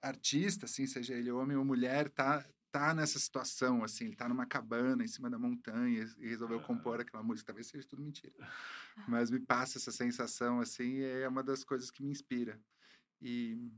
artista, 0.03 0.67
assim, 0.67 0.89
seja 0.89 1.15
ele 1.15 1.31
homem 1.31 1.57
ou 1.57 1.65
mulher, 1.65 2.11
tá, 2.11 2.45
tá 2.77 2.93
nessa 2.93 3.19
situação, 3.19 3.83
assim, 3.83 4.05
ele 4.05 4.17
tá 4.17 4.29
numa 4.29 4.45
cabana 4.45 5.03
em 5.03 5.09
cima 5.09 5.31
da 5.31 5.39
montanha 5.39 6.07
e 6.19 6.29
resolveu 6.29 6.61
compor 6.61 7.01
aquela 7.01 7.23
música. 7.23 7.47
Talvez 7.47 7.69
seja 7.69 7.89
tudo 7.89 8.03
mentira. 8.03 8.35
Mas 9.09 9.31
me 9.31 9.41
passa 9.41 9.79
essa 9.79 9.91
sensação, 9.91 10.61
assim, 10.61 11.01
é 11.01 11.27
uma 11.27 11.43
das 11.43 11.65
coisas 11.65 11.91
que 11.91 12.03
me 12.03 12.11
inspira. 12.11 12.61
E 13.19 13.73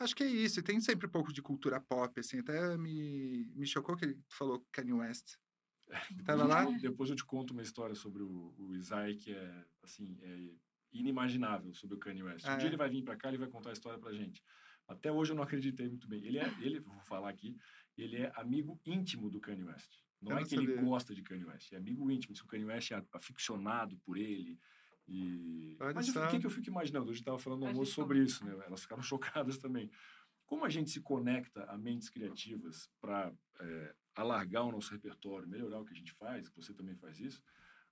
acho 0.00 0.16
que 0.16 0.24
é 0.24 0.26
isso. 0.26 0.58
E 0.58 0.64
tem 0.64 0.80
sempre 0.80 1.06
um 1.06 1.10
pouco 1.10 1.32
de 1.32 1.40
cultura 1.40 1.80
pop, 1.80 2.18
assim. 2.18 2.40
Até 2.40 2.76
me, 2.76 3.46
me 3.54 3.66
chocou 3.68 3.96
que 3.96 4.04
ele 4.04 4.18
falou 4.28 4.66
Kanye 4.72 4.92
West. 4.92 5.36
Tava 6.26 6.44
lá? 6.44 6.64
Depois 6.64 7.08
eu 7.08 7.14
te 7.14 7.24
conto 7.24 7.52
uma 7.52 7.62
história 7.62 7.94
sobre 7.94 8.24
o, 8.24 8.52
o 8.58 8.74
Isai 8.74 9.14
que 9.14 9.32
é, 9.32 9.64
assim, 9.84 10.18
é 10.22 10.50
inimaginável 10.92 11.72
sobre 11.72 11.94
o 11.94 12.00
Kanye 12.00 12.24
West. 12.24 12.44
Ah, 12.46 12.54
um 12.54 12.58
dia 12.58 12.66
é? 12.66 12.70
ele 12.70 12.76
vai 12.76 12.90
vir 12.90 13.04
para 13.04 13.16
cá 13.16 13.32
e 13.32 13.36
vai 13.36 13.48
contar 13.48 13.70
a 13.70 13.74
história 13.74 13.98
pra 13.98 14.12
gente. 14.12 14.42
Até 14.86 15.10
hoje 15.10 15.32
eu 15.32 15.36
não 15.36 15.42
acreditei 15.42 15.88
muito 15.88 16.08
bem. 16.08 16.24
Ele 16.24 16.38
é, 16.38 16.46
ele, 16.60 16.80
vou 16.80 17.00
falar 17.00 17.30
aqui, 17.30 17.56
ele 17.96 18.16
é 18.16 18.32
amigo 18.36 18.80
íntimo 18.84 19.30
do 19.30 19.40
Kanye 19.40 19.64
West. 19.64 19.90
Não 20.20 20.32
eu 20.32 20.36
é 20.36 20.40
não 20.40 20.48
que 20.48 20.54
sabia. 20.54 20.74
ele 20.74 20.82
gosta 20.82 21.14
de 21.14 21.22
Kanye 21.22 21.44
West, 21.44 21.72
é 21.72 21.76
amigo 21.76 22.10
íntimo. 22.10 22.34
O 22.34 22.46
Kanye 22.46 22.64
West 22.64 22.90
é 22.92 23.02
aficionado 23.12 23.96
por 23.98 24.16
ele. 24.16 24.58
E... 25.06 25.76
Mas 25.94 26.08
o 26.08 26.28
que, 26.28 26.38
que 26.38 26.46
eu 26.46 26.50
fico 26.50 26.68
imaginando? 26.68 27.10
Hoje 27.10 27.20
estava 27.20 27.38
falando 27.38 27.60
no 27.60 27.66
almoço 27.66 27.92
sobre 27.92 28.22
isso, 28.22 28.44
né? 28.44 28.52
Elas 28.66 28.82
ficaram 28.82 29.02
chocadas 29.02 29.58
também. 29.58 29.90
Como 30.46 30.64
a 30.64 30.68
gente 30.68 30.90
se 30.90 31.00
conecta 31.00 31.64
a 31.64 31.76
mentes 31.76 32.08
criativas 32.08 32.90
para 33.00 33.32
é, 33.60 33.94
alargar 34.14 34.64
o 34.64 34.72
nosso 34.72 34.92
repertório, 34.92 35.48
melhorar 35.48 35.80
o 35.80 35.84
que 35.84 35.92
a 35.92 35.96
gente 35.96 36.12
faz, 36.12 36.48
você 36.50 36.72
também 36.72 36.94
faz 36.96 37.18
isso, 37.18 37.42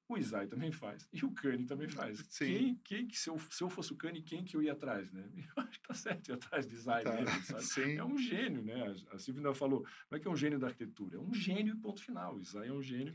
o 0.09 0.19
Isai 0.19 0.47
também 0.47 0.71
faz. 0.71 1.09
E 1.13 1.25
o 1.25 1.31
Kanye 1.31 1.65
também 1.65 1.89
faz. 1.89 2.25
Sim. 2.29 2.47
Quem, 2.47 2.75
quem 2.85 3.07
que, 3.07 3.19
se 3.19 3.31
eu, 3.31 3.39
se 3.39 3.63
eu 3.63 3.71
fosse 3.71 3.93
o 3.93 3.97
Kanye, 3.97 4.23
quem 4.23 4.45
que 4.45 4.57
eu 4.57 4.63
ia 4.63 4.73
atrás, 4.73 5.11
né? 5.13 5.25
Eu 5.57 5.63
acho 5.63 5.81
que 5.81 5.89
tá 5.89 5.95
certo, 5.95 6.29
ir 6.29 6.33
atrás 6.33 6.67
do 6.67 6.75
Isai 6.75 7.03
tá. 7.03 7.13
mesmo, 7.13 7.43
sabe? 7.43 7.63
Sim. 7.65 7.97
É 7.97 8.05
um 8.05 8.19
gênio, 8.19 8.63
né? 8.63 8.95
A 9.11 9.19
Silvia 9.19 9.55
falou, 9.55 9.87
não 10.11 10.19
é 10.19 10.21
que 10.21 10.29
é 10.29 10.31
um 10.31 10.37
gênio 10.37 10.59
da 10.59 10.69
arquitetura, 10.69 11.17
é 11.17 11.21
um 11.21 11.33
gênio 11.33 11.77
ponto 11.79 12.03
final. 12.03 12.37
O 12.37 12.41
Isai 12.41 12.69
é 12.69 12.73
um 12.73 12.83
gênio. 12.83 13.15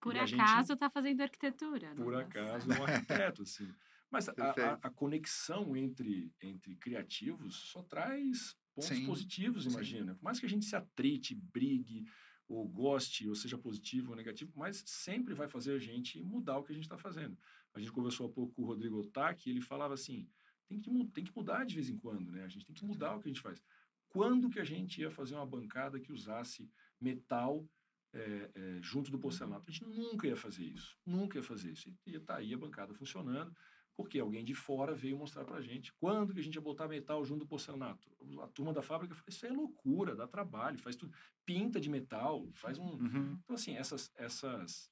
Por 0.00 0.14
e 0.14 0.18
acaso 0.18 0.74
está 0.74 0.88
fazendo 0.88 1.20
arquitetura. 1.20 1.94
Por 1.94 2.12
nossa. 2.12 2.24
acaso 2.24 2.72
é 2.72 2.80
um 2.80 2.84
arquiteto, 2.84 3.42
assim. 3.42 3.68
Mas 4.10 4.28
a, 4.28 4.32
a, 4.32 4.72
a, 4.82 4.90
conexão 4.90 5.76
entre, 5.76 6.32
entre 6.40 6.76
criativos 6.76 7.56
só 7.56 7.82
traz 7.82 8.56
pontos 8.74 8.88
Sim. 8.88 9.06
positivos, 9.06 9.66
imagina. 9.66 10.14
Por 10.14 10.22
mais 10.22 10.38
que 10.38 10.46
a 10.46 10.48
gente 10.48 10.64
se 10.64 10.76
atrite, 10.76 11.34
brigue, 11.34 12.06
ou 12.48 12.66
goste, 12.68 13.28
ou 13.28 13.34
seja 13.34 13.58
positivo 13.58 14.10
ou 14.10 14.16
negativo, 14.16 14.52
mas 14.54 14.82
sempre 14.86 15.34
vai 15.34 15.48
fazer 15.48 15.72
a 15.72 15.78
gente 15.78 16.22
mudar 16.22 16.58
o 16.58 16.64
que 16.64 16.72
a 16.72 16.74
gente 16.74 16.84
está 16.84 16.98
fazendo. 16.98 17.36
A 17.74 17.80
gente 17.80 17.92
conversou 17.92 18.26
há 18.26 18.30
pouco 18.30 18.54
com 18.54 18.62
o 18.62 18.66
Rodrigo 18.66 19.00
Otaki, 19.00 19.50
ele 19.50 19.60
falava 19.60 19.94
assim, 19.94 20.28
tem 20.66 20.80
que, 20.80 20.90
tem 21.08 21.24
que 21.24 21.36
mudar 21.36 21.64
de 21.64 21.74
vez 21.74 21.88
em 21.88 21.98
quando, 21.98 22.30
né? 22.30 22.44
A 22.44 22.48
gente 22.48 22.64
tem 22.64 22.74
que 22.74 22.84
mudar 22.84 23.14
o 23.14 23.20
que 23.20 23.28
a 23.28 23.32
gente 23.32 23.42
faz. 23.42 23.62
Quando 24.08 24.48
que 24.48 24.60
a 24.60 24.64
gente 24.64 25.00
ia 25.00 25.10
fazer 25.10 25.34
uma 25.34 25.46
bancada 25.46 26.00
que 26.00 26.12
usasse 26.12 26.70
metal 27.00 27.68
é, 28.12 28.50
é, 28.54 28.78
junto 28.80 29.10
do 29.10 29.18
porcelanato? 29.18 29.68
A 29.68 29.72
gente 29.72 29.84
nunca 29.84 30.26
ia 30.26 30.36
fazer 30.36 30.64
isso, 30.64 30.96
nunca 31.04 31.38
ia 31.38 31.42
fazer 31.42 31.72
isso. 31.72 31.94
Ia 32.06 32.18
estar 32.18 32.34
tá 32.34 32.40
aí 32.40 32.54
a 32.54 32.58
bancada 32.58 32.94
funcionando, 32.94 33.54
porque 33.96 34.20
alguém 34.20 34.44
de 34.44 34.54
fora 34.54 34.94
veio 34.94 35.16
mostrar 35.16 35.44
para 35.44 35.56
a 35.56 35.62
gente 35.62 35.92
quando 35.94 36.34
que 36.34 36.40
a 36.40 36.42
gente 36.42 36.54
ia 36.54 36.60
botar 36.60 36.86
metal 36.86 37.24
junto 37.24 37.40
do 37.40 37.46
porcelanato. 37.46 38.10
A 38.42 38.48
turma 38.48 38.72
da 38.72 38.82
fábrica 38.82 39.14
falou, 39.14 39.28
isso 39.28 39.46
é 39.46 39.50
loucura, 39.50 40.14
dá 40.14 40.26
trabalho, 40.26 40.78
faz 40.78 40.96
tudo. 40.96 41.14
Pinta 41.44 41.80
de 41.80 41.88
metal, 41.88 42.46
faz 42.52 42.78
um... 42.78 42.90
Uhum. 42.90 43.38
Então, 43.42 43.56
assim, 43.56 43.74
essas, 43.76 44.12
essas 44.16 44.90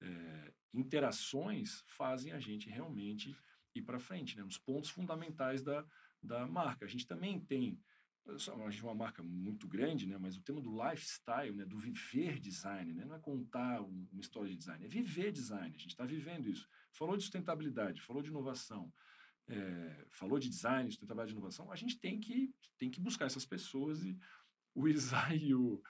é, 0.00 0.52
interações 0.72 1.84
fazem 1.86 2.32
a 2.32 2.40
gente 2.40 2.70
realmente 2.70 3.36
ir 3.74 3.82
para 3.82 4.00
frente, 4.00 4.36
né? 4.36 4.42
Nos 4.42 4.56
pontos 4.56 4.88
fundamentais 4.88 5.62
da, 5.62 5.84
da 6.22 6.46
marca. 6.46 6.86
A 6.86 6.88
gente 6.88 7.06
também 7.06 7.38
tem 7.38 7.78
a 8.28 8.70
gente 8.70 8.82
é 8.82 8.86
uma 8.86 8.94
marca 8.94 9.22
muito 9.22 9.66
grande, 9.66 10.06
né? 10.06 10.18
Mas 10.18 10.36
o 10.36 10.42
tema 10.42 10.60
do 10.60 10.70
lifestyle, 10.70 11.56
né? 11.56 11.64
Do 11.64 11.78
viver 11.78 12.38
design, 12.38 12.92
né? 12.92 13.04
Não 13.04 13.14
é 13.14 13.18
contar 13.18 13.80
uma 13.80 14.20
história 14.20 14.50
de 14.50 14.56
design, 14.56 14.84
é 14.84 14.88
viver 14.88 15.32
design. 15.32 15.74
A 15.74 15.78
gente 15.78 15.88
está 15.92 16.04
vivendo 16.04 16.48
isso. 16.48 16.68
Falou 16.92 17.16
de 17.16 17.22
sustentabilidade, 17.22 18.02
falou 18.02 18.22
de 18.22 18.30
inovação, 18.30 18.92
é, 19.48 20.06
falou 20.10 20.38
de 20.38 20.48
design, 20.48 20.90
sustentabilidade 20.90 21.32
e 21.32 21.36
inovação. 21.36 21.70
A 21.70 21.76
gente 21.76 21.98
tem 21.98 22.18
que 22.20 22.52
tem 22.76 22.90
que 22.90 23.00
buscar 23.00 23.26
essas 23.26 23.44
pessoas 23.44 24.04
e 24.04 24.18
o 24.74 24.88
Isai 24.88 25.38
e 25.38 25.54
o 25.54 25.82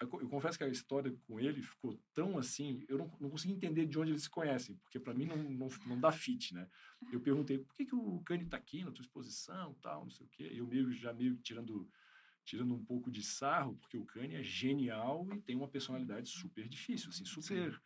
eu 0.00 0.28
confesso 0.28 0.58
que 0.58 0.64
a 0.64 0.68
história 0.68 1.14
com 1.26 1.38
ele 1.38 1.62
ficou 1.62 1.96
tão 2.12 2.36
assim, 2.36 2.84
eu 2.88 2.98
não, 2.98 3.16
não 3.20 3.30
consegui 3.30 3.54
entender 3.54 3.86
de 3.86 3.98
onde 3.98 4.10
eles 4.10 4.24
se 4.24 4.30
conhecem, 4.30 4.76
porque 4.76 4.98
para 4.98 5.14
mim 5.14 5.24
não, 5.24 5.36
não, 5.36 5.68
não 5.86 6.00
dá 6.00 6.10
fit, 6.10 6.52
né? 6.52 6.68
Eu 7.12 7.20
perguntei, 7.20 7.58
por 7.58 7.72
que, 7.74 7.86
que 7.86 7.94
o 7.94 8.20
Kanye 8.24 8.44
está 8.44 8.56
aqui 8.56 8.82
na 8.82 8.90
tua 8.90 9.02
exposição, 9.02 9.74
tal, 9.74 10.02
não 10.02 10.10
sei 10.10 10.26
o 10.26 10.30
quê. 10.30 10.50
Eu 10.52 10.66
meio, 10.66 10.90
já 10.92 11.12
meio 11.12 11.36
tirando, 11.36 11.88
tirando 12.44 12.74
um 12.74 12.84
pouco 12.84 13.08
de 13.08 13.22
sarro, 13.22 13.76
porque 13.76 13.96
o 13.96 14.04
Kanye 14.04 14.34
é 14.34 14.42
genial 14.42 15.28
e 15.32 15.40
tem 15.40 15.54
uma 15.54 15.68
personalidade 15.68 16.28
super 16.28 16.68
difícil, 16.68 17.10
assim, 17.10 17.24
super 17.24 17.80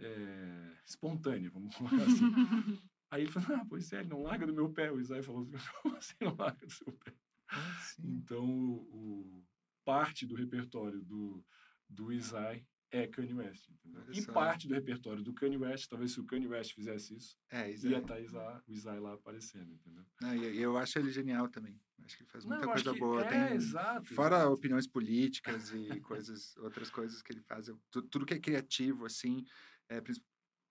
é, 0.00 0.72
espontânea, 0.86 1.50
vamos 1.50 1.74
falar 1.74 2.02
assim. 2.02 2.24
Aí 3.10 3.22
ele 3.22 3.32
falou, 3.32 3.58
ah, 3.58 3.66
pois 3.68 3.92
é, 3.92 4.00
ele 4.00 4.10
não 4.10 4.22
larga 4.22 4.46
do 4.46 4.52
meu 4.52 4.70
pé. 4.70 4.92
O 4.92 5.00
Isaiah 5.00 5.22
falou 5.22 5.42
assim, 5.42 5.56
como 5.82 5.96
assim 5.96 6.14
não 6.20 6.36
larga 6.36 6.66
do 6.66 6.72
seu 6.72 6.92
pé? 6.92 7.14
Ah, 7.50 7.80
então, 7.98 8.44
o, 8.44 9.42
parte 9.84 10.26
do 10.26 10.34
repertório 10.34 11.00
do, 11.00 11.42
do 11.88 12.12
Isai 12.12 12.66
é 12.90 13.06
Kanye 13.06 13.32
West, 13.32 13.70
entendeu? 13.70 14.04
E 14.12 14.26
parte 14.26 14.68
do 14.68 14.74
repertório 14.74 15.22
do 15.22 15.32
Kanye 15.32 15.56
West, 15.56 15.88
talvez 15.88 16.12
se 16.12 16.20
o 16.20 16.24
Kanye 16.24 16.46
West 16.46 16.74
fizesse 16.74 17.14
isso, 17.14 17.38
é, 17.50 17.70
ia 17.70 17.98
estar 17.98 18.16
tá 18.16 18.62
o 18.66 18.72
Isai 18.72 19.00
lá 19.00 19.14
aparecendo, 19.14 19.72
entendeu? 19.72 20.04
Não, 20.20 20.34
e 20.34 20.60
eu 20.60 20.76
acho 20.76 20.98
ele 20.98 21.10
genial 21.10 21.48
também. 21.48 21.80
Acho 22.04 22.16
que 22.16 22.22
ele 22.22 22.30
faz 22.30 22.44
muita 22.44 22.66
Não, 22.66 22.72
coisa 22.72 22.94
boa. 22.94 23.22
É, 23.22 23.48
Tem, 23.48 23.56
exato. 23.56 24.14
Fora 24.14 24.48
opiniões 24.48 24.86
políticas 24.86 25.72
e 25.72 26.00
coisas, 26.00 26.56
outras 26.58 26.90
coisas 26.90 27.22
que 27.22 27.32
ele 27.32 27.42
faz. 27.42 27.70
tudo, 27.90 28.08
tudo 28.08 28.26
que 28.26 28.34
é 28.34 28.38
criativo, 28.38 29.06
assim, 29.06 29.44
é, 29.88 30.00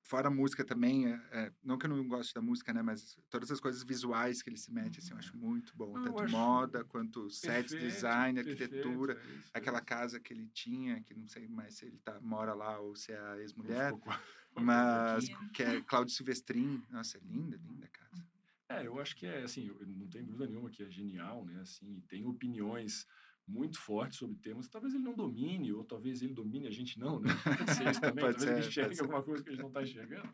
fora 0.07 0.29
a 0.29 0.31
música 0.31 0.63
também, 0.63 1.07
é, 1.07 1.21
é, 1.31 1.51
não 1.61 1.77
que 1.77 1.85
eu 1.85 1.89
não 1.89 2.07
goste 2.07 2.33
da 2.33 2.41
música, 2.41 2.73
né, 2.73 2.81
mas 2.81 3.17
todas 3.29 3.51
as 3.51 3.59
coisas 3.59 3.83
visuais 3.83 4.41
que 4.41 4.49
ele 4.49 4.57
se 4.57 4.71
mete, 4.71 4.99
assim, 4.99 5.11
eu 5.11 5.17
acho 5.17 5.35
muito 5.35 5.75
bom. 5.75 5.93
Não, 5.93 6.03
Tanto 6.03 6.31
moda, 6.31 6.83
quanto 6.85 7.29
sets, 7.29 7.77
design, 7.77 8.39
arquitetura, 8.39 9.15
perfeito, 9.15 9.35
é 9.35 9.39
isso, 9.39 9.51
aquela 9.53 9.81
casa 9.81 10.19
que 10.19 10.33
ele 10.33 10.47
tinha, 10.47 11.01
que 11.03 11.13
não 11.13 11.27
sei 11.27 11.47
mais 11.47 11.75
se 11.75 11.85
ele 11.85 11.97
tá, 11.97 12.19
mora 12.21 12.53
lá 12.53 12.79
ou 12.79 12.95
se 12.95 13.11
é 13.11 13.19
a 13.19 13.37
ex-mulher, 13.39 13.93
mas 14.55 15.27
que 15.53 15.61
é 15.61 15.81
Cláudio 15.81 16.13
Silvestrin. 16.13 16.81
Nossa, 16.89 17.17
é 17.17 17.21
linda, 17.21 17.57
linda 17.57 17.87
casa. 17.89 18.25
É, 18.69 18.85
eu 18.85 18.99
acho 18.99 19.15
que 19.15 19.25
é, 19.25 19.43
assim, 19.43 19.69
não 19.81 20.07
tem 20.07 20.23
dúvida 20.23 20.47
nenhuma 20.47 20.69
que 20.69 20.83
é 20.83 20.89
genial, 20.89 21.45
né, 21.45 21.59
assim, 21.61 22.01
tem 22.07 22.25
opiniões 22.25 23.05
muito 23.47 23.79
forte 23.79 24.17
sobre 24.17 24.35
temas, 24.37 24.67
talvez 24.67 24.93
ele 24.93 25.03
não 25.03 25.15
domine, 25.15 25.71
ou 25.71 25.83
talvez 25.83 26.21
ele 26.21 26.33
domine 26.33 26.67
a 26.67 26.71
gente 26.71 26.99
não, 26.99 27.19
né? 27.19 27.29
Pode 27.65 27.75
ser 27.75 27.89
isso 27.89 28.01
também, 28.01 28.23
talvez 28.25 28.41
ser, 28.41 28.51
ele 28.51 28.67
enxergue 28.67 28.99
alguma 28.99 29.23
coisa 29.23 29.41
que 29.41 29.49
a 29.49 29.51
gente 29.53 29.61
não 29.61 29.69
está 29.69 29.83
enxergando. 29.83 30.29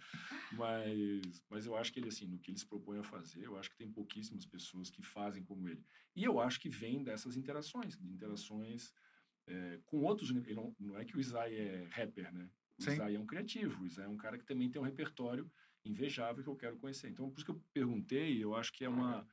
Mas, 0.54 1.44
mas 1.50 1.66
eu 1.66 1.78
acho 1.78 1.94
que 1.94 2.00
ele, 2.00 2.10
assim, 2.10 2.26
no 2.26 2.40
que 2.40 2.50
ele 2.50 2.58
se 2.58 2.66
propõe 2.66 2.98
a 2.98 3.04
fazer, 3.04 3.44
eu 3.46 3.56
acho 3.56 3.70
que 3.70 3.78
tem 3.78 3.92
pouquíssimas 3.92 4.46
pessoas 4.46 4.90
que 4.90 5.04
fazem 5.04 5.44
como 5.44 5.70
ele. 5.70 5.86
E 6.16 6.24
eu 6.24 6.40
acho 6.40 6.60
que 6.60 6.70
vem 6.70 7.04
dessas 7.04 7.38
interações, 7.38 7.98
de 7.98 8.08
interações 8.08 8.92
é, 9.48 9.80
com 9.86 10.02
outros. 10.02 10.32
Ele 10.32 10.56
não, 10.56 10.76
não 10.80 10.98
é 10.98 11.06
que 11.06 11.16
o 11.16 11.20
Isai 11.20 11.56
é 11.56 11.88
rapper, 11.92 12.34
né? 12.34 12.50
O 12.80 12.84
Sim. 12.84 12.94
Isai 12.94 13.16
é 13.16 13.20
um 13.20 13.26
criativo, 13.28 13.84
o 13.84 13.86
Isai 13.86 14.06
é 14.06 14.10
um 14.10 14.18
cara 14.18 14.40
que 14.40 14.46
também 14.46 14.72
tem 14.72 14.82
um 14.82 14.86
repertório 14.86 15.50
invejável 15.86 16.44
que 16.44 16.50
eu 16.50 16.56
quero 16.56 16.78
conhecer. 16.78 17.10
Então, 17.10 17.30
por 17.30 17.38
isso 17.38 17.46
que 17.46 17.52
eu 17.52 17.62
perguntei, 17.74 18.44
eu 18.44 18.56
acho 18.56 18.72
que 18.74 18.86
é 18.86 18.90
uma 18.90 19.28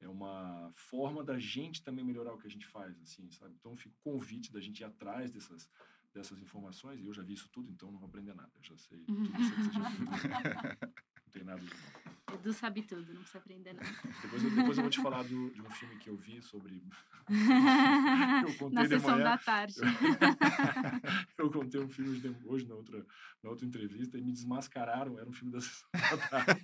é 0.00 0.08
uma 0.08 0.70
forma 0.74 1.24
da 1.24 1.38
gente 1.38 1.82
também 1.82 2.04
melhorar 2.04 2.34
o 2.34 2.38
que 2.38 2.46
a 2.46 2.50
gente 2.50 2.66
faz, 2.66 3.00
assim, 3.00 3.30
sabe? 3.30 3.54
Então, 3.58 3.76
fica 3.76 3.94
o 3.94 4.12
convite 4.12 4.52
da 4.52 4.60
gente 4.60 4.80
ir 4.80 4.84
atrás 4.84 5.30
dessas, 5.30 5.68
dessas 6.12 6.38
informações, 6.38 7.00
e 7.00 7.06
eu 7.06 7.14
já 7.14 7.22
vi 7.22 7.32
isso 7.34 7.48
tudo, 7.50 7.70
então 7.70 7.90
não 7.90 7.98
vou 7.98 8.08
aprender 8.08 8.34
nada, 8.34 8.52
eu 8.56 8.62
já 8.62 8.76
sei 8.76 9.04
tudo 9.04 9.22
isso 9.40 9.54
que 9.54 9.62
você 9.62 9.72
já 9.72 9.88
viu. 9.88 10.06
não 11.24 11.32
tem 11.32 11.44
nada 11.44 11.60
de 11.60 11.70
novo. 11.70 12.05
Edu 12.32 12.52
sabe 12.52 12.82
tudo, 12.82 13.14
não 13.14 13.20
precisa 13.20 13.38
aprender 13.38 13.72
nada. 13.72 13.86
Depois 14.22 14.42
eu, 14.42 14.50
depois 14.50 14.78
eu 14.78 14.82
vou 14.82 14.90
te 14.90 15.00
falar 15.00 15.22
do, 15.22 15.50
de 15.50 15.62
um 15.62 15.70
filme 15.70 15.96
que 15.96 16.10
eu 16.10 16.16
vi 16.16 16.42
sobre... 16.42 16.82
eu 18.60 18.70
Na 18.70 18.86
sessão 18.86 19.12
manhã, 19.12 19.24
da 19.24 19.38
tarde. 19.38 19.74
eu 21.38 21.50
contei 21.50 21.80
um 21.80 21.88
filme 21.88 22.36
hoje 22.44 22.66
na 22.66 22.74
outra, 22.74 23.06
na 23.42 23.50
outra 23.50 23.64
entrevista 23.64 24.18
e 24.18 24.22
me 24.22 24.32
desmascararam, 24.32 25.18
era 25.18 25.28
um 25.28 25.32
filme 25.32 25.52
da 25.52 25.60
sessão 25.60 25.88
da 25.92 26.28
tarde. 26.28 26.62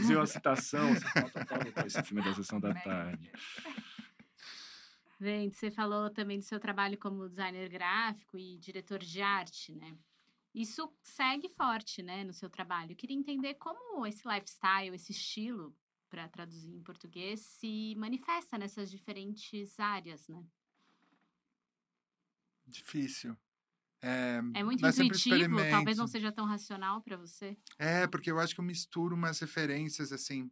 Usei 0.00 0.16
uma 0.16 0.26
citação, 0.26 0.92
assim, 0.92 1.86
esse 1.86 2.02
filme 2.02 2.22
é 2.22 2.24
da 2.24 2.34
sessão 2.34 2.60
da 2.60 2.74
tarde. 2.74 3.32
Vem, 5.20 5.50
você 5.50 5.70
falou 5.70 6.10
também 6.10 6.38
do 6.38 6.44
seu 6.44 6.60
trabalho 6.60 6.96
como 6.96 7.28
designer 7.28 7.68
gráfico 7.68 8.38
e 8.38 8.56
diretor 8.58 9.00
de 9.00 9.20
arte, 9.20 9.74
né? 9.74 9.96
Isso 10.54 10.92
segue 11.02 11.48
forte, 11.48 12.02
né, 12.02 12.24
no 12.24 12.32
seu 12.32 12.48
trabalho. 12.48 12.92
Eu 12.92 12.96
queria 12.96 13.16
entender 13.16 13.54
como 13.54 14.06
esse 14.06 14.26
lifestyle, 14.26 14.94
esse 14.94 15.12
estilo, 15.12 15.76
para 16.08 16.28
traduzir 16.28 16.74
em 16.74 16.82
português, 16.82 17.40
se 17.40 17.94
manifesta 17.96 18.56
nessas 18.58 18.90
diferentes 18.90 19.78
áreas, 19.78 20.26
né? 20.28 20.44
Difícil. 22.66 23.36
É, 24.00 24.40
é 24.54 24.62
muito 24.62 24.86
intuitivo, 24.86 25.56
talvez 25.70 25.98
não 25.98 26.06
seja 26.06 26.30
tão 26.30 26.46
racional 26.46 27.02
para 27.02 27.16
você. 27.16 27.56
É, 27.78 28.06
porque 28.06 28.30
eu 28.30 28.38
acho 28.38 28.54
que 28.54 28.60
eu 28.60 28.64
misturo 28.64 29.14
umas 29.14 29.40
referências 29.40 30.12
assim. 30.12 30.50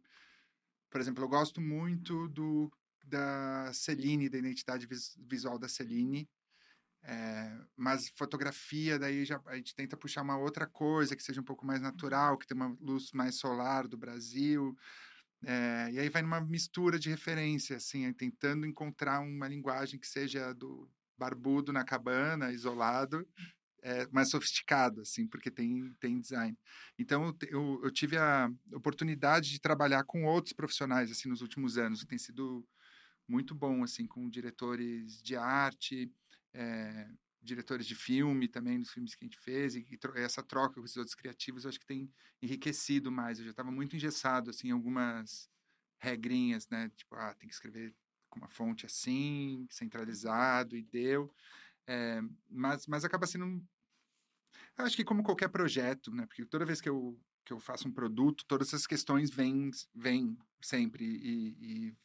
Por 0.89 0.99
exemplo, 0.99 1.23
eu 1.23 1.29
gosto 1.29 1.61
muito 1.61 2.27
do 2.29 2.71
da 3.05 3.71
Celine, 3.73 4.27
da 4.27 4.37
identidade 4.37 4.85
visual 5.17 5.57
da 5.57 5.69
Celine, 5.69 6.29
é, 7.09 7.57
mas 7.77 8.09
fotografia, 8.09 8.99
daí 8.99 9.23
já, 9.23 9.41
a 9.45 9.55
gente 9.55 9.73
tenta 9.73 9.95
puxar 9.95 10.23
uma 10.23 10.37
outra 10.37 10.67
coisa 10.67 11.15
que 11.15 11.23
seja 11.23 11.39
um 11.39 11.43
pouco 11.43 11.65
mais 11.65 11.81
natural, 11.81 12.37
que 12.37 12.45
tem 12.45 12.55
uma 12.55 12.75
luz 12.81 13.13
mais 13.13 13.39
solar 13.39 13.87
do 13.87 13.95
Brasil. 13.97 14.77
É, 15.45 15.89
e 15.93 15.99
aí 15.99 16.09
vai 16.09 16.21
numa 16.21 16.41
mistura 16.41 16.99
de 16.99 17.09
referência, 17.09 17.77
assim, 17.77 18.11
tentando 18.11 18.65
encontrar 18.65 19.21
uma 19.21 19.47
linguagem 19.47 19.97
que 19.97 20.05
seja 20.05 20.53
do 20.53 20.89
barbudo 21.17 21.71
na 21.71 21.85
cabana, 21.85 22.51
isolado, 22.51 23.25
é, 23.81 24.05
mais 24.11 24.29
sofisticado, 24.29 24.99
assim, 24.99 25.25
porque 25.27 25.49
tem, 25.49 25.93
tem 26.01 26.19
design. 26.19 26.57
Então, 26.99 27.33
eu, 27.47 27.79
eu 27.85 27.91
tive 27.91 28.17
a 28.17 28.51
oportunidade 28.73 29.49
de 29.49 29.61
trabalhar 29.61 30.03
com 30.03 30.25
outros 30.25 30.51
profissionais, 30.51 31.09
assim, 31.09 31.29
nos 31.29 31.41
últimos 31.41 31.77
anos, 31.77 32.01
que 32.01 32.09
tem 32.09 32.17
sido 32.17 32.67
muito 33.25 33.55
bom, 33.55 33.81
assim, 33.81 34.05
com 34.05 34.29
diretores 34.29 35.21
de 35.21 35.37
arte, 35.37 36.11
é, 36.57 37.07
diretores 37.39 37.85
de 37.85 37.93
filme 37.93 38.47
também, 38.47 38.79
dos 38.79 38.91
filmes 38.91 39.13
que 39.13 39.23
a 39.23 39.27
gente 39.27 39.39
fez, 39.39 39.75
e, 39.75 39.87
e 39.89 39.99
essa 40.19 40.41
troca 40.41 40.79
com 40.79 40.85
esses 40.85 40.97
outros 40.97 41.15
criativos, 41.15 41.63
eu 41.63 41.69
acho 41.69 41.79
que 41.79 41.85
tem 41.85 42.11
enriquecido 42.41 43.11
mais. 43.11 43.37
Eu 43.37 43.45
já 43.45 43.51
estava 43.51 43.71
muito 43.71 43.95
engessado, 43.95 44.49
assim, 44.49 44.71
algumas 44.71 45.49
regrinhas, 45.99 46.67
né? 46.67 46.89
Tipo, 46.95 47.15
ah, 47.15 47.33
tem 47.35 47.47
que 47.47 47.53
escrever 47.53 47.95
com 48.29 48.39
uma 48.39 48.49
fonte 48.49 48.85
assim, 48.85 49.67
centralizado, 49.69 50.75
e 50.75 50.81
deu. 50.81 51.31
É, 51.85 52.21
mas, 52.49 52.87
mas 52.87 53.05
acaba 53.05 53.27
sendo... 53.27 53.63
Eu 54.77 54.85
acho 54.85 54.95
que 54.95 55.05
como 55.05 55.23
qualquer 55.23 55.49
projeto, 55.49 56.11
né? 56.11 56.25
Porque 56.25 56.43
toda 56.45 56.65
vez 56.65 56.81
que 56.81 56.89
eu, 56.89 57.19
que 57.45 57.53
eu 57.53 57.59
faço 57.59 57.87
um 57.87 57.91
produto, 57.91 58.45
todas 58.47 58.69
essas 58.69 58.87
questões 58.87 59.29
vêm, 59.29 59.71
vêm 59.93 60.37
sempre 60.61 61.05
e, 61.05 61.57
e, 61.59 61.95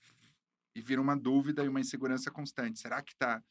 e 0.75 0.81
viram 0.81 1.03
uma 1.03 1.17
dúvida 1.17 1.65
e 1.65 1.69
uma 1.69 1.81
insegurança 1.81 2.31
constante. 2.31 2.79
Será 2.79 3.03
que 3.03 3.13
está 3.13 3.43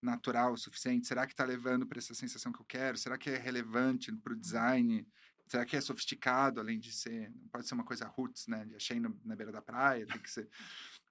natural 0.00 0.52
o 0.52 0.56
suficiente? 0.56 1.06
Será 1.06 1.26
que 1.26 1.32
está 1.32 1.44
levando 1.44 1.86
para 1.86 1.98
essa 1.98 2.14
sensação 2.14 2.52
que 2.52 2.60
eu 2.60 2.66
quero? 2.66 2.96
Será 2.98 3.18
que 3.18 3.30
é 3.30 3.36
relevante 3.36 4.12
para 4.16 4.32
o 4.32 4.36
design? 4.36 5.06
Será 5.46 5.64
que 5.64 5.76
é 5.76 5.80
sofisticado, 5.80 6.60
além 6.60 6.78
de 6.78 6.92
ser... 6.92 7.30
Não 7.30 7.48
pode 7.48 7.66
ser 7.66 7.74
uma 7.74 7.84
coisa 7.84 8.06
roots, 8.06 8.46
né? 8.46 8.64
De 8.66 8.76
achei 8.76 9.00
na, 9.00 9.10
na 9.24 9.34
beira 9.34 9.50
da 9.50 9.62
praia, 9.62 10.06
tem 10.06 10.20
que 10.20 10.30
ser... 10.30 10.48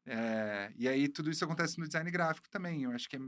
É, 0.09 0.71
e 0.77 0.87
aí 0.87 1.09
tudo 1.09 1.29
isso 1.29 1.43
acontece 1.43 1.77
no 1.77 1.85
design 1.85 2.09
gráfico 2.09 2.49
também. 2.49 2.83
Eu 2.83 2.91
acho 2.91 3.09
que 3.09 3.17
é 3.17 3.19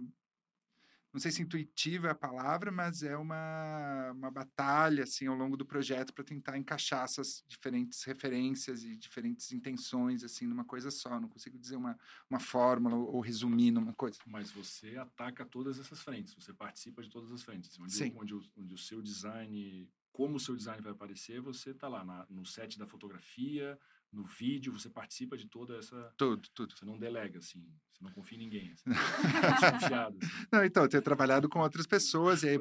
não 1.12 1.20
sei 1.20 1.32
se 1.32 1.42
intuitiva 1.42 2.08
é 2.08 2.12
a 2.12 2.16
palavra, 2.16 2.72
mas 2.72 3.02
é 3.02 3.18
uma, 3.18 4.12
uma 4.12 4.30
batalha 4.30 5.04
assim 5.04 5.26
ao 5.26 5.36
longo 5.36 5.58
do 5.58 5.66
projeto 5.66 6.14
para 6.14 6.24
tentar 6.24 6.58
encaixar 6.58 7.04
essas 7.04 7.44
diferentes 7.48 8.04
referências 8.04 8.84
e 8.84 8.96
diferentes 8.96 9.52
intenções 9.52 10.24
assim 10.24 10.46
numa 10.46 10.64
coisa 10.64 10.92
só. 10.92 11.20
Não 11.20 11.28
consigo 11.28 11.58
dizer 11.58 11.78
uma, 11.78 11.98
uma 12.30 12.40
fórmula 12.40 12.96
ou, 12.96 13.16
ou 13.16 13.22
resumir 13.22 13.72
numa 13.72 13.94
coisa. 13.94 14.20
Mas 14.26 14.52
você 14.52 14.98
ataca 14.98 15.46
todas 15.46 15.80
essas 15.80 16.00
frentes, 16.02 16.36
você 16.36 16.54
participa 16.54 17.02
de 17.02 17.10
todas 17.10 17.32
as 17.32 17.42
frentes. 17.42 17.78
Onde, 17.80 17.94
Sim. 17.94 18.14
onde, 18.16 18.36
o, 18.36 18.44
onde 18.58 18.76
o 18.76 18.78
seu 18.78 19.02
design, 19.02 19.90
como 20.12 20.36
o 20.36 20.40
seu 20.40 20.56
design 20.56 20.82
vai 20.82 20.92
aparecer, 20.92 21.42
você 21.42 21.72
está 21.72 21.88
lá 21.88 22.06
na, 22.06 22.28
no 22.30 22.46
set 22.46 22.78
da 22.78 22.86
fotografia, 22.86 23.80
no 24.12 24.24
vídeo, 24.24 24.72
você 24.74 24.90
participa 24.90 25.38
de 25.38 25.48
toda 25.48 25.78
essa. 25.78 26.14
Tudo, 26.18 26.48
tudo. 26.54 26.76
Você 26.76 26.84
não 26.86 26.98
delega, 26.98 27.38
assim. 27.40 27.64
Você 27.94 28.04
não 28.04 28.12
confia 28.12 28.38
em 28.38 28.42
ninguém. 28.42 28.72
Assim. 28.72 28.84
Desconfiado. 29.62 30.18
Assim. 30.22 30.46
Não, 30.52 30.64
então, 30.66 30.84
eu 30.84 30.90
tenho 30.90 31.04
trabalhado 31.04 31.48
com 31.50 31.60
outras 31.60 31.86
pessoas 31.86 32.44
e 32.44 32.50
aí, 32.50 32.58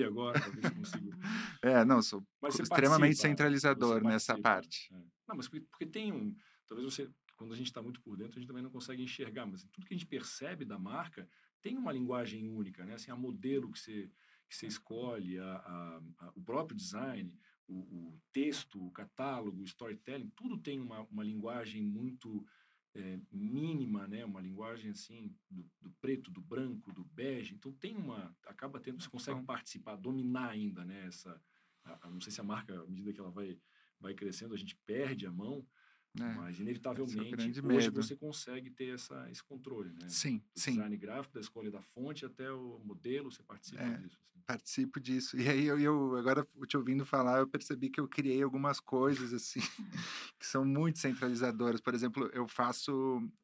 momento. 0.00 0.06
agora, 0.06 0.40
talvez 0.40 0.64
eu 0.64 0.74
consiga. 0.74 1.18
É, 1.62 1.84
não, 1.84 2.02
sou 2.02 2.22
extremamente 2.64 3.00
participa, 3.10 3.28
centralizador 3.28 4.02
nessa 4.02 4.38
parte. 4.38 4.88
é. 4.92 4.96
Não, 5.28 5.36
mas 5.36 5.46
porque, 5.48 5.64
porque 5.70 5.86
tem 5.86 6.12
um. 6.12 6.34
Talvez 6.66 6.92
você. 6.92 7.08
Quando 7.36 7.52
a 7.54 7.56
gente 7.56 7.66
está 7.66 7.82
muito 7.82 8.00
por 8.00 8.16
dentro, 8.16 8.36
a 8.36 8.40
gente 8.40 8.46
também 8.48 8.62
não 8.62 8.70
consegue 8.70 9.02
enxergar, 9.02 9.46
mas 9.46 9.64
tudo 9.72 9.86
que 9.86 9.94
a 9.94 9.96
gente 9.96 10.06
percebe 10.06 10.64
da 10.64 10.78
marca 10.78 11.28
tem 11.60 11.76
uma 11.76 11.90
linguagem 11.92 12.48
única, 12.48 12.84
né? 12.84 12.94
Assim, 12.94 13.10
a 13.10 13.16
modelo 13.16 13.70
que 13.72 13.78
você, 13.80 14.08
que 14.48 14.54
você 14.56 14.66
escolhe, 14.66 15.38
a, 15.40 15.44
a- 15.56 16.00
a- 16.20 16.32
o 16.36 16.40
próprio 16.42 16.76
design, 16.76 17.36
o, 17.72 18.08
o 18.10 18.20
texto, 18.32 18.84
o 18.84 18.90
catálogo, 18.90 19.60
o 19.60 19.64
storytelling, 19.64 20.30
tudo 20.36 20.58
tem 20.58 20.80
uma, 20.80 21.00
uma 21.02 21.24
linguagem 21.24 21.82
muito 21.82 22.44
é, 22.94 23.18
mínima, 23.30 24.06
né? 24.06 24.24
Uma 24.24 24.40
linguagem 24.40 24.90
assim 24.90 25.34
do, 25.50 25.64
do 25.80 25.90
preto, 26.00 26.30
do 26.30 26.40
branco, 26.40 26.92
do 26.92 27.04
bege. 27.04 27.54
Então 27.54 27.72
tem 27.72 27.96
uma, 27.96 28.36
acaba 28.46 28.78
tendo, 28.80 29.00
você 29.02 29.08
consegue 29.08 29.40
Bom. 29.40 29.46
participar, 29.46 29.96
dominar 29.96 30.50
ainda, 30.50 30.84
né? 30.84 31.06
Essa, 31.06 31.40
a- 31.84 32.06
a- 32.06 32.10
não 32.10 32.20
sei 32.20 32.32
se 32.32 32.40
a 32.40 32.44
marca, 32.44 32.78
à 32.80 32.86
medida 32.86 33.12
que 33.12 33.20
ela 33.20 33.30
vai 33.30 33.58
vai 33.98 34.14
crescendo, 34.14 34.52
a 34.52 34.56
gente 34.58 34.76
perde 34.84 35.26
a 35.26 35.30
mão, 35.30 35.64
né? 36.14 36.34
mas 36.34 36.58
inevitavelmente 36.60 37.30
grande 37.30 37.60
hoje 37.62 37.90
medo. 37.90 38.02
você 38.02 38.16
consegue 38.16 38.70
ter 38.70 38.94
essa, 38.94 39.30
esse 39.30 39.42
controle, 39.42 39.90
né? 39.92 40.06
Sim, 40.08 40.38
Do 40.54 40.60
sim. 40.60 40.72
design 40.72 40.96
gráfico, 40.96 41.34
da 41.34 41.40
escolha 41.40 41.70
da 41.70 41.82
fonte 41.82 42.24
até 42.26 42.50
o 42.52 42.78
modelo, 42.84 43.30
você 43.30 43.42
participa 43.42 43.82
É. 43.82 43.96
disso. 43.98 44.16
assim. 44.16 44.42
participo 44.46 45.00
disso. 45.00 45.36
E 45.38 45.48
aí 45.48 45.64
eu, 45.66 45.78
eu 45.78 46.16
agora 46.16 46.46
te 46.66 46.76
ouvindo 46.76 47.06
falar, 47.06 47.38
eu 47.38 47.48
percebi 47.48 47.88
que 47.90 48.00
eu 48.00 48.08
criei 48.08 48.42
algumas 48.42 48.80
coisas 48.80 49.32
assim 49.32 49.60
que 50.38 50.46
são 50.46 50.64
muito 50.64 50.98
centralizadoras. 50.98 51.80
Por 51.80 51.94
exemplo, 51.94 52.28
eu 52.32 52.46
faço 52.48 52.92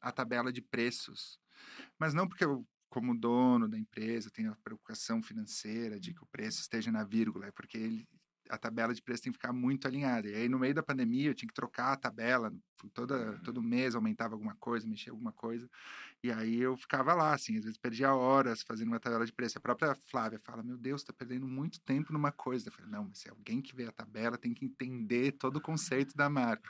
a 0.01 0.11
tabela 0.11 0.51
de 0.51 0.61
preços, 0.61 1.39
mas 1.99 2.13
não 2.13 2.27
porque 2.27 2.45
eu 2.45 2.67
como 2.89 3.17
dono 3.17 3.67
da 3.69 3.77
empresa 3.77 4.31
tenho 4.31 4.51
a 4.51 4.55
preocupação 4.57 5.21
financeira 5.21 5.99
de 5.99 6.13
que 6.13 6.23
o 6.23 6.27
preço 6.27 6.61
esteja 6.61 6.91
na 6.91 7.03
vírgula, 7.03 7.47
é 7.47 7.51
porque 7.51 7.77
ele 7.77 8.07
a 8.49 8.57
tabela 8.57 8.93
de 8.93 9.01
preço 9.01 9.23
tem 9.23 9.31
que 9.31 9.37
ficar 9.37 9.53
muito 9.53 9.87
alinhada. 9.87 10.27
E 10.27 10.35
aí, 10.35 10.49
no 10.49 10.59
meio 10.59 10.73
da 10.73 10.83
pandemia, 10.83 11.29
eu 11.29 11.35
tinha 11.35 11.47
que 11.47 11.53
trocar 11.53 11.93
a 11.93 11.97
tabela. 11.97 12.51
Toda, 12.93 13.37
todo 13.43 13.61
mês 13.61 13.93
aumentava 13.93 14.35
alguma 14.35 14.55
coisa, 14.55 14.87
mexia 14.87 15.11
alguma 15.11 15.33
coisa. 15.33 15.69
E 16.23 16.31
aí 16.31 16.59
eu 16.61 16.77
ficava 16.77 17.13
lá, 17.13 17.33
assim, 17.33 17.57
às 17.57 17.63
vezes 17.63 17.77
perdia 17.77 18.13
horas 18.13 18.61
fazendo 18.61 18.87
uma 18.87 18.99
tabela 18.99 19.25
de 19.25 19.33
preço. 19.33 19.57
A 19.57 19.61
própria 19.61 19.93
Flávia 20.09 20.39
fala: 20.43 20.63
Meu 20.63 20.77
Deus, 20.77 21.03
tá 21.03 21.11
perdendo 21.13 21.45
muito 21.45 21.79
tempo 21.81 22.11
numa 22.13 22.31
coisa. 22.31 22.69
Eu 22.69 22.73
falei: 22.73 22.89
Não, 22.89 23.03
mas 23.05 23.19
se 23.19 23.29
alguém 23.29 23.61
que 23.61 23.75
vê 23.75 23.85
a 23.85 23.91
tabela 23.91 24.37
tem 24.37 24.53
que 24.53 24.63
entender 24.65 25.33
todo 25.33 25.57
o 25.57 25.61
conceito 25.61 26.15
da 26.15 26.29
marca. 26.29 26.69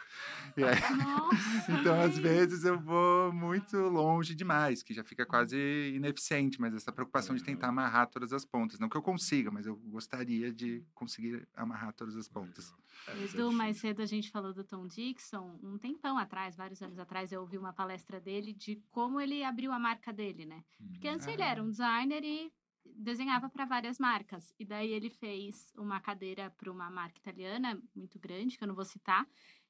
Aí, 0.57 0.63
então, 1.69 1.99
às 2.01 2.17
vezes, 2.17 2.63
eu 2.65 2.79
vou 2.79 3.31
muito 3.31 3.77
longe 3.77 4.33
demais, 4.35 4.81
que 4.83 4.93
já 4.93 5.03
fica 5.03 5.25
quase 5.25 5.57
ineficiente, 5.95 6.59
mas 6.59 6.73
essa 6.73 6.91
preocupação 6.91 7.35
de 7.35 7.41
Uhum. 7.41 7.45
tentar 7.45 7.67
amarrar 7.69 8.07
todas 8.09 8.33
as 8.33 8.43
pontas. 8.45 8.79
Não 8.79 8.89
que 8.89 8.97
eu 8.97 9.01
consiga, 9.01 9.51
mas 9.51 9.65
eu 9.65 9.75
gostaria 9.75 10.51
de 10.51 10.83
conseguir 10.93 11.47
amarrar 11.55 11.68
todas 11.95 12.15
as 12.15 12.27
pontas. 12.27 12.73
É, 13.07 13.15
mas 13.15 13.33
é 13.33 13.37
Edu, 13.37 13.51
mais 13.51 13.75
difícil. 13.75 13.89
cedo 13.89 14.01
a 14.01 14.05
gente 14.05 14.31
falou 14.31 14.53
do 14.53 14.63
Tom 14.63 14.87
Dixon. 14.87 15.59
Um 15.63 15.77
tempão 15.77 16.17
atrás, 16.17 16.55
vários 16.55 16.81
anos 16.81 16.99
atrás, 16.99 17.31
eu 17.31 17.41
ouvi 17.41 17.57
uma 17.57 17.73
palestra 17.73 18.19
dele 18.19 18.53
de 18.53 18.75
como 18.89 19.19
ele 19.19 19.43
abriu 19.43 19.71
a 19.71 19.79
marca 19.79 20.11
dele, 20.11 20.45
né? 20.45 20.63
Porque 20.91 21.07
antes 21.07 21.27
ele 21.27 21.41
era 21.41 21.63
um 21.63 21.69
designer 21.69 22.23
e 22.23 22.51
desenhava 22.95 23.49
para 23.49 23.65
várias 23.65 23.99
marcas. 23.99 24.53
E 24.59 24.65
daí 24.65 24.91
ele 24.91 25.09
fez 25.09 25.71
uma 25.77 25.99
cadeira 25.99 26.49
para 26.51 26.71
uma 26.71 26.89
marca 26.89 27.19
italiana 27.19 27.81
muito 27.95 28.19
grande, 28.19 28.57
que 28.57 28.63
eu 28.63 28.67
não 28.67 28.75
vou 28.75 28.85
citar. 28.85 29.27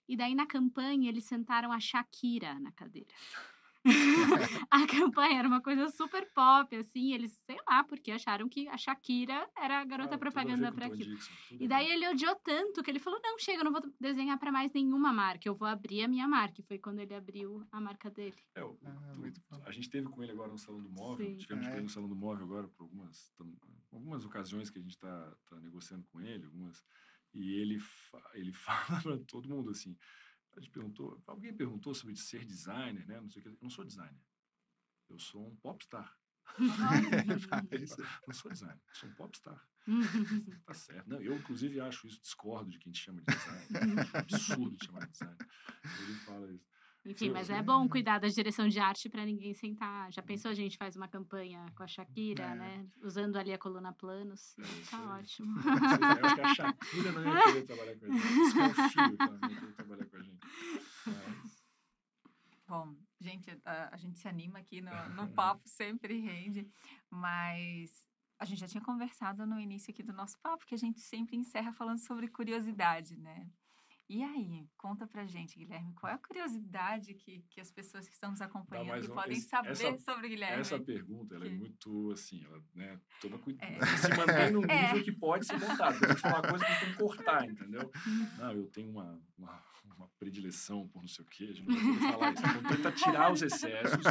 E 0.08 0.16
daí 0.16 0.34
na 0.34 0.48
campanha 0.48 1.10
eles 1.10 1.26
sentaram 1.26 1.72
a 1.72 1.80
Shakira 1.80 2.60
na 2.60 2.72
cadeira. 2.72 3.14
a 4.70 4.86
campanha 4.88 5.40
era 5.40 5.48
uma 5.48 5.62
coisa 5.62 5.88
super 5.90 6.28
pop, 6.34 6.76
assim. 6.76 7.14
Eles, 7.14 7.32
sei 7.46 7.58
lá, 7.68 7.84
porque 7.84 8.12
acharam 8.12 8.48
que 8.50 8.68
a 8.68 8.78
Shakira 8.78 9.50
era 9.58 9.80
a 9.82 9.86
garota 9.86 10.16
Ah, 10.16 10.18
propaganda 10.18 10.70
com 10.70 10.76
para 10.76 10.86
aquilo. 10.88 11.16
Dixon, 11.16 11.34
E 11.60 11.68
daí 11.68 11.88
ver. 11.88 11.94
ele 11.94 12.08
odiou 12.10 12.36
tanto 12.44 12.84
que 12.84 12.92
ele 12.92 13.00
falou: 13.00 13.20
não, 13.24 13.38
chega, 13.40 13.62
eu 13.62 13.66
não 13.66 13.72
vou 13.72 13.82
desenhar 14.00 14.38
para 14.38 14.52
mais 14.52 14.72
nenhuma 14.74 15.14
marca, 15.14 15.48
eu 15.48 15.56
vou 15.56 15.68
abrir 15.68 16.04
a 16.04 16.08
minha 16.08 16.28
marca. 16.28 16.62
E 16.62 16.64
foi 16.64 16.78
quando 16.78 17.00
ele 17.00 17.14
abriu 17.14 17.66
a 17.72 17.80
marca 17.80 18.10
dele. 18.10 18.36
É, 18.56 18.64
o- 18.64 18.78
Ah, 18.86 19.16
o- 19.18 19.64
a 19.68 19.72
gente 19.72 19.90
teve 19.90 20.08
com 20.10 20.22
ele 20.22 20.32
agora 20.32 20.52
no 20.52 20.58
Salão 20.58 20.82
do 20.82 20.90
Móvel, 20.90 21.26
Sim. 21.28 21.38
tivemos 21.38 21.66
com 21.66 21.72
Ah, 21.72 21.76
ele 21.76 21.80
é? 21.80 21.84
no 21.84 21.90
Salão 21.90 22.10
do 22.10 22.16
Móvel 22.16 22.46
agora 22.46 22.68
por 22.68 22.84
algumas, 22.84 23.30
tam- 23.38 23.56
algumas 23.92 24.26
ocasiões 24.26 24.70
que 24.70 24.80
a 24.80 24.82
gente 24.82 24.92
está 24.92 25.34
negociando 25.62 26.06
com 26.12 26.20
ele, 26.22 26.46
algumas, 26.46 26.84
e 27.34 27.54
ele, 27.62 27.80
fa- 27.80 28.32
ele 28.34 28.52
fala 29.00 29.02
para 29.02 29.18
todo 29.20 29.48
mundo 29.50 29.70
assim, 29.72 29.96
a 30.60 30.62
gente 30.62 30.72
perguntou, 30.72 31.22
alguém 31.26 31.54
perguntou 31.54 31.94
sobre 31.94 32.16
ser 32.16 32.46
designer, 32.46 33.08
né, 33.08 33.20
não 33.20 33.30
sei 33.30 33.42
o 33.42 33.44
que, 33.44 33.50
eu 33.50 33.58
não 33.62 33.70
sou 33.70 33.86
designer, 33.86 34.22
eu 35.10 35.18
sou 35.18 35.48
um 35.48 35.56
popstar, 35.56 36.18
não 36.60 38.34
sou 38.34 38.52
designer, 38.52 38.82
eu 38.88 38.96
sou 38.96 39.10
um 39.10 39.14
popstar, 39.14 39.68
tá 40.66 40.74
certo, 40.74 41.10
não, 41.10 41.22
eu 41.22 41.36
inclusive 41.36 41.80
acho 41.80 42.08
isso, 42.08 42.22
discordo 42.22 42.70
de 42.70 42.78
quem 42.78 42.92
te 42.92 43.00
chama 43.00 43.22
de 43.22 43.34
designer, 43.34 44.00
acho 44.00 44.16
um 44.16 44.20
absurdo 44.20 44.78
de 44.78 44.86
chamar 44.86 45.06
de 45.06 45.12
designer, 45.12 45.48
ele 46.02 46.16
fala 46.26 46.54
isso. 46.54 46.68
Enfim, 47.06 47.30
mas 47.30 47.50
é 47.50 47.62
bom 47.64 47.88
cuidar 47.88 48.20
da 48.20 48.28
direção 48.28 48.68
de 48.68 48.78
arte 48.80 49.10
para 49.10 49.26
ninguém 49.26 49.54
sentar. 49.54 50.12
Já 50.12 50.22
pensou 50.22 50.52
a 50.52 50.54
gente 50.54 50.78
faz 50.78 50.96
uma 50.96 51.08
campanha 51.08 51.66
com 51.76 51.82
a 51.84 51.88
Shakira, 51.88 52.44
É. 52.44 52.56
né? 52.56 52.88
Usando 53.02 53.38
ali 53.38 53.54
a 53.54 53.58
coluna 53.58 53.94
planos. 53.94 54.56
É, 54.60 54.62
isso 54.64 54.92
Tá 54.92 55.16
ótimo. 55.16 55.56
Eu 55.64 56.26
acho 56.26 56.36
que 56.36 56.42
a 56.42 56.54
Shakira 56.54 57.12
não 57.14 57.24
ia 57.26 57.44
querer 57.44 57.66
trabalhar 57.66 57.96
com 57.98 58.06
a 58.06 58.10
gente. 58.10 58.22
Desconfio 58.22 59.18
que 59.18 59.24
ela 59.24 59.40
não 59.40 59.50
ia 59.50 59.60
querer 59.60 59.74
trabalhar 59.74 60.06
com 60.06 60.18
a 60.18 60.22
gente. 60.22 60.40
Mas, 61.08 61.60
Bom, 62.68 62.96
gente, 63.20 63.50
a, 63.66 63.96
a 63.96 63.98
gente 63.98 64.20
se 64.20 64.28
anima 64.28 64.60
aqui 64.60 64.80
no, 64.82 64.92
no 65.16 65.28
papo, 65.34 65.62
sempre 65.68 66.20
rende, 66.20 66.70
mas 67.10 68.06
a 68.38 68.46
gente 68.46 68.60
já 68.60 68.68
tinha 68.68 68.84
conversado 68.84 69.46
no 69.48 69.60
início 69.60 69.92
aqui 69.92 70.04
do 70.04 70.14
nosso 70.14 70.38
papo, 70.40 70.66
que 70.66 70.76
a 70.76 70.78
gente 70.78 71.00
sempre 71.00 71.36
encerra 71.36 71.74
falando 71.74 71.98
sobre 72.00 72.28
curiosidade, 72.28 73.18
né? 73.18 73.48
E 74.12 74.24
aí, 74.24 74.68
conta 74.76 75.06
pra 75.06 75.28
gente, 75.28 75.56
Guilherme, 75.60 75.94
qual 75.94 76.12
é 76.12 76.16
a 76.16 76.18
curiosidade 76.18 77.14
que, 77.14 77.44
que 77.48 77.62
as 77.62 77.70
pessoas 77.70 78.08
que 78.08 78.16
estão 78.16 78.32
nos 78.32 78.42
acompanhando 78.42 79.06
que 79.06 79.12
um- 79.12 79.14
podem 79.14 79.38
esse- 79.38 79.48
saber 79.48 79.70
essa- 79.70 80.00
sobre 80.00 80.26
o 80.26 80.30
Guilherme? 80.32 80.62
essa 80.62 80.80
pergunta, 80.80 81.36
ela 81.36 81.46
é 81.46 81.50
Que- 81.50 81.56
muito, 81.58 82.12
assim, 82.12 82.44
ela, 82.44 82.60
né, 82.74 83.00
toma 83.22 83.38
cuidado. 83.38 83.72
É. 83.72 83.86
Se 83.98 84.10
mantém 84.18 84.52
num 84.52 84.64
É. 84.66 84.88
nível 84.88 85.04
que 85.04 85.12
pode 85.12 85.46
ser 85.46 85.60
montado. 85.60 85.94
Eu 86.02 86.08
vou 86.08 86.18
falar 86.18 86.42
coisa 86.50 86.66
que 86.66 86.80
tem 86.80 86.90
que 86.92 86.98
cortar, 86.98 87.46
entendeu? 87.50 87.92
Não, 88.40 88.52
eu 88.52 88.66
tenho 88.72 88.90
uma, 88.90 89.22
uma, 89.38 89.64
uma 89.86 90.10
predileção 90.20 90.88
por 90.88 91.02
não 91.02 91.08
sei 91.08 91.24
o 91.24 91.28
quê, 91.28 91.44
a 91.46 91.54
gente 91.54 91.68
não 91.68 92.00
vai 92.00 92.12
falar 92.12 92.34
isso. 92.34 92.44
Então, 92.46 92.64
tenta 92.76 92.92
tirar 92.92 93.32
os 93.32 93.42
excessos. 93.42 94.04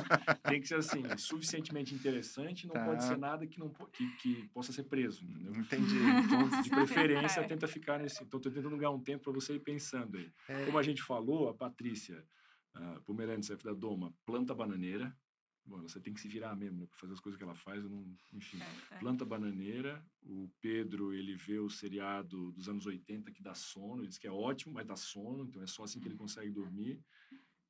Tem 0.44 0.60
que 0.60 0.68
ser, 0.68 0.76
assim, 0.76 1.02
suficientemente 1.16 1.94
interessante, 1.94 2.66
não 2.66 2.74
Tá. 2.74 2.84
pode 2.84 3.04
ser 3.04 3.16
nada 3.18 3.46
que, 3.46 3.58
não, 3.58 3.68
que, 3.92 4.06
que 4.16 4.48
possa 4.48 4.72
ser 4.72 4.84
preso, 4.84 5.24
entendeu? 5.24 5.52
Entendi. 5.56 5.96
Então, 6.24 6.62
de 6.62 6.70
preferência, 6.70 7.40
É. 7.40 7.44
tenta 7.44 7.66
ficar 7.66 7.98
nesse. 7.98 8.22
Então, 8.24 8.38
estou 8.38 8.52
tentando 8.52 8.76
ganhar 8.76 8.90
um 8.90 9.00
tempo 9.02 9.24
para 9.24 9.32
você 9.32 9.54
ir 9.54 9.60
pensando 9.60 10.16
aí. 10.18 10.30
É. 10.48 10.64
Como 10.66 10.78
a 10.78 10.82
gente 10.82 11.02
falou, 11.02 11.48
a 11.48 11.54
Patrícia 11.54 12.24
uh, 12.76 13.00
Pomerantz 13.02 13.50
F 13.50 13.64
da 13.64 13.72
Doma 13.72 14.12
planta 14.26 14.54
bananeira. 14.54 15.16
Bom, 15.68 15.82
você 15.82 16.00
tem 16.00 16.14
que 16.14 16.20
se 16.20 16.28
virar 16.28 16.56
mesmo, 16.56 16.78
né? 16.78 16.86
Para 16.86 16.96
fazer 16.98 17.12
as 17.12 17.20
coisas 17.20 17.36
que 17.36 17.44
ela 17.44 17.54
faz, 17.54 17.84
eu 17.84 17.90
não. 17.90 18.16
Enfim. 18.32 18.58
É, 18.90 18.94
é. 18.94 18.98
Planta 18.98 19.24
bananeira. 19.24 20.02
O 20.22 20.50
Pedro, 20.62 21.12
ele 21.12 21.36
vê 21.36 21.58
o 21.58 21.68
seriado 21.68 22.50
dos 22.52 22.68
anos 22.70 22.86
80 22.86 23.30
que 23.30 23.42
dá 23.42 23.54
sono. 23.54 24.00
Ele 24.00 24.08
diz 24.08 24.16
que 24.18 24.26
é 24.26 24.32
ótimo, 24.32 24.72
mas 24.74 24.86
dá 24.86 24.96
sono. 24.96 25.44
Então, 25.44 25.62
é 25.62 25.66
só 25.66 25.84
assim 25.84 26.00
que 26.00 26.08
ele 26.08 26.16
consegue 26.16 26.50
dormir. 26.50 26.98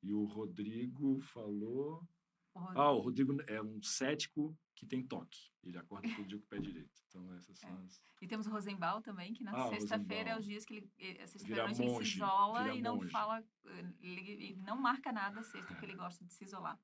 E 0.01 0.13
o 0.13 0.23
Rodrigo 0.23 1.19
falou. 1.19 2.07
O 2.53 2.59
Rodrigo- 2.59 2.81
Ah, 2.81 2.91
o 2.91 2.99
Rodrigo 2.99 3.37
é 3.47 3.61
um 3.61 3.81
cético 3.83 4.57
que 4.75 4.85
tem 4.85 5.03
toque. 5.05 5.51
Ele 5.61 5.77
acorda 5.77 6.07
todo 6.15 6.25
dia 6.25 6.37
com 6.37 6.45
o 6.45 6.47
pé 6.47 6.57
direito. 6.57 7.01
Então, 7.09 7.33
essas 7.35 7.57
são 7.59 7.69
as. 7.83 8.01
E 8.21 8.27
temos 8.27 8.47
o 8.47 8.49
Rosenbaum 8.49 9.01
também, 9.01 9.33
que 9.33 9.43
na 9.43 9.51
Ah, 9.51 9.67
o 9.67 9.69
sexta-feira 9.71 10.29
é 10.31 10.39
os 10.39 10.45
dias 10.45 10.63
que 10.63 10.75
ele. 10.75 10.91
eh, 10.97 11.27
sexta-feira 11.27 11.65
ele 11.65 11.75
se 11.75 12.15
isola 12.15 12.73
e 12.73 12.81
não 12.81 12.95
monge. 12.95 13.09
fala. 13.11 13.43
eh, 13.65 13.85
Ele, 14.01 14.55
não 14.65 14.77
marca 14.79 15.11
nada 15.11 15.43
sexta, 15.43 15.67
porque 15.67 15.85
ele 15.85 15.95
gosta 15.95 16.23
de 16.23 16.33
se 16.33 16.45
isolar 16.45 16.79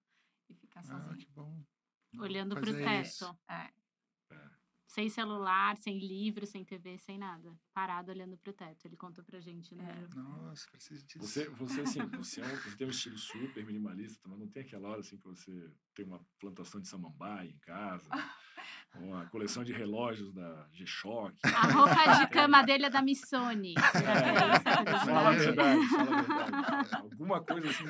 e 0.50 0.54
ficar 0.56 0.80
Ah, 0.82 0.84
sozinho. 0.84 1.18
que 1.18 1.30
bom. 1.32 1.64
Olhando 2.20 2.56
para 2.56 2.70
o 2.70 2.74
teto. 2.74 3.06
isso. 3.08 3.38
É. 3.50 3.72
Sem 4.88 5.10
celular, 5.10 5.76
sem 5.76 6.00
livro, 6.00 6.46
sem 6.46 6.64
TV, 6.64 6.98
sem 6.98 7.18
nada. 7.18 7.54
Parado 7.74 8.12
olhando 8.12 8.38
para 8.38 8.50
o 8.50 8.54
teto. 8.54 8.86
Ele 8.86 8.96
contou 8.96 9.26
pra 9.26 9.42
gente, 9.42 9.76
né? 9.76 9.84
É. 10.10 10.16
Nossa, 10.16 10.70
preciso 10.72 11.06
disso. 11.06 11.20
Você, 11.20 11.50
você 11.50 11.82
assim, 11.82 12.00
você, 12.16 12.40
é 12.40 12.46
um, 12.46 12.56
você 12.56 12.78
tem 12.78 12.88
um 12.88 12.92
estilo 12.92 13.18
super 13.18 13.66
minimalista, 13.66 14.26
mas 14.26 14.40
não 14.40 14.48
tem 14.48 14.64
aquela 14.64 14.88
hora 14.88 15.02
assim 15.02 15.18
que 15.18 15.28
você 15.28 15.70
tem 15.94 16.06
uma 16.06 16.26
plantação 16.40 16.80
de 16.80 16.88
samambaia 16.88 17.50
em 17.50 17.58
casa, 17.58 18.10
uma 19.00 19.26
coleção 19.28 19.64
de 19.64 19.72
relógios 19.74 20.32
da 20.34 20.68
G-Shock. 20.74 21.34
A 21.44 21.68
roupa 21.72 22.20
de 22.20 22.28
cama 22.34 22.62
dele 22.64 22.86
é 22.86 22.90
da 22.90 23.02
Missoni. 23.02 23.74
É, 23.78 25.00
fala 25.06 25.30
a 25.30 25.32
verdade, 25.32 25.88
fala 25.88 26.18
a 26.18 26.22
verdade. 26.22 26.96
Alguma 26.96 27.42
coisa 27.42 27.70
assim. 27.70 27.86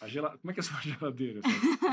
A 0.00 0.08
gela... 0.08 0.36
Como 0.38 0.50
é 0.50 0.54
que 0.54 0.60
é 0.60 0.62
a 0.62 0.64
sua 0.64 0.80
geladeira? 0.82 1.40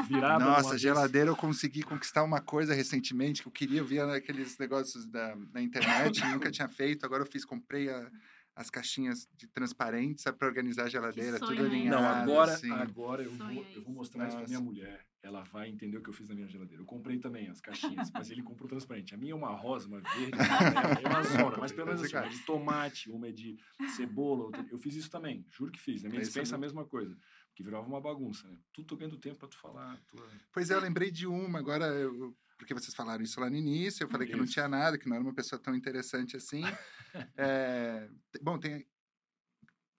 Virada 0.08 0.44
Nossa, 0.46 0.70
vez- 0.72 0.82
geladeira 0.82 1.30
eu 1.30 1.36
consegui 1.36 1.84
conquistar 1.84 2.24
uma 2.24 2.41
coisa 2.41 2.74
recentemente 2.74 3.41
que 3.41 3.48
eu 3.48 3.52
queria, 3.52 3.80
eu 3.80 3.86
via 3.86 4.06
naqueles 4.06 4.58
negócios 4.58 5.06
da, 5.06 5.36
na 5.54 5.62
internet, 5.62 6.24
nunca 6.28 6.52
tinha 6.52 6.68
feito. 6.68 7.06
Agora 7.06 7.24
eu 7.24 7.28
fiz, 7.28 7.46
comprei 7.46 7.89
a- 7.89 8.10
as 8.56 8.70
caixinhas 8.70 9.28
de 9.36 9.48
transparentes 9.48 10.24
para 10.38 10.48
organizar 10.48 10.84
a 10.84 10.89
geladeira, 10.89 11.39
tudo 11.39 11.64
alinhado. 11.66 12.02
Não, 12.02 12.08
agora, 12.08 12.54
assim. 12.54 12.72
agora 12.72 13.24
eu, 13.24 13.32
vou, 13.32 13.48
Sonho 13.48 13.66
eu 13.76 13.82
vou 13.84 13.94
mostrar 13.96 14.28
isso 14.28 14.38
pra 14.38 14.41
Nossa. 14.41 14.50
minha 14.54 14.60
mulher. 14.64 15.06
Ela 15.24 15.42
vai 15.44 15.70
entender 15.70 15.98
o 15.98 16.04
que 16.04 16.10
eu 16.10 16.14
fiz 16.14 16.28
na 16.28 16.36
minha 16.36 16.48
geladeira. 16.48 16.84
Eu 16.84 16.86
comprei 16.86 17.18
também 17.18 17.48
as 17.50 17.62
caixinhas, 17.62 18.12
mas 18.14 18.30
ele 18.30 18.44
comprou 18.44 18.68
transparente. 18.68 19.16
A 19.16 19.18
minha 19.18 19.32
é 19.32 19.36
uma 19.36 19.56
rosa, 19.56 19.88
uma 19.88 20.02
verde, 20.02 20.34
uma 20.36 21.00
é 21.00 21.08
uma 21.08 21.24
zona, 21.50 21.58
mas 21.58 21.72
pelo 21.72 21.88
menos 21.88 22.04
assim, 22.04 22.16
uma 22.16 22.26
é 22.26 22.30
de 22.30 22.40
tomate, 22.40 23.10
uma 23.10 23.28
é 23.30 23.32
de 23.32 23.58
cebola. 23.96 24.44
Outra... 24.44 24.66
Eu 24.70 24.78
fiz 24.78 24.96
isso 24.96 25.10
também, 25.10 25.46
juro 25.50 25.72
que 25.72 25.80
fiz. 25.80 26.04
Na 26.04 26.10
minha 26.10 26.22
dispensa 26.22 26.56
a 26.56 26.60
mesma 26.60 26.86
coisa. 26.86 27.18
Que 27.56 27.64
virava 27.64 27.88
uma 27.88 28.02
bagunça, 28.02 28.48
né? 28.50 28.58
Tu 28.74 28.84
tô 28.84 28.98
ganhando 28.98 29.18
tempo 29.18 29.38
para 29.38 29.48
tu 29.48 29.58
falar. 29.58 29.98
Tua... 30.08 30.28
Pois 30.52 30.70
é, 30.70 30.74
eu 30.74 30.82
lembrei 30.82 31.10
de 31.10 31.26
uma, 31.26 31.60
agora 31.60 31.86
eu, 31.86 32.36
porque 32.58 32.74
vocês 32.74 32.94
falaram 32.94 33.24
isso 33.24 33.40
lá 33.40 33.50
no 33.50 33.56
início, 33.56 34.04
eu 34.04 34.10
falei 34.10 34.28
isso. 34.28 34.36
que 34.36 34.40
não 34.40 34.48
tinha 34.48 34.68
nada, 34.68 34.98
que 34.98 35.08
não 35.08 35.16
era 35.16 35.24
uma 35.24 35.34
pessoa 35.34 35.62
tão 35.62 35.76
interessante 35.76 36.36
assim. 36.36 36.64
é, 37.38 38.10
bom, 38.42 38.60
tem, 38.60 38.86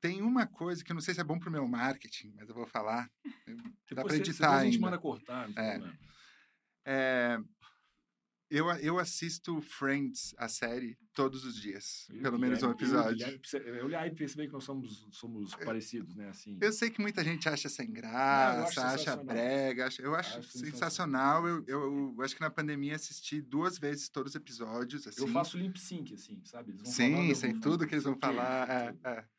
tem 0.05 0.21
uma 0.21 0.47
coisa 0.47 0.85
que 0.85 0.93
eu 0.93 0.95
não 0.95 1.01
sei 1.01 1.15
se 1.15 1.21
é 1.23 1.25
bom 1.25 1.39
para 1.39 1.49
o 1.49 1.53
meu 1.53 1.67
marketing, 1.67 2.35
mas 2.37 2.47
eu 2.47 2.55
vou 2.55 2.67
falar. 2.67 3.11
Dá 3.91 4.05
para 4.05 4.17
editar 4.17 4.51
ainda. 4.51 4.61
a 4.61 4.65
gente 4.67 4.79
manda 4.79 4.99
cortar. 4.99 5.49
É. 5.57 5.81
É, 6.85 7.39
eu, 8.51 8.71
eu 8.73 8.99
assisto 8.99 9.63
Friends, 9.63 10.35
a 10.37 10.47
série, 10.47 10.99
todos 11.15 11.47
os 11.47 11.59
dias. 11.59 12.07
Eu, 12.11 12.21
pelo 12.21 12.39
menos 12.39 12.63
um 12.63 12.71
episódio. 12.71 13.27
Eu 13.65 13.87
olhar 13.87 14.07
e 14.07 14.15
perceber 14.15 14.47
que 14.47 14.53
nós 14.53 14.65
somos, 14.65 15.07
somos 15.11 15.55
é. 15.55 15.65
parecidos, 15.65 16.15
né? 16.15 16.29
Assim. 16.29 16.59
Eu 16.61 16.71
sei 16.71 16.91
que 16.91 17.01
muita 17.01 17.25
gente 17.25 17.49
acha 17.49 17.71
sem 17.71 17.91
graça, 17.91 18.83
não, 18.83 18.89
acha 18.89 19.17
brega. 19.17 19.87
Acha, 19.87 20.03
eu 20.03 20.15
acho, 20.15 20.37
acho 20.37 20.59
sensacional. 20.59 21.49
Eu, 21.49 21.65
eu, 21.67 22.15
eu, 22.15 22.23
acho 22.23 22.35
que 22.35 22.43
na 22.43 22.51
pandemia 22.51 22.95
assisti 22.95 23.41
duas 23.41 23.79
vezes 23.79 24.11
todos 24.11 24.33
os 24.33 24.37
episódios. 24.37 25.07
Assim. 25.07 25.23
Eu 25.23 25.29
faço 25.29 25.57
lip 25.57 25.81
sync, 25.81 26.13
assim, 26.13 26.43
sabe? 26.45 26.77
Sim, 26.85 27.35
sei 27.35 27.55
tudo 27.55 27.87
que 27.87 27.95
eles 27.95 28.05
vão 28.05 28.19
falar. 28.19 28.69
É, 28.69 28.95
é. 29.09 29.34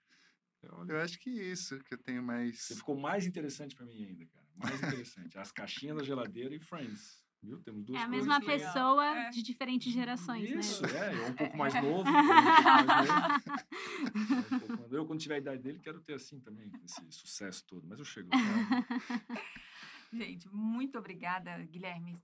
Eu 0.87 0.99
acho 1.01 1.19
que 1.19 1.29
isso 1.29 1.79
que 1.83 1.93
eu 1.93 1.97
tenho 1.97 2.23
mais. 2.23 2.61
Você 2.61 2.75
ficou 2.75 2.97
mais 2.97 3.25
interessante 3.25 3.75
para 3.75 3.85
mim 3.85 4.05
ainda, 4.05 4.25
cara. 4.25 4.45
Mais 4.55 4.81
interessante. 4.81 5.37
As 5.37 5.51
caixinhas 5.51 5.97
da 5.97 6.03
geladeira 6.03 6.55
e 6.55 6.59
Friends. 6.59 7.23
Viu? 7.45 7.61
Temos 7.61 7.83
duas 7.83 8.01
É 8.01 8.03
a 8.03 8.07
mesma 8.07 8.41
pessoa 8.41 9.05
é. 9.05 9.29
de 9.29 9.43
diferentes 9.43 9.93
gerações, 9.93 10.49
isso, 10.49 10.81
né? 10.81 10.87
Isso, 10.87 10.97
é. 10.97 11.15
Eu 11.15 11.27
um 11.27 11.33
pouco 11.33 11.57
mais 11.57 11.73
novo. 11.81 12.09
um 12.09 12.13
novo. 14.77 14.95
eu, 14.95 15.05
quando 15.05 15.19
tiver 15.19 15.35
a 15.35 15.37
idade 15.39 15.61
dele, 15.61 15.79
quero 15.79 16.01
ter 16.01 16.15
assim 16.15 16.39
também, 16.39 16.71
esse 16.83 16.99
sucesso 17.11 17.63
todo. 17.67 17.85
Mas 17.87 17.99
eu 17.99 18.05
chego. 18.05 18.29
Gente, 20.11 20.47
muito 20.49 20.97
obrigada, 20.97 21.57
Guilherme. 21.65 22.15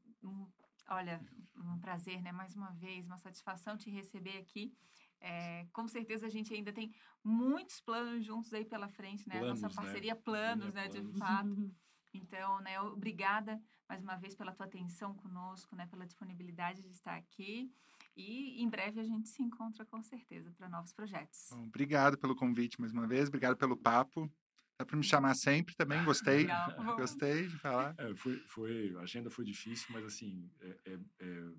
Olha, 0.88 1.22
um 1.56 1.78
prazer, 1.80 2.22
né? 2.22 2.32
Mais 2.32 2.56
uma 2.56 2.72
vez, 2.72 3.06
uma 3.06 3.18
satisfação 3.18 3.78
te 3.78 3.92
receber 3.92 4.38
aqui. 4.38 4.74
É, 5.22 5.68
com 5.72 5.88
certeza 5.88 6.26
a 6.26 6.30
gente 6.30 6.54
ainda 6.54 6.74
tem 6.74 6.92
muitos 7.24 7.80
planos 7.80 8.26
juntos 8.26 8.52
aí 8.54 8.66
pela 8.66 8.90
frente, 8.90 9.28
né? 9.30 9.40
Planos, 9.40 9.62
nossa 9.62 9.76
né? 9.76 9.86
parceria, 9.86 10.16
né? 10.16 10.22
planos, 10.24 10.74
né? 10.74 10.90
Planos. 10.90 11.14
De 11.14 11.20
fato. 11.20 11.76
Então, 12.14 12.60
né? 12.62 12.82
Obrigada 12.82 13.62
mais 13.88 14.02
uma 14.02 14.16
vez 14.16 14.36
pela 14.36 14.54
tua 14.54 14.66
atenção 14.66 15.14
conosco, 15.14 15.76
né? 15.76 15.86
Pela 15.86 16.06
disponibilidade 16.06 16.82
de 16.82 16.92
estar 16.92 17.16
aqui. 17.16 17.72
E 18.16 18.62
em 18.62 18.70
breve 18.70 19.00
a 19.00 19.04
gente 19.04 19.30
se 19.30 19.42
encontra 19.42 19.86
com 19.86 20.02
certeza 20.02 20.52
para 20.52 20.68
novos 20.68 20.92
projetos. 20.92 21.50
Bom, 21.52 21.68
obrigado 21.68 22.18
pelo 22.18 22.36
convite 22.36 22.80
mais 22.80 22.92
uma 22.92 23.08
vez, 23.08 23.28
obrigado 23.28 23.56
pelo 23.56 23.78
papo. 23.78 24.30
Dá 24.78 24.86
para 24.86 24.98
me 24.98 25.04
chamar 25.04 25.36
sempre 25.36 25.76
também, 25.76 26.04
gostei. 26.04 26.40
Legal. 26.40 26.96
Gostei 26.98 27.48
de 27.48 27.58
falar. 27.60 27.94
É, 28.00 28.16
foi, 28.16 28.38
foi, 28.48 28.96
a 28.98 29.02
agenda 29.02 29.30
foi 29.30 29.46
difícil, 29.46 29.88
mas 29.92 30.04
assim, 30.06 30.50
é, 30.60 30.80
é, 30.86 31.00
é 31.20 31.52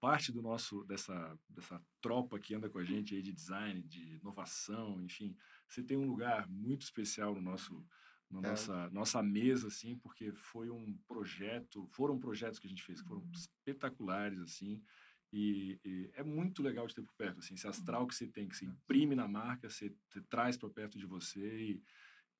parte 0.00 0.32
do 0.32 0.40
nosso 0.40 0.82
dessa 0.84 1.38
dessa 1.48 1.80
tropa 2.00 2.38
que 2.38 2.54
anda 2.54 2.68
com 2.68 2.78
a 2.78 2.84
gente 2.84 3.14
aí 3.14 3.22
de 3.22 3.32
design, 3.32 3.82
de 3.82 4.16
inovação, 4.16 5.00
enfim, 5.02 5.36
você 5.68 5.82
tem 5.82 5.96
um 5.96 6.06
lugar 6.06 6.48
muito 6.48 6.82
especial 6.82 7.34
no 7.34 7.40
nosso 7.40 7.86
na 8.30 8.38
é. 8.40 8.50
nossa 8.50 8.90
nossa 8.90 9.22
mesa 9.22 9.68
assim, 9.68 9.96
porque 9.96 10.32
foi 10.32 10.70
um 10.70 10.96
projeto, 11.06 11.86
foram 11.92 12.18
projetos 12.18 12.58
que 12.58 12.66
a 12.66 12.70
gente 12.70 12.82
fez 12.82 13.02
que 13.02 13.08
foram 13.08 13.22
uhum. 13.22 13.32
espetaculares 13.32 14.40
assim. 14.40 14.82
E, 15.32 15.78
e, 15.84 16.10
é 16.14 16.24
muito 16.24 16.60
legal 16.60 16.88
de 16.88 16.94
ter 16.94 17.02
por 17.02 17.14
perto, 17.14 17.38
assim, 17.38 17.54
esse 17.54 17.68
astral 17.68 18.04
que 18.04 18.16
você 18.16 18.26
tem, 18.26 18.48
que 18.48 18.56
se 18.56 18.64
imprime 18.64 19.14
na 19.14 19.28
marca, 19.28 19.70
você, 19.70 19.94
você 20.08 20.20
traz 20.22 20.56
para 20.56 20.68
perto 20.68 20.98
de 20.98 21.06
você 21.06 21.40
e, 21.40 21.82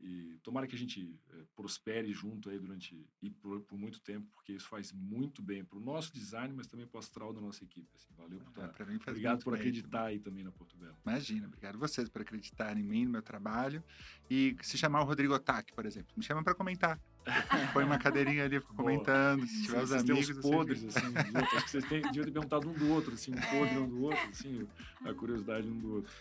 e 0.03 0.38
tomara 0.42 0.66
que 0.66 0.74
a 0.74 0.78
gente 0.78 1.14
é, 1.30 1.44
prospere 1.55 2.12
junto 2.12 2.48
aí 2.48 2.59
durante 2.59 3.07
e 3.20 3.30
por, 3.30 3.61
por, 3.62 3.78
muito 3.78 4.01
tempo, 4.01 4.26
porque 4.34 4.53
isso 4.53 4.68
faz 4.68 4.92
muito 4.92 5.42
bem 5.42 5.64
para 5.64 5.78
o 5.78 5.80
nosso 5.80 6.12
design, 6.12 6.55
mas 6.55 6.66
também 6.66 6.86
para 6.86 6.96
o 6.96 7.01
astral 7.01 7.32
da 7.32 7.40
nossa 7.40 7.62
equipe. 7.62 7.88
Assim, 7.94 8.14
valeu 8.16 8.40
por 8.40 8.48
estar. 8.48 8.64
É, 8.64 8.98
faz 8.98 9.09
obrigado 9.09 9.44
por 9.44 9.55
acreditar 9.55 10.05
aí 10.07 10.18
também 10.18 10.42
na 10.42 10.53
Portugal. 10.53 10.96
Imagina, 11.05 11.46
obrigado 11.46 11.78
vocês 11.78 12.09
por 12.09 12.22
acreditarem 12.22 12.82
em 12.82 12.86
mim, 12.86 13.05
no 13.05 13.12
meu 13.12 13.22
trabalho. 13.22 13.82
E 14.30 14.57
se 14.62 14.78
chamar 14.78 15.03
o 15.03 15.05
Rodrigo 15.05 15.34
Otac, 15.34 15.72
por 15.72 15.84
exemplo, 15.84 16.12
me 16.16 16.22
chama 16.22 16.42
para 16.42 16.55
comentar. 16.55 16.98
Põe 17.74 17.84
uma 17.84 17.98
cadeirinha 17.98 18.44
ali 18.44 18.61
comentando, 18.61 19.46
se 19.46 19.64
tiver 19.64 19.82
os 19.82 19.92
amigos. 19.92 20.30
Os 20.30 20.38
podres, 20.38 20.84
assim, 20.84 21.07
outros. 21.07 21.34
Acho 21.55 21.64
que 21.64 21.70
vocês 21.70 21.84
têm, 21.84 22.03
deviam 22.03 22.24
ter 22.24 22.32
perguntado 22.32 22.70
um 22.70 22.72
do 22.72 22.88
outro, 22.88 23.12
assim, 23.12 23.32
um 23.32 23.40
podre 23.40 23.78
um 23.78 23.88
do 23.88 24.03
outro, 24.03 24.28
assim, 24.30 24.66
a 25.05 25.12
curiosidade 25.12 25.68
um 25.68 25.78
do 25.78 25.94
outro. 25.96 26.12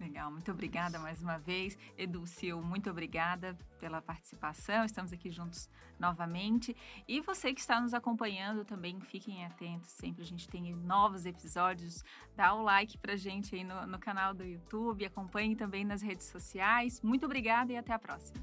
Legal, 0.00 0.30
muito 0.30 0.50
obrigada 0.50 0.98
mais 0.98 1.20
uma 1.20 1.38
vez. 1.38 1.76
Edu 1.96 2.26
Sil, 2.26 2.62
muito 2.62 2.88
obrigada 2.88 3.58
pela 3.80 4.00
participação. 4.00 4.84
Estamos 4.84 5.12
aqui 5.12 5.30
juntos 5.30 5.68
novamente. 5.98 6.76
E 7.06 7.20
você 7.20 7.52
que 7.52 7.60
está 7.60 7.80
nos 7.80 7.92
acompanhando 7.92 8.64
também, 8.64 9.00
fiquem 9.00 9.44
atentos. 9.44 9.90
Sempre 9.90 10.22
a 10.22 10.26
gente 10.26 10.48
tem 10.48 10.74
novos 10.74 11.26
episódios. 11.26 12.04
Dá 12.36 12.54
o 12.54 12.62
like 12.62 12.96
pra 12.98 13.16
gente 13.16 13.54
aí 13.54 13.64
no, 13.64 13.86
no 13.86 13.98
canal 13.98 14.32
do 14.32 14.44
YouTube. 14.44 15.04
Acompanhe 15.04 15.56
também 15.56 15.84
nas 15.84 16.00
redes 16.00 16.26
sociais. 16.26 17.00
Muito 17.02 17.26
obrigada 17.26 17.72
e 17.72 17.76
até 17.76 17.92
a 17.92 17.98
próxima. 17.98 18.38